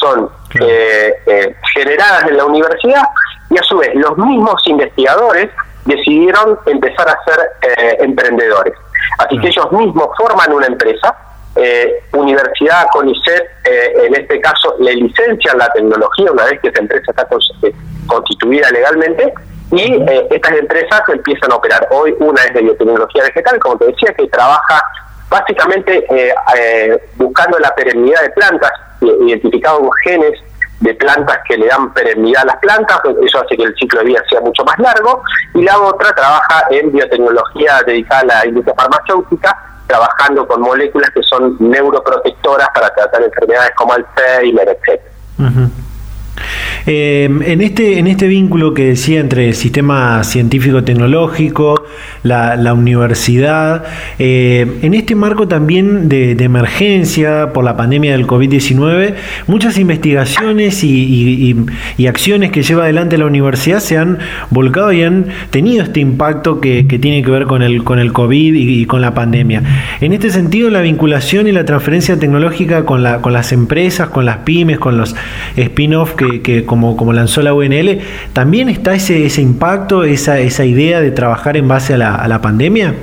son 0.00 0.28
eh, 0.60 1.12
eh, 1.26 1.56
generadas 1.74 2.28
en 2.30 2.36
la 2.36 2.44
universidad 2.44 3.02
y 3.50 3.58
a 3.58 3.62
su 3.62 3.78
vez 3.78 3.94
los 3.94 4.16
mismos 4.18 4.60
investigadores 4.66 5.50
decidieron 5.84 6.58
empezar 6.66 7.08
a 7.08 7.16
ser 7.24 7.98
emprendedores. 8.00 8.74
Así 9.18 9.38
que 9.38 9.48
ellos 9.48 9.70
mismos 9.72 10.08
forman 10.18 10.52
una 10.52 10.66
empresa 10.66 11.16
eh, 11.56 12.04
universidad 12.12 12.86
CONICET, 12.92 13.42
eh, 13.64 13.92
en 14.06 14.14
este 14.14 14.40
caso, 14.40 14.76
le 14.78 14.94
licencian 14.94 15.58
la 15.58 15.68
tecnología 15.70 16.30
una 16.30 16.44
vez 16.44 16.60
que 16.60 16.68
esa 16.68 16.80
empresa 16.80 17.10
está 17.10 17.26
eh, 17.62 17.74
constituida 18.06 18.70
legalmente 18.70 19.32
y 19.72 19.94
eh, 19.94 20.28
estas 20.30 20.52
empresas 20.52 21.02
empiezan 21.08 21.52
a 21.52 21.56
operar. 21.56 21.88
Hoy 21.90 22.14
una 22.20 22.42
es 22.44 22.54
de 22.54 22.62
biotecnología 22.62 23.24
vegetal, 23.24 23.58
como 23.58 23.76
te 23.76 23.86
decía, 23.86 24.12
que 24.14 24.26
trabaja 24.28 24.82
básicamente 25.28 26.06
buscando 27.16 27.58
la 27.58 27.74
perennidad 27.74 28.22
de 28.22 28.30
plantas, 28.30 28.72
identificando 29.02 29.90
genes 30.02 30.32
de 30.80 30.94
plantas 30.94 31.38
que 31.46 31.58
le 31.58 31.66
dan 31.66 31.92
perennidad 31.92 32.42
a 32.42 32.46
las 32.46 32.56
plantas, 32.56 32.98
eso 33.22 33.40
hace 33.40 33.56
que 33.56 33.64
el 33.64 33.74
ciclo 33.74 34.00
de 34.00 34.06
vida 34.06 34.22
sea 34.30 34.40
mucho 34.40 34.64
más 34.64 34.78
largo, 34.78 35.22
y 35.54 35.62
la 35.62 35.78
otra 35.80 36.14
trabaja 36.14 36.66
en 36.70 36.92
biotecnología 36.92 37.82
dedicada 37.84 38.20
a 38.20 38.24
la 38.24 38.46
industria 38.46 38.74
farmacéutica, 38.74 39.77
trabajando 39.88 40.46
con 40.46 40.60
moléculas 40.60 41.10
que 41.10 41.22
son 41.22 41.56
neuroprotectoras 41.58 42.68
para 42.74 42.90
tratar 42.90 43.22
enfermedades 43.22 43.72
como 43.76 43.94
Alzheimer, 43.94 44.68
etc. 44.68 45.00
Eh, 46.86 47.24
en, 47.24 47.60
este, 47.60 47.98
en 47.98 48.06
este 48.06 48.26
vínculo 48.26 48.74
que 48.74 48.86
decía 48.86 49.20
entre 49.20 49.48
el 49.48 49.54
sistema 49.54 50.22
científico-tecnológico, 50.24 51.84
la, 52.22 52.74
universidad, 52.74 53.84
eh, 54.18 54.78
en 54.82 54.94
este 54.94 55.14
marco 55.14 55.48
también 55.48 56.08
de, 56.08 56.36
emergencia 56.38 57.52
por 57.52 57.64
la 57.64 57.76
pandemia 57.76 58.12
del 58.12 58.26
COVID-19, 58.26 59.14
muchas 59.46 59.78
investigaciones 59.78 60.82
y, 60.84 61.56
acciones 62.08 62.50
que 62.52 62.62
lleva 62.62 62.84
adelante 62.84 63.18
la 63.18 63.26
universidad 63.26 63.80
se 63.80 63.98
han 63.98 64.18
volcado 64.48 64.92
y 64.92 65.02
han 65.02 65.26
tenido 65.50 65.84
este 65.84 66.00
impacto 66.00 66.60
que, 66.60 66.84
tiene 66.84 67.22
que 67.22 67.30
ver 67.30 67.44
con 67.44 67.62
el, 67.62 67.84
con 67.84 67.98
el 67.98 68.12
COVID 68.12 68.54
y, 68.54 68.86
con 68.86 69.00
la 69.02 69.14
pandemia. 69.14 69.62
En 70.00 70.12
este 70.12 70.30
sentido, 70.30 70.70
la 70.70 70.80
vinculación 70.80 71.46
y 71.46 71.52
la 71.52 71.64
transferencia 71.64 72.18
tecnológica 72.18 72.84
con, 72.84 73.02
la, 73.02 73.20
con 73.20 73.32
las 73.32 73.52
empresas, 73.52 74.08
con 74.08 74.24
las 74.24 74.38
pymes, 74.38 74.78
con 74.78 74.96
los 74.96 75.14
spin-off 75.56 76.14
que, 76.14 76.40
que 76.40 76.64
como, 76.68 76.96
como 76.96 77.12
lanzó 77.12 77.42
la 77.42 77.52
UNL, 77.52 78.00
¿también 78.32 78.68
está 78.68 78.94
ese, 78.94 79.26
ese 79.26 79.42
impacto, 79.42 80.04
esa, 80.04 80.38
esa 80.38 80.64
idea 80.64 81.00
de 81.00 81.10
trabajar 81.10 81.56
en 81.56 81.66
base 81.66 81.94
a 81.94 81.98
la, 81.98 82.14
a 82.14 82.28
la 82.28 82.40
pandemia? 82.40 82.94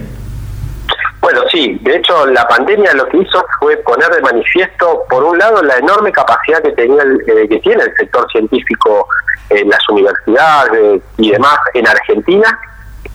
Bueno, 1.20 1.42
sí, 1.52 1.80
de 1.82 1.98
hecho 1.98 2.28
la 2.28 2.48
pandemia 2.48 2.94
lo 2.94 3.08
que 3.08 3.18
hizo 3.18 3.44
fue 3.60 3.78
poner 3.78 4.10
de 4.12 4.22
manifiesto, 4.22 5.04
por 5.10 5.24
un 5.24 5.38
lado, 5.38 5.62
la 5.64 5.78
enorme 5.78 6.12
capacidad 6.12 6.62
que, 6.62 6.72
tenía 6.74 7.02
eh, 7.04 7.48
que 7.50 7.60
tiene 7.60 7.84
el 7.84 7.96
sector 7.98 8.32
científico 8.32 9.08
en 9.50 9.68
las 9.68 9.90
universidades 9.90 11.02
y 11.18 11.32
demás 11.32 11.58
en 11.74 11.88
Argentina, 11.88 12.60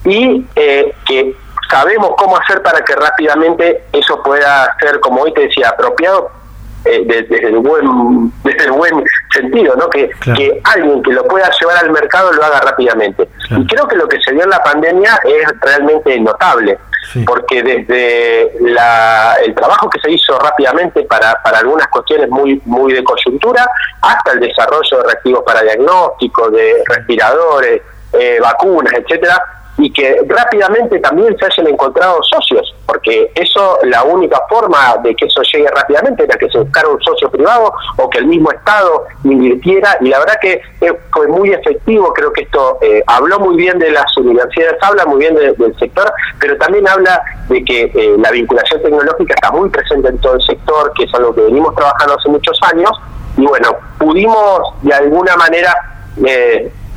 y 0.03 0.45
eh, 0.55 0.93
que 1.05 1.35
sabemos 1.69 2.11
cómo 2.17 2.37
hacer 2.37 2.61
para 2.61 2.83
que 2.83 2.95
rápidamente 2.95 3.85
eso 3.93 4.21
pueda 4.21 4.75
ser, 4.81 4.99
como 4.99 5.21
hoy 5.21 5.33
te 5.33 5.43
decía, 5.47 5.69
apropiado 5.69 6.40
eh, 6.85 7.03
desde, 7.05 7.47
el 7.47 7.57
buen 7.57 8.31
desde 8.43 8.65
el 8.65 8.71
buen 8.71 9.03
sentido, 9.31 9.75
¿no? 9.75 9.89
Que, 9.89 10.09
que 10.35 10.61
alguien 10.63 11.03
que 11.03 11.11
lo 11.11 11.23
pueda 11.25 11.49
llevar 11.59 11.77
al 11.77 11.91
mercado 11.91 12.31
lo 12.31 12.43
haga 12.43 12.59
rápidamente. 12.61 13.27
Y 13.49 13.65
creo 13.67 13.87
que 13.87 13.95
lo 13.95 14.07
que 14.07 14.19
se 14.21 14.31
dio 14.31 14.43
en 14.43 14.49
la 14.49 14.63
pandemia 14.63 15.19
es 15.23 15.47
realmente 15.61 16.19
notable, 16.19 16.79
porque 17.25 17.61
desde 17.61 18.53
la, 18.61 19.35
el 19.43 19.53
trabajo 19.53 19.89
que 19.89 19.99
se 19.99 20.11
hizo 20.11 20.37
rápidamente 20.39 21.03
para, 21.03 21.41
para 21.43 21.59
algunas 21.59 21.87
cuestiones 21.87 22.29
muy 22.29 22.61
muy 22.65 22.93
de 22.93 23.03
coyuntura, 23.03 23.69
hasta 24.01 24.31
el 24.33 24.39
desarrollo 24.39 24.97
de 24.97 25.03
reactivos 25.03 25.43
para 25.43 25.61
diagnóstico, 25.61 26.49
de 26.49 26.83
respiradores, 26.87 27.81
eh, 28.13 28.39
vacunas, 28.41 28.93
etcétera, 28.93 29.41
y 29.77 29.91
que 29.91 30.21
rápidamente 30.27 30.99
también 30.99 31.35
se 31.37 31.45
hayan 31.45 31.67
encontrado 31.67 32.21
socios, 32.23 32.75
porque 32.85 33.31
eso, 33.35 33.79
la 33.83 34.03
única 34.03 34.41
forma 34.49 34.97
de 35.03 35.15
que 35.15 35.25
eso 35.25 35.41
llegue 35.41 35.67
rápidamente 35.69 36.23
era 36.23 36.37
que 36.37 36.49
se 36.49 36.59
buscara 36.59 36.87
un 36.89 37.01
socio 37.01 37.29
privado 37.31 37.73
o 37.97 38.09
que 38.09 38.19
el 38.19 38.27
mismo 38.27 38.51
Estado 38.51 39.05
invirtiera, 39.23 39.97
y 40.01 40.09
la 40.09 40.19
verdad 40.19 40.35
que 40.41 40.61
eh, 40.81 40.93
fue 41.13 41.27
muy 41.27 41.51
efectivo, 41.51 42.13
creo 42.13 42.33
que 42.33 42.43
esto 42.43 42.77
eh, 42.81 43.03
habló 43.07 43.39
muy 43.39 43.55
bien 43.55 43.79
de 43.79 43.91
las 43.91 44.15
universidades, 44.17 44.77
habla 44.81 45.05
muy 45.05 45.19
bien 45.19 45.35
del 45.35 45.75
sector, 45.79 46.11
pero 46.39 46.57
también 46.57 46.87
habla 46.87 47.21
de 47.47 47.63
que 47.63 47.83
eh, 47.83 48.15
la 48.17 48.31
vinculación 48.31 48.81
tecnológica 48.81 49.33
está 49.33 49.51
muy 49.51 49.69
presente 49.69 50.09
en 50.09 50.17
todo 50.19 50.35
el 50.35 50.41
sector, 50.41 50.91
que 50.93 51.05
es 51.05 51.13
algo 51.13 51.33
que 51.33 51.41
venimos 51.41 51.73
trabajando 51.75 52.15
hace 52.15 52.29
muchos 52.29 52.59
años, 52.73 52.91
y 53.37 53.45
bueno, 53.45 53.75
pudimos 53.97 54.61
de 54.81 54.93
alguna 54.93 55.35
manera 55.37 55.73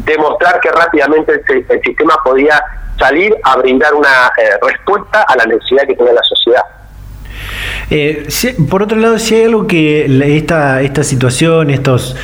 demostrar 0.05 0.61
que 0.61 0.71
rápidamente 0.71 1.43
el, 1.49 1.83
sistema 1.83 2.17
podía 2.25 2.63
salir 2.99 3.35
a 3.43 3.57
brindar 3.57 3.95
una 3.95 4.33
eh, 4.37 4.51
respuesta 4.63 5.23
a 5.23 5.37
la 5.37 5.45
necesidad 5.45 5.87
que 5.87 5.97
tenía 5.97 6.13
la 6.13 6.23
sociedad. 6.23 6.63
Eh, 7.91 8.27
por 8.69 8.83
otro 8.83 8.99
lado, 8.99 9.19
si 9.19 9.35
hay 9.35 9.45
algo 9.45 9.67
que 9.67 10.07
esta, 10.37 10.83
esta 10.83 11.05
situación, 11.05 11.71
estos 11.71 12.17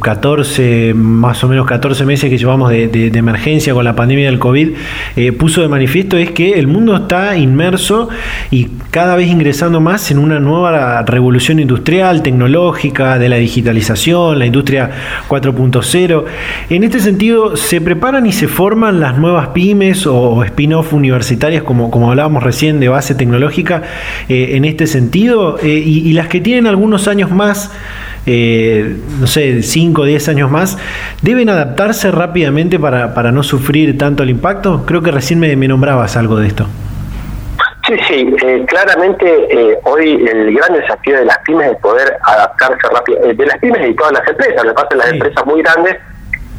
14, 0.00 0.90
eh, 0.90 0.94
más 0.94 1.42
o 1.44 1.48
menos 1.48 1.66
14 1.66 2.04
meses 2.04 2.30
que 2.30 2.38
llevamos 2.38 2.70
de, 2.70 3.10
emergencia 3.14 3.74
con 3.74 3.84
la 3.84 3.94
pandemia 3.94 4.26
del 4.26 4.38
COVID, 4.38 4.70
eh, 5.16 5.32
puso 5.32 5.60
de 5.60 5.68
manifiesto 5.68 6.16
es 6.16 6.30
que 6.30 6.58
el 6.58 6.66
mundo 6.66 6.96
está 6.96 7.36
inmerso 7.36 8.08
y 8.50 8.68
cada 8.90 9.16
vez 9.16 9.28
ingresando 9.28 9.80
más 9.80 10.10
en 10.10 10.18
una 10.18 10.40
nueva 10.40 11.02
revolución 11.02 11.60
industrial, 11.60 12.22
tecnológica, 12.22 13.18
de 13.18 13.28
la 13.28 13.36
digitalización, 13.36 14.38
la 14.38 14.46
industria 14.46 14.90
4.0. 15.28 16.24
En 16.70 16.84
este 16.84 17.00
sentido, 17.00 17.56
¿se 17.56 17.80
preparan 17.80 18.26
y 18.26 18.32
se 18.32 18.48
forman 18.48 19.00
las 19.00 19.18
nuevas 19.18 19.48
pymes 19.48 20.06
o 20.06 20.42
spin-off 20.44 20.92
universitarias, 20.92 21.62
como, 21.62 21.90
como 21.90 22.10
hablábamos 22.10 22.42
recién, 22.42 22.80
de 22.80 22.88
base 22.88 23.14
tecnológica? 23.14 23.82
en 24.28 24.64
este 24.64 24.79
sentido 24.86 25.58
y, 25.62 26.12
las 26.12 26.28
que 26.28 26.40
tienen 26.40 26.66
algunos 26.66 27.08
años 27.08 27.30
más, 27.30 27.72
no 28.26 29.26
sé, 29.26 29.62
5 29.62 30.02
o 30.02 30.04
10 30.04 30.28
años 30.28 30.50
más, 30.50 30.78
¿deben 31.22 31.48
adaptarse 31.48 32.10
rápidamente 32.10 32.78
para, 32.78 33.14
para 33.14 33.32
no 33.32 33.42
sufrir 33.42 33.96
tanto 33.98 34.22
el 34.22 34.30
impacto? 34.30 34.84
Creo 34.86 35.02
que 35.02 35.10
recién 35.10 35.38
me, 35.40 35.54
me 35.56 35.68
nombrabas 35.68 36.16
algo 36.16 36.36
de 36.36 36.48
esto. 36.48 36.66
Sí, 37.90 37.96
sí, 38.06 38.36
eh, 38.42 38.64
claramente 38.68 39.26
eh, 39.50 39.80
hoy 39.84 40.24
el 40.24 40.54
gran 40.54 40.74
desafío 40.74 41.16
de 41.16 41.24
las 41.24 41.38
pymes 41.38 41.72
es 41.72 41.78
poder 41.78 42.18
adaptarse 42.22 42.86
rápido, 42.88 43.24
eh, 43.24 43.34
de 43.34 43.46
las 43.46 43.58
pymes 43.58 43.88
y 43.88 43.94
todas 43.94 44.12
las 44.12 44.28
empresas, 44.28 44.64
lo 44.64 44.70
que 44.70 44.74
pasa 44.74 44.88
es 44.90 44.96
las 44.96 45.12
empresas 45.12 45.46
muy 45.46 45.62
grandes 45.62 45.96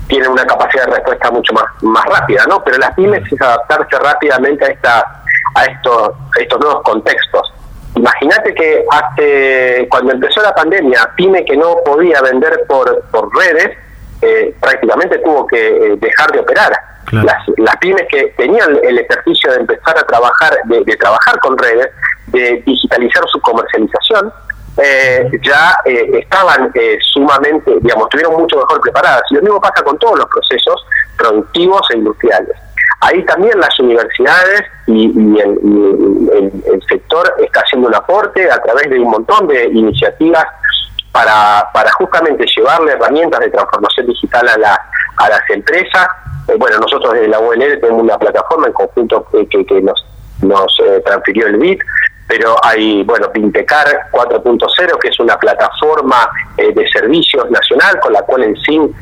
tienen 0.08 0.30
una 0.30 0.46
capacidad 0.46 0.88
de 0.88 0.96
respuesta 0.96 1.32
mucho 1.32 1.54
más 1.54 1.64
más 1.84 2.04
rápida, 2.06 2.44
¿no? 2.50 2.62
Pero 2.64 2.78
las 2.80 2.94
pymes 2.96 3.22
es 3.32 3.42
adaptarse 3.42 3.98
rápidamente 4.00 4.66
a 4.66 4.68
esta 4.68 5.24
a 5.56 5.66
estos 5.66 6.12
estos 6.38 6.60
nuevos 6.60 6.82
contextos. 6.84 7.54
Imagínate 7.96 8.54
que 8.54 8.86
hace 8.90 9.88
cuando 9.90 10.14
empezó 10.14 10.42
la 10.42 10.56
pandemia, 10.56 11.12
pyme 11.16 11.44
que 11.44 11.58
no 11.58 11.78
podía 11.86 12.22
vender 12.22 12.64
por 12.68 13.04
por 13.12 13.30
redes 13.36 13.78
prácticamente 14.60 15.18
tuvo 15.18 15.48
que 15.48 15.98
dejar 16.00 16.32
de 16.32 16.40
operar 16.42 16.72
las, 17.12 17.48
las, 17.58 17.76
pymes 17.78 18.08
que 18.10 18.28
tenían 18.38 18.78
el 18.84 19.00
ejercicio 19.00 19.52
de 19.52 19.60
empezar 19.62 19.98
a 19.98 20.04
trabajar, 20.04 20.58
de, 20.66 20.96
trabajar 20.96 21.40
con 21.40 21.58
redes, 21.58 21.90
de 22.28 22.64
digitalizar 22.66 23.24
su 23.28 23.42
comercialización, 23.42 24.32
eh, 24.78 25.30
ya 25.44 25.76
eh, 25.86 26.20
estaban 26.20 26.72
eh, 26.74 26.98
sumamente, 27.12 27.76
digamos, 27.82 28.06
estuvieron 28.06 28.42
mucho 28.42 28.58
mejor 28.58 28.80
preparadas. 28.82 29.24
Y 29.30 29.36
lo 29.36 29.42
mismo 29.42 29.60
pasa 29.60 29.84
con 29.84 29.98
todos 30.00 30.20
los 30.20 30.28
procesos 30.28 30.86
productivos 31.18 31.82
e 31.92 31.98
industriales. 31.98 32.56
Ahí 33.02 33.26
también 33.26 33.60
las 33.60 33.78
universidades 33.80 34.64
y, 34.86 35.06
el, 35.40 36.52
el, 36.72 36.82
sector 36.88 37.34
está 37.40 37.62
haciendo 37.62 37.88
un 37.88 37.96
aporte 37.96 38.50
a 38.50 38.62
través 38.62 38.90
de 38.92 39.00
un 39.00 39.10
montón 39.10 39.48
de 39.48 39.66
iniciativas 39.70 40.46
para, 41.12 41.68
para 41.74 41.92
justamente 41.94 42.46
llevarle 42.56 42.94
herramientas 42.94 43.40
de 43.40 43.50
transformación 43.50 44.06
digital 44.06 44.48
a, 44.48 44.58
la, 44.58 44.82
a 45.18 45.30
las 45.30 45.50
empresas. 45.50 46.08
Eh, 46.48 46.56
bueno, 46.58 46.78
nosotros 46.78 47.14
desde 47.14 47.28
la 47.28 47.40
UNL 47.40 47.80
tenemos 47.80 48.04
una 48.04 48.20
plataforma 48.20 48.68
en 48.68 48.74
conjunto 48.74 49.26
que, 49.32 49.66
que 49.66 49.82
nos, 49.82 50.06
nos 50.44 50.78
eh, 50.86 51.02
transfirió 51.04 51.48
el 51.48 51.58
BIT, 51.58 51.82
pero 52.28 52.56
hay, 52.64 53.04
bueno, 53.04 53.32
Pintecar 53.32 53.86
4.0, 54.12 55.00
que 55.00 55.10
es 55.10 55.20
una 55.20 55.38
plataforma 55.38 56.30
eh, 56.58 56.74
de 56.74 56.88
servicios 56.90 57.50
nacional 57.52 58.00
con 58.00 58.14
la 58.14 58.22
cual 58.22 58.44
el 58.44 58.58
SIN 58.62 58.94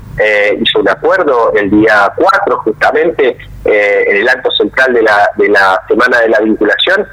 hizo 0.59 0.79
un 0.79 0.89
acuerdo 0.89 1.53
el 1.53 1.69
día 1.71 2.11
4, 2.17 2.57
justamente 2.57 3.37
en 3.63 4.17
el 4.17 4.27
acto 4.27 4.51
central 4.51 4.93
de 4.93 5.01
la, 5.01 5.29
de 5.37 5.47
la 5.47 5.81
Semana 5.87 6.19
de 6.19 6.27
la 6.27 6.41
Vinculación, 6.41 7.07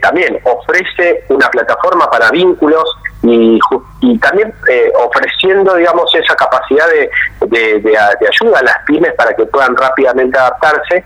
también 0.00 0.40
ofrece 0.42 1.22
una 1.28 1.48
plataforma 1.48 2.10
para 2.10 2.32
vínculos 2.32 2.84
y, 3.22 3.58
y 4.00 4.18
también 4.18 4.52
eh, 4.68 4.92
ofreciendo, 4.96 5.74
digamos, 5.76 6.12
esa 6.14 6.34
capacidad 6.34 6.86
de, 6.88 7.80
de, 7.80 7.98
ayuda 7.98 8.58
a 8.58 8.62
las 8.62 8.78
pymes 8.86 9.12
para 9.14 9.34
que 9.34 9.46
puedan 9.46 9.76
rápidamente 9.76 10.36
adaptarse, 10.38 11.04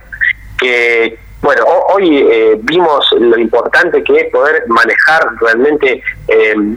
que, 0.59 1.19
bueno, 1.47 1.65
hoy 1.95 2.27
eh, 2.29 2.59
vimos 2.61 3.07
lo 3.17 3.39
importante 3.39 4.03
que 4.03 4.17
es 4.19 4.33
poder 4.33 4.65
manejar 4.67 5.29
realmente 5.41 6.03
em, 6.27 6.77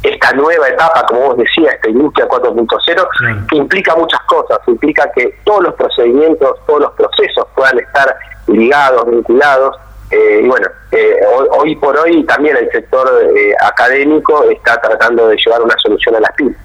esta 0.00 0.32
nueva 0.32 0.68
etapa, 0.68 1.04
como 1.08 1.22
vos 1.22 1.38
decías, 1.38 1.74
esta 1.74 1.88
industria 1.88 2.28
4.0, 2.28 3.48
que 3.50 3.56
implica 3.56 3.96
muchas 3.96 4.20
cosas, 4.28 4.60
implica 4.68 5.10
que 5.12 5.40
todos 5.42 5.64
los 5.64 5.74
procedimientos, 5.74 6.56
todos 6.68 6.82
los 6.82 6.92
procesos 6.92 7.48
puedan 7.56 7.80
estar 7.80 8.16
ligados, 8.46 9.10
vinculados, 9.10 9.76
eh, 10.12 10.40
y 10.44 10.46
bueno, 10.46 10.68
eh, 10.92 11.16
hoy, 11.50 11.74
por 11.74 11.98
hoy 11.98 12.24
también 12.26 12.56
el 12.56 12.70
sector 12.70 13.10
eh, 13.36 13.54
académico 13.60 14.44
está 14.44 14.80
tratando 14.80 15.26
de 15.26 15.36
llevar 15.36 15.62
una 15.62 15.76
solución 15.78 16.14
a 16.14 16.20
las 16.20 16.32
pymes. 16.36 16.56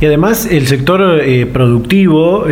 Y 0.00 0.06
además 0.06 0.46
el 0.46 0.66
sector 0.66 1.20
productivo 1.52 2.44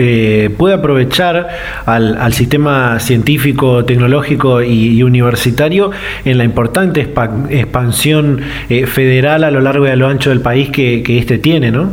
puede 0.59 0.75
aprovechar 0.75 1.49
al, 1.87 2.33
sistema 2.33 2.99
científico, 2.99 3.85
tecnológico 3.85 4.63
y, 4.63 5.03
universitario 5.03 5.93
en 6.25 6.39
la 6.39 6.45
importante 6.45 7.01
expansión 7.01 8.41
federal 8.87 9.45
a 9.45 9.51
lo 9.51 9.61
largo 9.61 9.87
y 9.87 9.91
a 9.91 9.97
lo 9.97 10.09
ancho 10.09 10.31
del 10.31 10.41
país 10.41 10.71
que, 10.71 11.03
que 11.03 11.19
este 11.19 11.39
tiene, 11.39 11.71
¿no? 11.71 11.91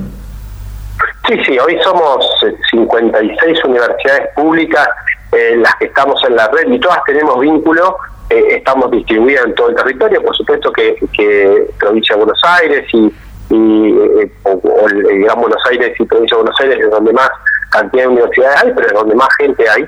Sí, 1.28 1.36
sí, 1.46 1.58
hoy 1.58 1.78
somos 1.84 2.26
56 2.72 3.64
universidades 3.64 4.30
públicas 4.36 4.90
eh, 5.32 5.56
las 5.58 5.74
que 5.76 5.86
estamos 5.86 6.22
en 6.28 6.36
la 6.36 6.48
red 6.50 6.72
y 6.72 6.80
todas 6.80 7.04
tenemos 7.06 7.40
vínculo, 7.40 7.98
eh, 8.30 8.58
estamos 8.58 8.92
distribuidas 8.92 9.46
en 9.46 9.56
todo 9.56 9.70
el 9.70 9.76
territorio, 9.76 10.22
por 10.22 10.36
supuesto 10.36 10.72
que, 10.72 10.96
que 11.12 11.70
provincia 11.80 12.16
de 12.16 12.24
Buenos 12.24 12.42
Aires 12.44 12.86
y, 12.94 13.12
y 13.50 13.92
eh, 14.22 14.32
o, 14.44 14.88
el 14.90 15.24
Gran 15.24 15.40
Buenos 15.40 15.62
Aires 15.70 15.94
y 16.00 16.06
provincia 16.06 16.38
de 16.38 16.44
Buenos 16.44 16.60
Aires 16.62 16.80
es 16.80 16.90
donde 16.90 17.14
más 17.14 17.30
cantidad 17.70 18.04
de 18.04 18.10
universidades 18.10 18.64
hay, 18.64 18.72
pero 18.76 18.88
es 18.88 18.94
donde 18.94 19.16
más 19.16 19.30
gente 19.38 19.66
hay. 19.70 19.88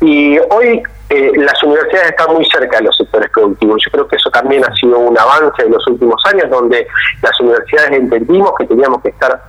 Y 0.00 0.38
hoy 0.38 0.82
las 1.10 1.60
universidades 1.64 2.10
están 2.10 2.32
muy 2.34 2.44
cerca 2.46 2.78
de 2.78 2.84
los 2.84 2.96
sectores 2.96 3.28
productivos. 3.30 3.82
Yo 3.84 3.90
creo 3.90 4.08
que 4.08 4.16
eso 4.16 4.30
también 4.30 4.64
ha 4.64 4.72
sido 4.76 4.98
un 4.98 5.18
avance 5.18 5.62
en 5.62 5.72
los 5.72 5.84
últimos 5.88 6.22
años, 6.26 6.48
donde 6.48 6.86
las 7.20 7.40
universidades 7.40 7.92
entendimos 7.92 8.52
que 8.58 8.66
teníamos 8.66 9.02
que 9.02 9.08
estar 9.08 9.42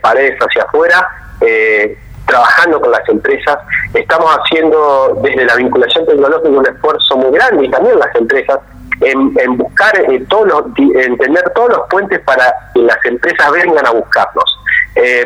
paredes 0.00 0.38
hacia 0.38 0.62
afuera, 0.62 1.08
eh, 1.40 1.98
trabajando 2.26 2.80
con 2.80 2.90
las 2.90 3.06
empresas, 3.08 3.58
estamos 3.92 4.30
haciendo 4.30 5.20
desde 5.22 5.44
la 5.44 5.56
vinculación 5.56 6.06
tecnológica 6.06 6.48
un 6.48 6.66
esfuerzo 6.66 7.16
muy 7.16 7.32
grande 7.32 7.66
y 7.66 7.70
también 7.70 7.98
las 7.98 8.14
empresas 8.14 8.58
en, 9.04 9.56
buscar 9.56 9.96
eh, 9.98 10.24
todos 10.28 10.46
los, 10.48 10.64
en 10.78 11.16
tener 11.18 11.50
todos 11.54 11.70
los 11.70 11.88
puentes 11.88 12.20
para 12.20 12.54
que 12.74 12.80
las 12.80 13.04
empresas 13.04 13.50
vengan 13.52 13.86
a 13.86 13.90
buscarnos. 13.90 14.58
Eh, 14.94 15.24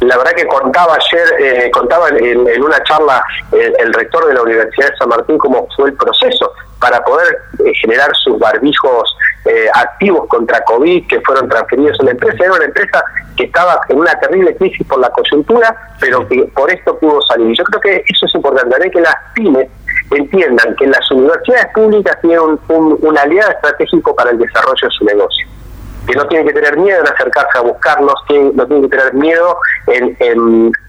la 0.00 0.18
verdad 0.18 0.32
que 0.32 0.46
contaba 0.46 0.96
ayer, 0.96 1.34
eh, 1.38 1.70
contaba 1.70 2.08
en, 2.10 2.62
una 2.62 2.82
charla 2.82 3.24
el, 3.52 3.92
rector 3.94 4.26
de 4.26 4.34
la 4.34 4.42
Universidad 4.42 4.90
de 4.90 4.96
San 4.96 5.08
Martín 5.08 5.38
cómo 5.38 5.66
fue 5.76 5.90
el 5.90 5.94
proceso 5.94 6.52
para 6.80 7.02
poder 7.04 7.38
generar 7.80 8.10
sus 8.16 8.38
barbijos 8.38 9.16
activos 9.74 10.26
contra 10.28 10.62
COVID 10.64 11.06
que 11.06 11.20
fueron 11.20 11.48
transferidos 11.48 11.98
a 12.00 12.04
la 12.04 12.10
empresa. 12.10 12.44
Era 12.44 12.52
una 12.54 12.64
empresa 12.64 13.04
que 13.36 13.44
estaba 13.44 13.80
en 13.88 13.98
una 13.98 14.18
terrible 14.18 14.56
crisis 14.56 14.86
por 14.86 14.98
la 14.98 15.10
coyuntura, 15.10 15.74
pero 16.00 16.26
que 16.28 16.44
por 16.54 16.70
esto 16.70 16.98
pudo 16.98 17.20
salir. 17.22 17.56
Yo 17.56 17.64
creo 17.64 17.80
que 17.80 18.04
eso 18.08 18.26
es 18.26 18.34
importante, 18.34 18.90
que 18.90 19.00
las 19.00 19.16
pymes 19.34 19.68
entiendan 20.18 20.74
que 20.76 20.86
las 20.86 21.10
universidades 21.10 21.66
públicas 21.74 22.18
tienen 22.20 22.58
un, 22.68 23.18
aliado 23.18 23.50
estratégico 23.50 24.14
para 24.14 24.30
el 24.30 24.38
desarrollo 24.38 24.88
de 24.88 24.90
su 24.90 25.04
negocio 25.04 25.46
que 26.06 26.14
no 26.14 26.26
tienen 26.28 26.46
que 26.46 26.52
tener 26.52 26.76
miedo 26.76 27.00
en 27.00 27.08
acercarse 27.08 27.56
a 27.56 27.62
buscarlos, 27.62 28.14
que 28.28 28.38
no 28.54 28.66
tienen 28.66 28.90
que 28.90 28.96
tener 28.96 29.14
miedo 29.14 29.56
en, 29.86 30.14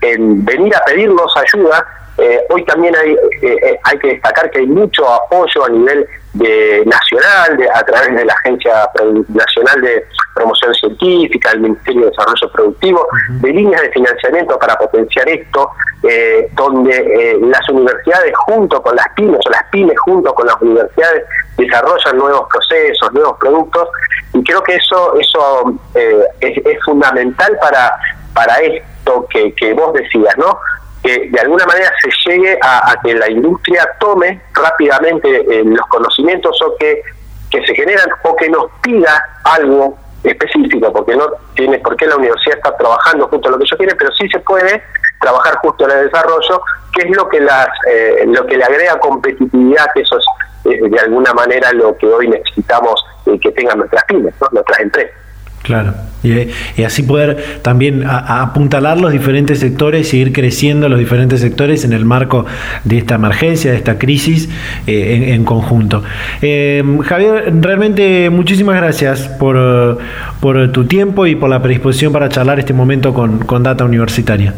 en, 0.02 0.44
venir 0.44 0.76
a 0.76 0.84
pedirnos 0.84 1.34
ayuda. 1.38 1.86
Eh, 2.18 2.42
hoy 2.50 2.66
también 2.66 2.94
hay, 2.98 3.14
eh, 3.14 3.18
eh, 3.42 3.80
hay 3.82 3.98
que 4.00 4.08
destacar 4.10 4.52
que 4.52 4.60
hay 4.60 4.68
mucho 4.68 5.08
apoyo 5.08 5.64
a 5.66 5.70
nivel 5.70 6.06
de 6.36 6.84
nacional, 6.86 7.58
de, 7.58 7.70
a 7.70 7.84
través 7.84 8.14
de 8.14 8.26
la 8.26 8.34
Agencia 8.34 8.90
Nacional 9.30 9.82
de 9.82 10.06
Promoción 10.34 10.74
Científica, 10.74 11.52
el 11.52 11.62
Ministerio 11.62 12.02
de 12.02 12.10
Desarrollo 12.10 12.52
Productivo, 12.52 13.08
de 13.30 13.54
líneas 13.54 13.82
de 13.82 13.92
financiamiento 13.92 14.60
para 14.60 14.76
potenciar 14.78 15.28
esto, 15.30 15.72
eh, 16.04 16.50
donde 16.54 16.92
eh, 16.92 17.38
las 17.42 17.68
universidades 17.70 18.34
junto 18.46 18.82
con 18.82 18.96
las 18.96 19.08
pymes 19.16 19.40
o 19.46 19.50
las 19.50 19.64
pymes 19.72 19.98
junto 20.00 20.34
con 20.36 20.46
las 20.46 20.62
universidades 20.62 21.24
desarrollan 21.58 22.18
nuevos 22.18 22.48
procesos, 22.52 23.14
nuevos 23.14 23.38
productos, 23.40 23.88
y 24.34 24.44
creo 24.44 24.62
que 24.64 24.76
eso 24.76 25.18
eso 25.18 25.74
eh, 25.96 26.26
es, 26.42 26.84
fundamental 26.84 27.58
para 27.62 27.92
para 28.34 28.58
esto 28.58 29.26
que, 29.30 29.54
que 29.54 29.74
vos 29.74 29.94
decías, 29.94 30.38
¿no? 30.38 30.60
Que 31.06 31.30
de 31.30 31.40
alguna 31.40 31.66
manera 31.68 31.92
se 32.02 32.10
llegue 32.26 32.58
a, 32.64 32.96
que 33.04 33.14
la 33.14 33.30
industria 33.30 33.88
tome 34.00 34.42
rápidamente 34.54 35.30
eh, 35.30 35.64
los 35.64 35.86
conocimientos 35.88 36.60
o 36.64 36.76
que, 36.78 37.04
que 37.52 37.64
se 37.64 37.76
generan 37.76 38.10
o 38.24 38.36
que 38.36 38.50
nos 38.50 38.66
pida 38.82 39.24
algo 39.44 39.96
específico, 40.24 40.92
porque 40.92 41.16
no 41.16 41.28
tiene 41.54 41.78
por 41.78 41.96
qué 41.96 42.08
la 42.08 42.16
universidad 42.16 42.58
está 42.58 42.76
trabajando 42.76 43.28
justo 43.28 43.52
lo 43.52 43.60
que 43.60 43.66
yo 43.70 43.78
quiere, 43.78 43.94
pero 43.96 44.12
sí 44.14 44.28
se 44.30 44.40
puede 44.40 44.82
trabajar 45.22 45.58
justo 45.58 45.86
en 45.86 45.96
el 45.96 46.06
desarrollo, 46.06 46.62
que 46.92 47.08
es 47.08 47.16
lo 47.16 47.30
que 47.30 47.40
las 47.40 47.68
eh, 47.88 48.24
lo 48.26 48.48
que 48.48 48.58
le 48.58 48.64
agrega 48.64 49.00
competitividad, 49.00 49.86
que 49.94 50.02
eso 50.02 50.18
es, 50.18 50.92
de 50.92 51.00
alguna 51.00 51.34
manera 51.34 51.72
lo 51.74 51.96
que 51.98 52.08
hoy 52.08 52.28
necesitamos 52.28 53.06
eh, 53.28 53.40
que 53.40 53.52
tengan 53.52 53.78
nuestras 53.78 54.04
pymes, 54.06 54.34
nuestras 54.52 54.80
empresas. 54.80 55.25
Claro, 55.66 55.96
y, 56.22 56.84
así 56.84 57.02
poder 57.02 57.60
también 57.64 58.06
apuntalar 58.08 59.00
los 59.00 59.12
diferentes 59.12 59.60
sectores, 59.60 60.08
seguir 60.08 60.32
creciendo 60.32 60.90
los 60.90 61.00
diferentes 61.00 61.42
sectores 61.42 61.84
en 61.86 61.92
el 61.92 62.06
marco 62.06 62.46
de 62.84 63.00
esta 63.00 63.16
emergencia, 63.16 63.72
de 63.72 63.78
esta 63.78 63.98
crisis 63.98 64.48
eh, 64.86 65.34
en, 65.34 65.44
conjunto. 65.44 66.04
Eh, 66.44 66.84
Javier, 67.06 67.52
realmente 67.62 68.30
muchísimas 68.30 68.76
gracias 68.76 69.28
por, 69.28 69.98
por, 70.40 70.72
tu 70.72 70.86
tiempo 70.86 71.26
y 71.26 71.36
por 71.36 71.50
la 71.50 71.64
predisposición 71.64 72.14
para 72.14 72.30
charlar 72.30 72.60
este 72.60 72.74
momento 72.74 73.12
con, 73.12 73.40
con 73.40 73.64
Data 73.64 73.86
Universitaria. 73.86 74.54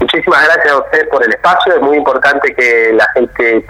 Muchísimas 0.00 0.46
gracias 0.46 0.72
a 0.72 0.78
usted 0.78 1.08
por 1.10 1.22
el 1.22 1.30
espacio. 1.30 1.74
Es 1.74 1.82
muy 1.82 1.98
importante 1.98 2.54
que 2.54 2.90
la 2.94 3.06
gente, 3.12 3.66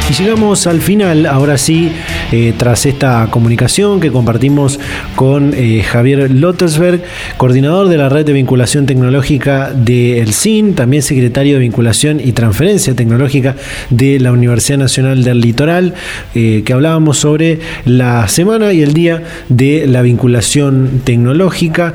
Y 0.09 0.13
llegamos 0.13 0.67
al 0.67 0.81
final, 0.81 1.27
ahora 1.27 1.57
sí, 1.59 1.93
eh, 2.35 2.53
tras 2.59 2.85
esta 2.85 3.29
comunicación 3.31 4.01
que 4.01 4.11
compartimos 4.11 4.81
con 5.15 5.55
eh, 5.55 5.85
Javier 5.85 6.33
Lottersberg, 6.33 7.01
coordinador 7.37 7.87
de 7.87 7.97
la 7.97 8.09
red 8.09 8.27
de 8.27 8.33
vinculación 8.33 8.87
tecnológica 8.87 9.71
del 9.73 10.33
CIN, 10.33 10.75
también 10.75 11.05
secretario 11.05 11.55
de 11.55 11.61
vinculación 11.61 12.19
y 12.19 12.33
transferencia 12.33 12.97
tecnológica 12.97 13.55
de 13.91 14.19
la 14.19 14.33
Universidad 14.33 14.79
Nacional 14.79 15.23
del 15.23 15.43
Litoral, 15.43 15.95
eh, 16.35 16.63
que 16.67 16.73
hablábamos 16.73 17.19
sobre 17.19 17.61
la 17.85 18.27
semana 18.27 18.73
y 18.73 18.83
el 18.83 18.95
día 18.95 19.23
de 19.49 19.87
la 19.87 20.03
vinculación 20.03 21.03
tecnológica, 21.05 21.95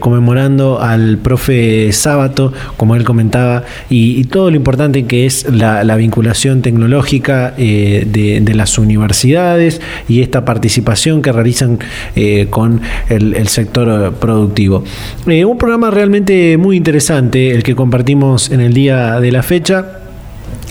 conmemorando 0.00 0.82
al 0.82 1.16
profe 1.16 1.92
Sábato, 1.92 2.52
como 2.76 2.94
él 2.94 3.04
comentaba, 3.04 3.64
y, 3.88 4.24
todo 4.24 4.50
lo 4.50 4.56
importante 4.56 5.06
que 5.06 5.24
es 5.24 5.46
la, 5.50 5.82
la 5.84 5.96
vinculación 5.96 6.60
tecnológica 6.60 7.54
de, 7.56 8.52
las 8.54 8.76
universidades 8.76 9.77
y 10.08 10.22
esta 10.22 10.44
participación 10.44 11.22
que 11.22 11.32
realizan 11.32 11.78
eh, 12.16 12.46
con 12.50 12.80
el, 13.08 13.48
sector 13.48 14.14
productivo. 14.14 14.84
Eh, 15.26 15.44
un 15.44 15.58
programa 15.58 15.90
realmente 15.90 16.56
muy 16.58 16.76
interesante, 16.76 17.50
el 17.50 17.62
que 17.62 17.74
compartimos 17.74 18.50
en 18.50 18.60
el 18.60 18.74
día 18.74 19.20
de 19.20 19.32
la 19.32 19.42
fecha. 19.42 19.97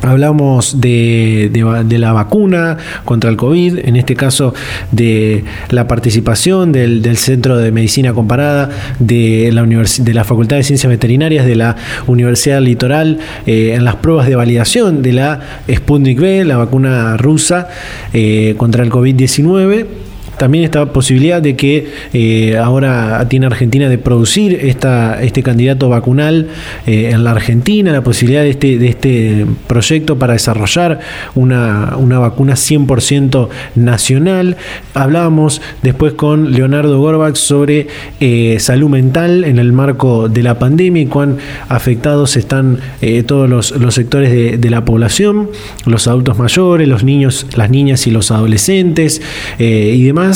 Hablamos 0.03 0.79
de, 0.79 1.51
la 1.89 2.13
vacuna 2.13 2.77
contra 3.03 3.29
el 3.29 3.37
COVID, 3.37 3.79
en 3.79 3.95
este 3.95 4.15
caso 4.15 4.53
de 4.91 5.43
la 5.69 5.87
participación 5.87 6.71
del, 6.71 7.17
Centro 7.17 7.57
de 7.57 7.71
Medicina 7.71 8.13
Comparada 8.13 8.69
de 8.99 9.49
la, 9.51 9.63
de 9.63 10.13
la 10.13 10.23
Facultad 10.23 10.57
de 10.57 10.63
Ciencias 10.63 10.89
Veterinarias 10.89 11.45
de 11.45 11.55
la 11.55 11.75
Universidad 12.05 12.61
Litoral 12.61 13.19
eh, 13.45 13.73
en 13.75 13.85
las 13.85 13.95
pruebas 13.95 14.27
de 14.27 14.35
validación 14.35 15.01
de 15.01 15.13
la 15.13 15.39
Sputnik 15.69 16.19
V, 16.19 16.45
la 16.45 16.57
vacuna 16.57 17.17
rusa 17.17 17.67
eh, 18.13 18.53
contra 18.57 18.83
el 18.83 18.91
COVID-19 18.91 20.06
también 20.37 20.63
esta 20.63 20.85
posibilidad 20.93 21.41
de 21.41 21.55
que 21.55 21.87
eh, 22.13 22.57
ahora 22.57 23.27
tiene 23.27 23.47
Argentina 23.47 23.89
de 23.89 23.97
producir 23.97 24.53
esta, 24.53 25.21
este 25.21 25.43
candidato 25.43 25.89
vacunal 25.89 26.47
eh, 26.85 27.09
en 27.11 27.23
la 27.23 27.31
Argentina, 27.31 27.91
la 27.91 28.03
posibilidad 28.03 28.43
de 28.43 28.51
este, 28.51 28.77
de 28.77 28.87
este 28.87 29.45
proyecto 29.67 30.17
para 30.19 30.33
desarrollar 30.33 30.99
una, 31.35 31.95
vacuna 32.19 32.53
100% 32.53 33.49
nacional. 33.75 34.57
Hablábamos 34.93 35.61
después 35.81 36.13
con 36.13 36.51
Leonardo 36.51 36.99
Gorbach 36.99 37.35
sobre 37.35 37.87
eh, 38.19 38.57
salud 38.59 38.89
mental 38.89 39.43
en 39.43 39.59
el 39.59 39.73
marco 39.73 40.29
de 40.29 40.43
la 40.43 40.59
pandemia 40.59 41.01
y 41.01 41.07
cuán 41.07 41.37
afectados 41.67 42.37
están 42.37 42.79
todos 43.25 43.49
los, 43.49 43.71
los 43.71 43.93
sectores 43.95 44.31
de, 44.31 44.57
de, 44.57 44.69
la 44.69 44.85
población, 44.85 45.49
los 45.85 46.07
adultos 46.07 46.37
mayores, 46.37 46.87
los 46.87 47.03
niños, 47.03 47.47
las 47.55 47.69
niñas 47.69 48.05
y 48.07 48.11
los 48.11 48.31
adolescentes 48.31 49.21
y 49.59 50.03
demás 50.03 50.26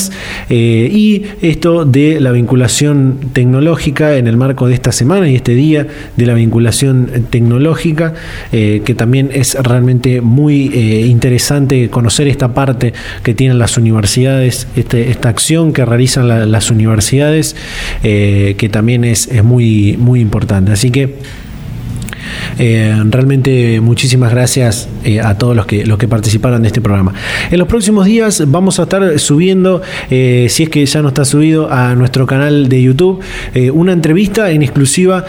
eh, 0.50 0.90
y 0.92 1.24
esto 1.42 1.86
de 1.86 2.20
la 2.20 2.32
vinculación 2.32 3.20
tecnológica 3.34 4.16
en 4.18 4.28
el 4.28 4.38
marco 4.38 4.68
de 4.68 4.74
esta 4.74 4.92
semana 4.92 5.30
y 5.30 5.36
este 5.36 5.54
día 5.54 5.88
de 6.16 6.26
la 6.26 6.34
vinculación 6.34 7.10
tecnológica, 7.30 8.14
eh, 8.52 8.82
que 8.86 8.96
también 8.96 9.30
es 9.34 9.56
realmente 9.56 10.22
muy 10.22 10.72
eh, 10.74 11.06
interesante 11.08 11.90
conocer 11.90 12.28
esta 12.28 12.54
parte 12.54 12.94
que 13.24 13.34
tienen 13.34 13.60
las 13.60 13.78
universidades, 13.78 14.68
este, 14.76 15.10
esta 15.10 15.30
acción 15.30 15.74
que 15.74 15.86
realizan 15.86 16.52
las 16.52 16.72
universidades, 16.72 17.56
que 18.02 18.70
también 18.72 19.04
es, 19.04 19.28
es 19.28 19.44
muy, 19.44 19.98
muy 19.98 20.20
importante. 20.20 20.72
Así 20.72 20.92
que 20.92 21.16
eh, 22.60 22.96
realmente 23.10 23.80
muchísimas 23.82 24.32
gracias 24.32 24.90
eh, 25.04 25.20
a 25.20 25.38
todos 25.38 25.56
los 25.56 25.66
que, 25.66 25.86
los 25.86 25.98
que 25.98 26.08
participaron 26.08 26.62
de 26.62 26.68
este 26.68 26.82
programa. 26.82 27.14
En 27.50 27.60
los 27.60 27.68
próximos 27.68 28.06
días 28.06 28.44
vamos 28.48 28.80
a 28.80 28.84
estar 28.84 29.20
subiendo, 29.20 29.82
eh, 30.10 30.48
si 30.50 30.64
es 30.64 30.70
que 30.70 30.86
ya 30.86 31.02
no 31.02 31.10
está 31.10 31.26
subido, 31.26 31.72
a 31.72 31.96
nuestro 31.96 32.26
canal 32.26 32.70
de 32.70 32.82
YouTube, 32.82 33.22
una 33.74 33.94
entrevista 33.94 34.52
en 34.52 34.62
exclusiva 34.62 35.26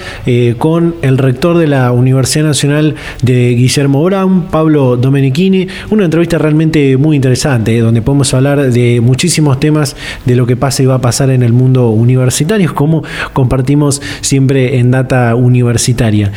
con 0.58 0.94
el 1.02 1.18
rector 1.18 1.58
de 1.58 1.66
la 1.66 1.92
Universidad 1.92 2.44
Nacional 2.44 2.94
de 3.22 3.54
Guillermo 3.54 4.02
Brown, 4.04 4.48
Pablo 4.50 4.96
Domenichini, 4.96 5.68
una 5.90 6.04
entrevista 6.04 6.38
realmente 6.38 6.96
muy 6.96 7.16
interesante, 7.16 7.78
donde 7.80 8.02
podemos 8.02 8.32
hablar 8.34 8.70
de 8.70 9.00
muchísimos 9.00 9.60
temas 9.60 9.96
de 10.24 10.36
lo 10.36 10.46
que 10.46 10.56
pasa 10.56 10.82
y 10.82 10.86
va 10.86 10.96
a 10.96 11.00
pasar 11.00 11.30
en 11.30 11.42
el 11.42 11.52
mundo 11.52 11.90
universitario, 11.90 12.74
como 12.74 13.02
compartimos 13.32 14.00
siempre 14.20 14.78
en 14.78 14.90
Data 14.90 15.34
Universitaria 15.34 16.32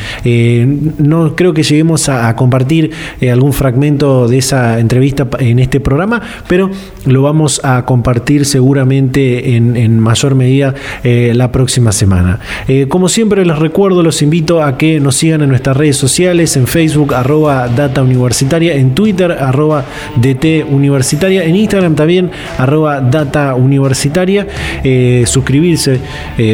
no 0.98 1.36
creo 1.36 1.54
que 1.54 1.64
lleguemos 1.64 2.10
a, 2.10 2.36
compartir 2.36 2.92
eh, 3.22 3.32
algún 3.32 3.54
fragmento 3.54 4.28
de 4.28 4.38
esa 4.38 4.80
entrevista 4.80 5.28
en 5.40 5.60
este 5.60 5.80
programa, 5.80 6.22
pero 6.48 6.70
lo 7.06 7.22
vamos 7.22 7.62
a 7.64 7.86
compartir 7.86 8.46
seguramente 8.46 9.56
en, 9.56 10.00
mayor 10.00 10.36
medida 10.36 10.74
eh, 11.04 11.32
la 11.34 11.52
próxima 11.52 11.92
semana. 11.92 12.40
Eh, 12.68 12.88
como 12.88 13.10
siempre 13.10 13.46
les 13.46 13.58
recuerdo, 13.58 14.04
los 14.04 14.22
invito 14.22 14.62
a 14.62 14.78
que 14.78 15.00
nos 15.00 15.16
sigan 15.16 15.42
en 15.42 15.50
nuestras 15.50 15.78
redes 15.78 15.98
sociales, 15.98 16.58
en 16.58 16.68
Facebook, 16.68 17.14
arroba 17.14 17.68
Data 17.68 18.02
Universitaria, 18.04 18.76
en 18.76 18.94
Twitter, 18.94 19.32
arroba 19.32 19.86
DT 20.18 20.66
Universitaria, 20.70 21.44
en 21.44 21.56
Instagram 21.56 21.96
también, 21.96 22.32
arroba 22.58 23.02
Data 23.02 23.56
Universitaria, 23.56 24.48
suscribirse, 25.26 26.00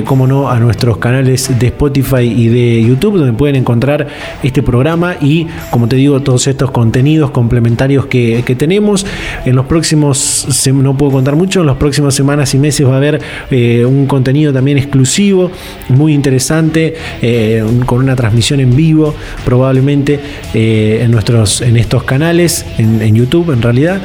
como 0.06 0.28
no, 0.28 0.50
a 0.50 0.60
nuestros 0.60 0.98
canales 0.98 1.52
de 1.60 1.68
Spotify 1.68 2.24
y 2.24 2.48
de 2.48 2.84
YouTube, 2.84 3.18
donde 3.18 3.34
pueden 3.34 3.56
encontrar 3.56 4.08
este 4.44 4.64
programa 4.64 5.16
y, 5.22 5.48
como 5.70 5.88
te 5.88 5.96
digo, 5.96 6.22
todos 6.22 6.48
estos 6.48 6.72
contenidos 6.72 7.32
complementarios 7.32 8.06
que, 8.06 8.42
tenemos. 8.52 9.06
En 9.46 9.56
los 9.56 9.66
próximos, 9.66 10.46
no 10.74 10.98
puedo 10.98 11.14
contar 11.14 11.38
mucho, 11.38 11.62
en 11.62 11.68
las 11.68 11.78
próximas 11.78 12.14
semanas 12.14 12.54
y 12.54 12.60
meses 12.60 12.86
va 12.86 12.96
a 12.96 12.98
haber 12.98 13.22
eh, 13.50 13.86
un 13.86 14.06
contenido 14.08 14.52
también 14.52 14.78
exclusivo, 14.78 15.52
muy 15.88 16.14
interesante, 16.14 16.96
eh, 17.22 17.64
con 17.86 18.00
una 18.00 18.16
transmisión 18.16 18.60
en 18.60 18.76
vivo, 18.76 19.16
probablemente 19.46 20.20
eh, 20.54 21.00
en, 21.04 21.12
nuestros, 21.12 21.62
en 21.62 21.78
estos 21.78 22.04
canales, 22.04 22.66
en, 22.78 23.12
YouTube 23.12 23.52
en 23.52 23.62
realidad, 23.62 24.02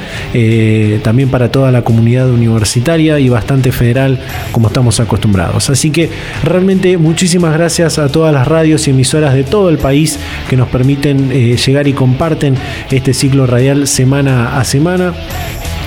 también 1.02 1.28
para 1.28 1.50
toda 1.50 1.70
la 1.70 1.82
comunidad 1.82 2.28
universitaria 2.28 3.18
y 3.20 3.28
bastante 3.28 3.70
federal 3.72 4.18
como 4.52 4.68
estamos 4.68 4.98
acostumbrados. 5.00 5.70
Así 5.70 5.90
que 5.90 6.10
realmente 6.44 6.98
muchísimas 6.98 7.52
gracias 7.52 7.98
a 7.98 8.08
todas 8.08 8.32
las 8.32 8.46
radios 8.48 8.86
y 8.88 8.90
emisoras 8.90 9.34
de 9.34 9.44
todo 9.44 9.68
el 9.68 9.78
que 10.48 10.56
nos 10.56 10.68
permiten 10.68 11.30
eh, 11.32 11.56
llegar 11.56 11.88
y 11.88 11.92
comparten 11.92 12.56
este 12.90 13.14
ciclo 13.14 13.46
radial 13.46 13.86
semana 13.86 14.58
a 14.58 14.64
semana 14.64 15.14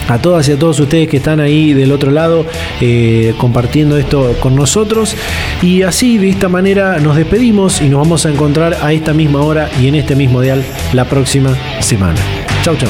a 0.07 0.17
todas 0.17 0.49
y 0.49 0.53
a 0.53 0.57
todos 0.57 0.79
ustedes 0.79 1.07
que 1.07 1.17
están 1.17 1.39
ahí 1.39 1.73
del 1.73 1.91
otro 1.91 2.09
lado 2.09 2.45
eh, 2.81 3.35
compartiendo 3.37 3.95
esto 3.97 4.35
con 4.39 4.55
nosotros. 4.55 5.15
Y 5.61 5.83
así, 5.83 6.17
de 6.17 6.29
esta 6.29 6.49
manera, 6.49 6.97
nos 6.97 7.15
despedimos 7.15 7.79
y 7.81 7.89
nos 7.89 7.99
vamos 7.99 8.25
a 8.25 8.29
encontrar 8.31 8.77
a 8.81 8.91
esta 8.91 9.13
misma 9.13 9.41
hora 9.41 9.69
y 9.79 9.87
en 9.87 9.93
este 9.95 10.15
mismo 10.15 10.41
dial 10.41 10.63
la 10.93 11.05
próxima 11.05 11.55
semana. 11.79 12.19
Chau, 12.63 12.75
chau. 12.75 12.89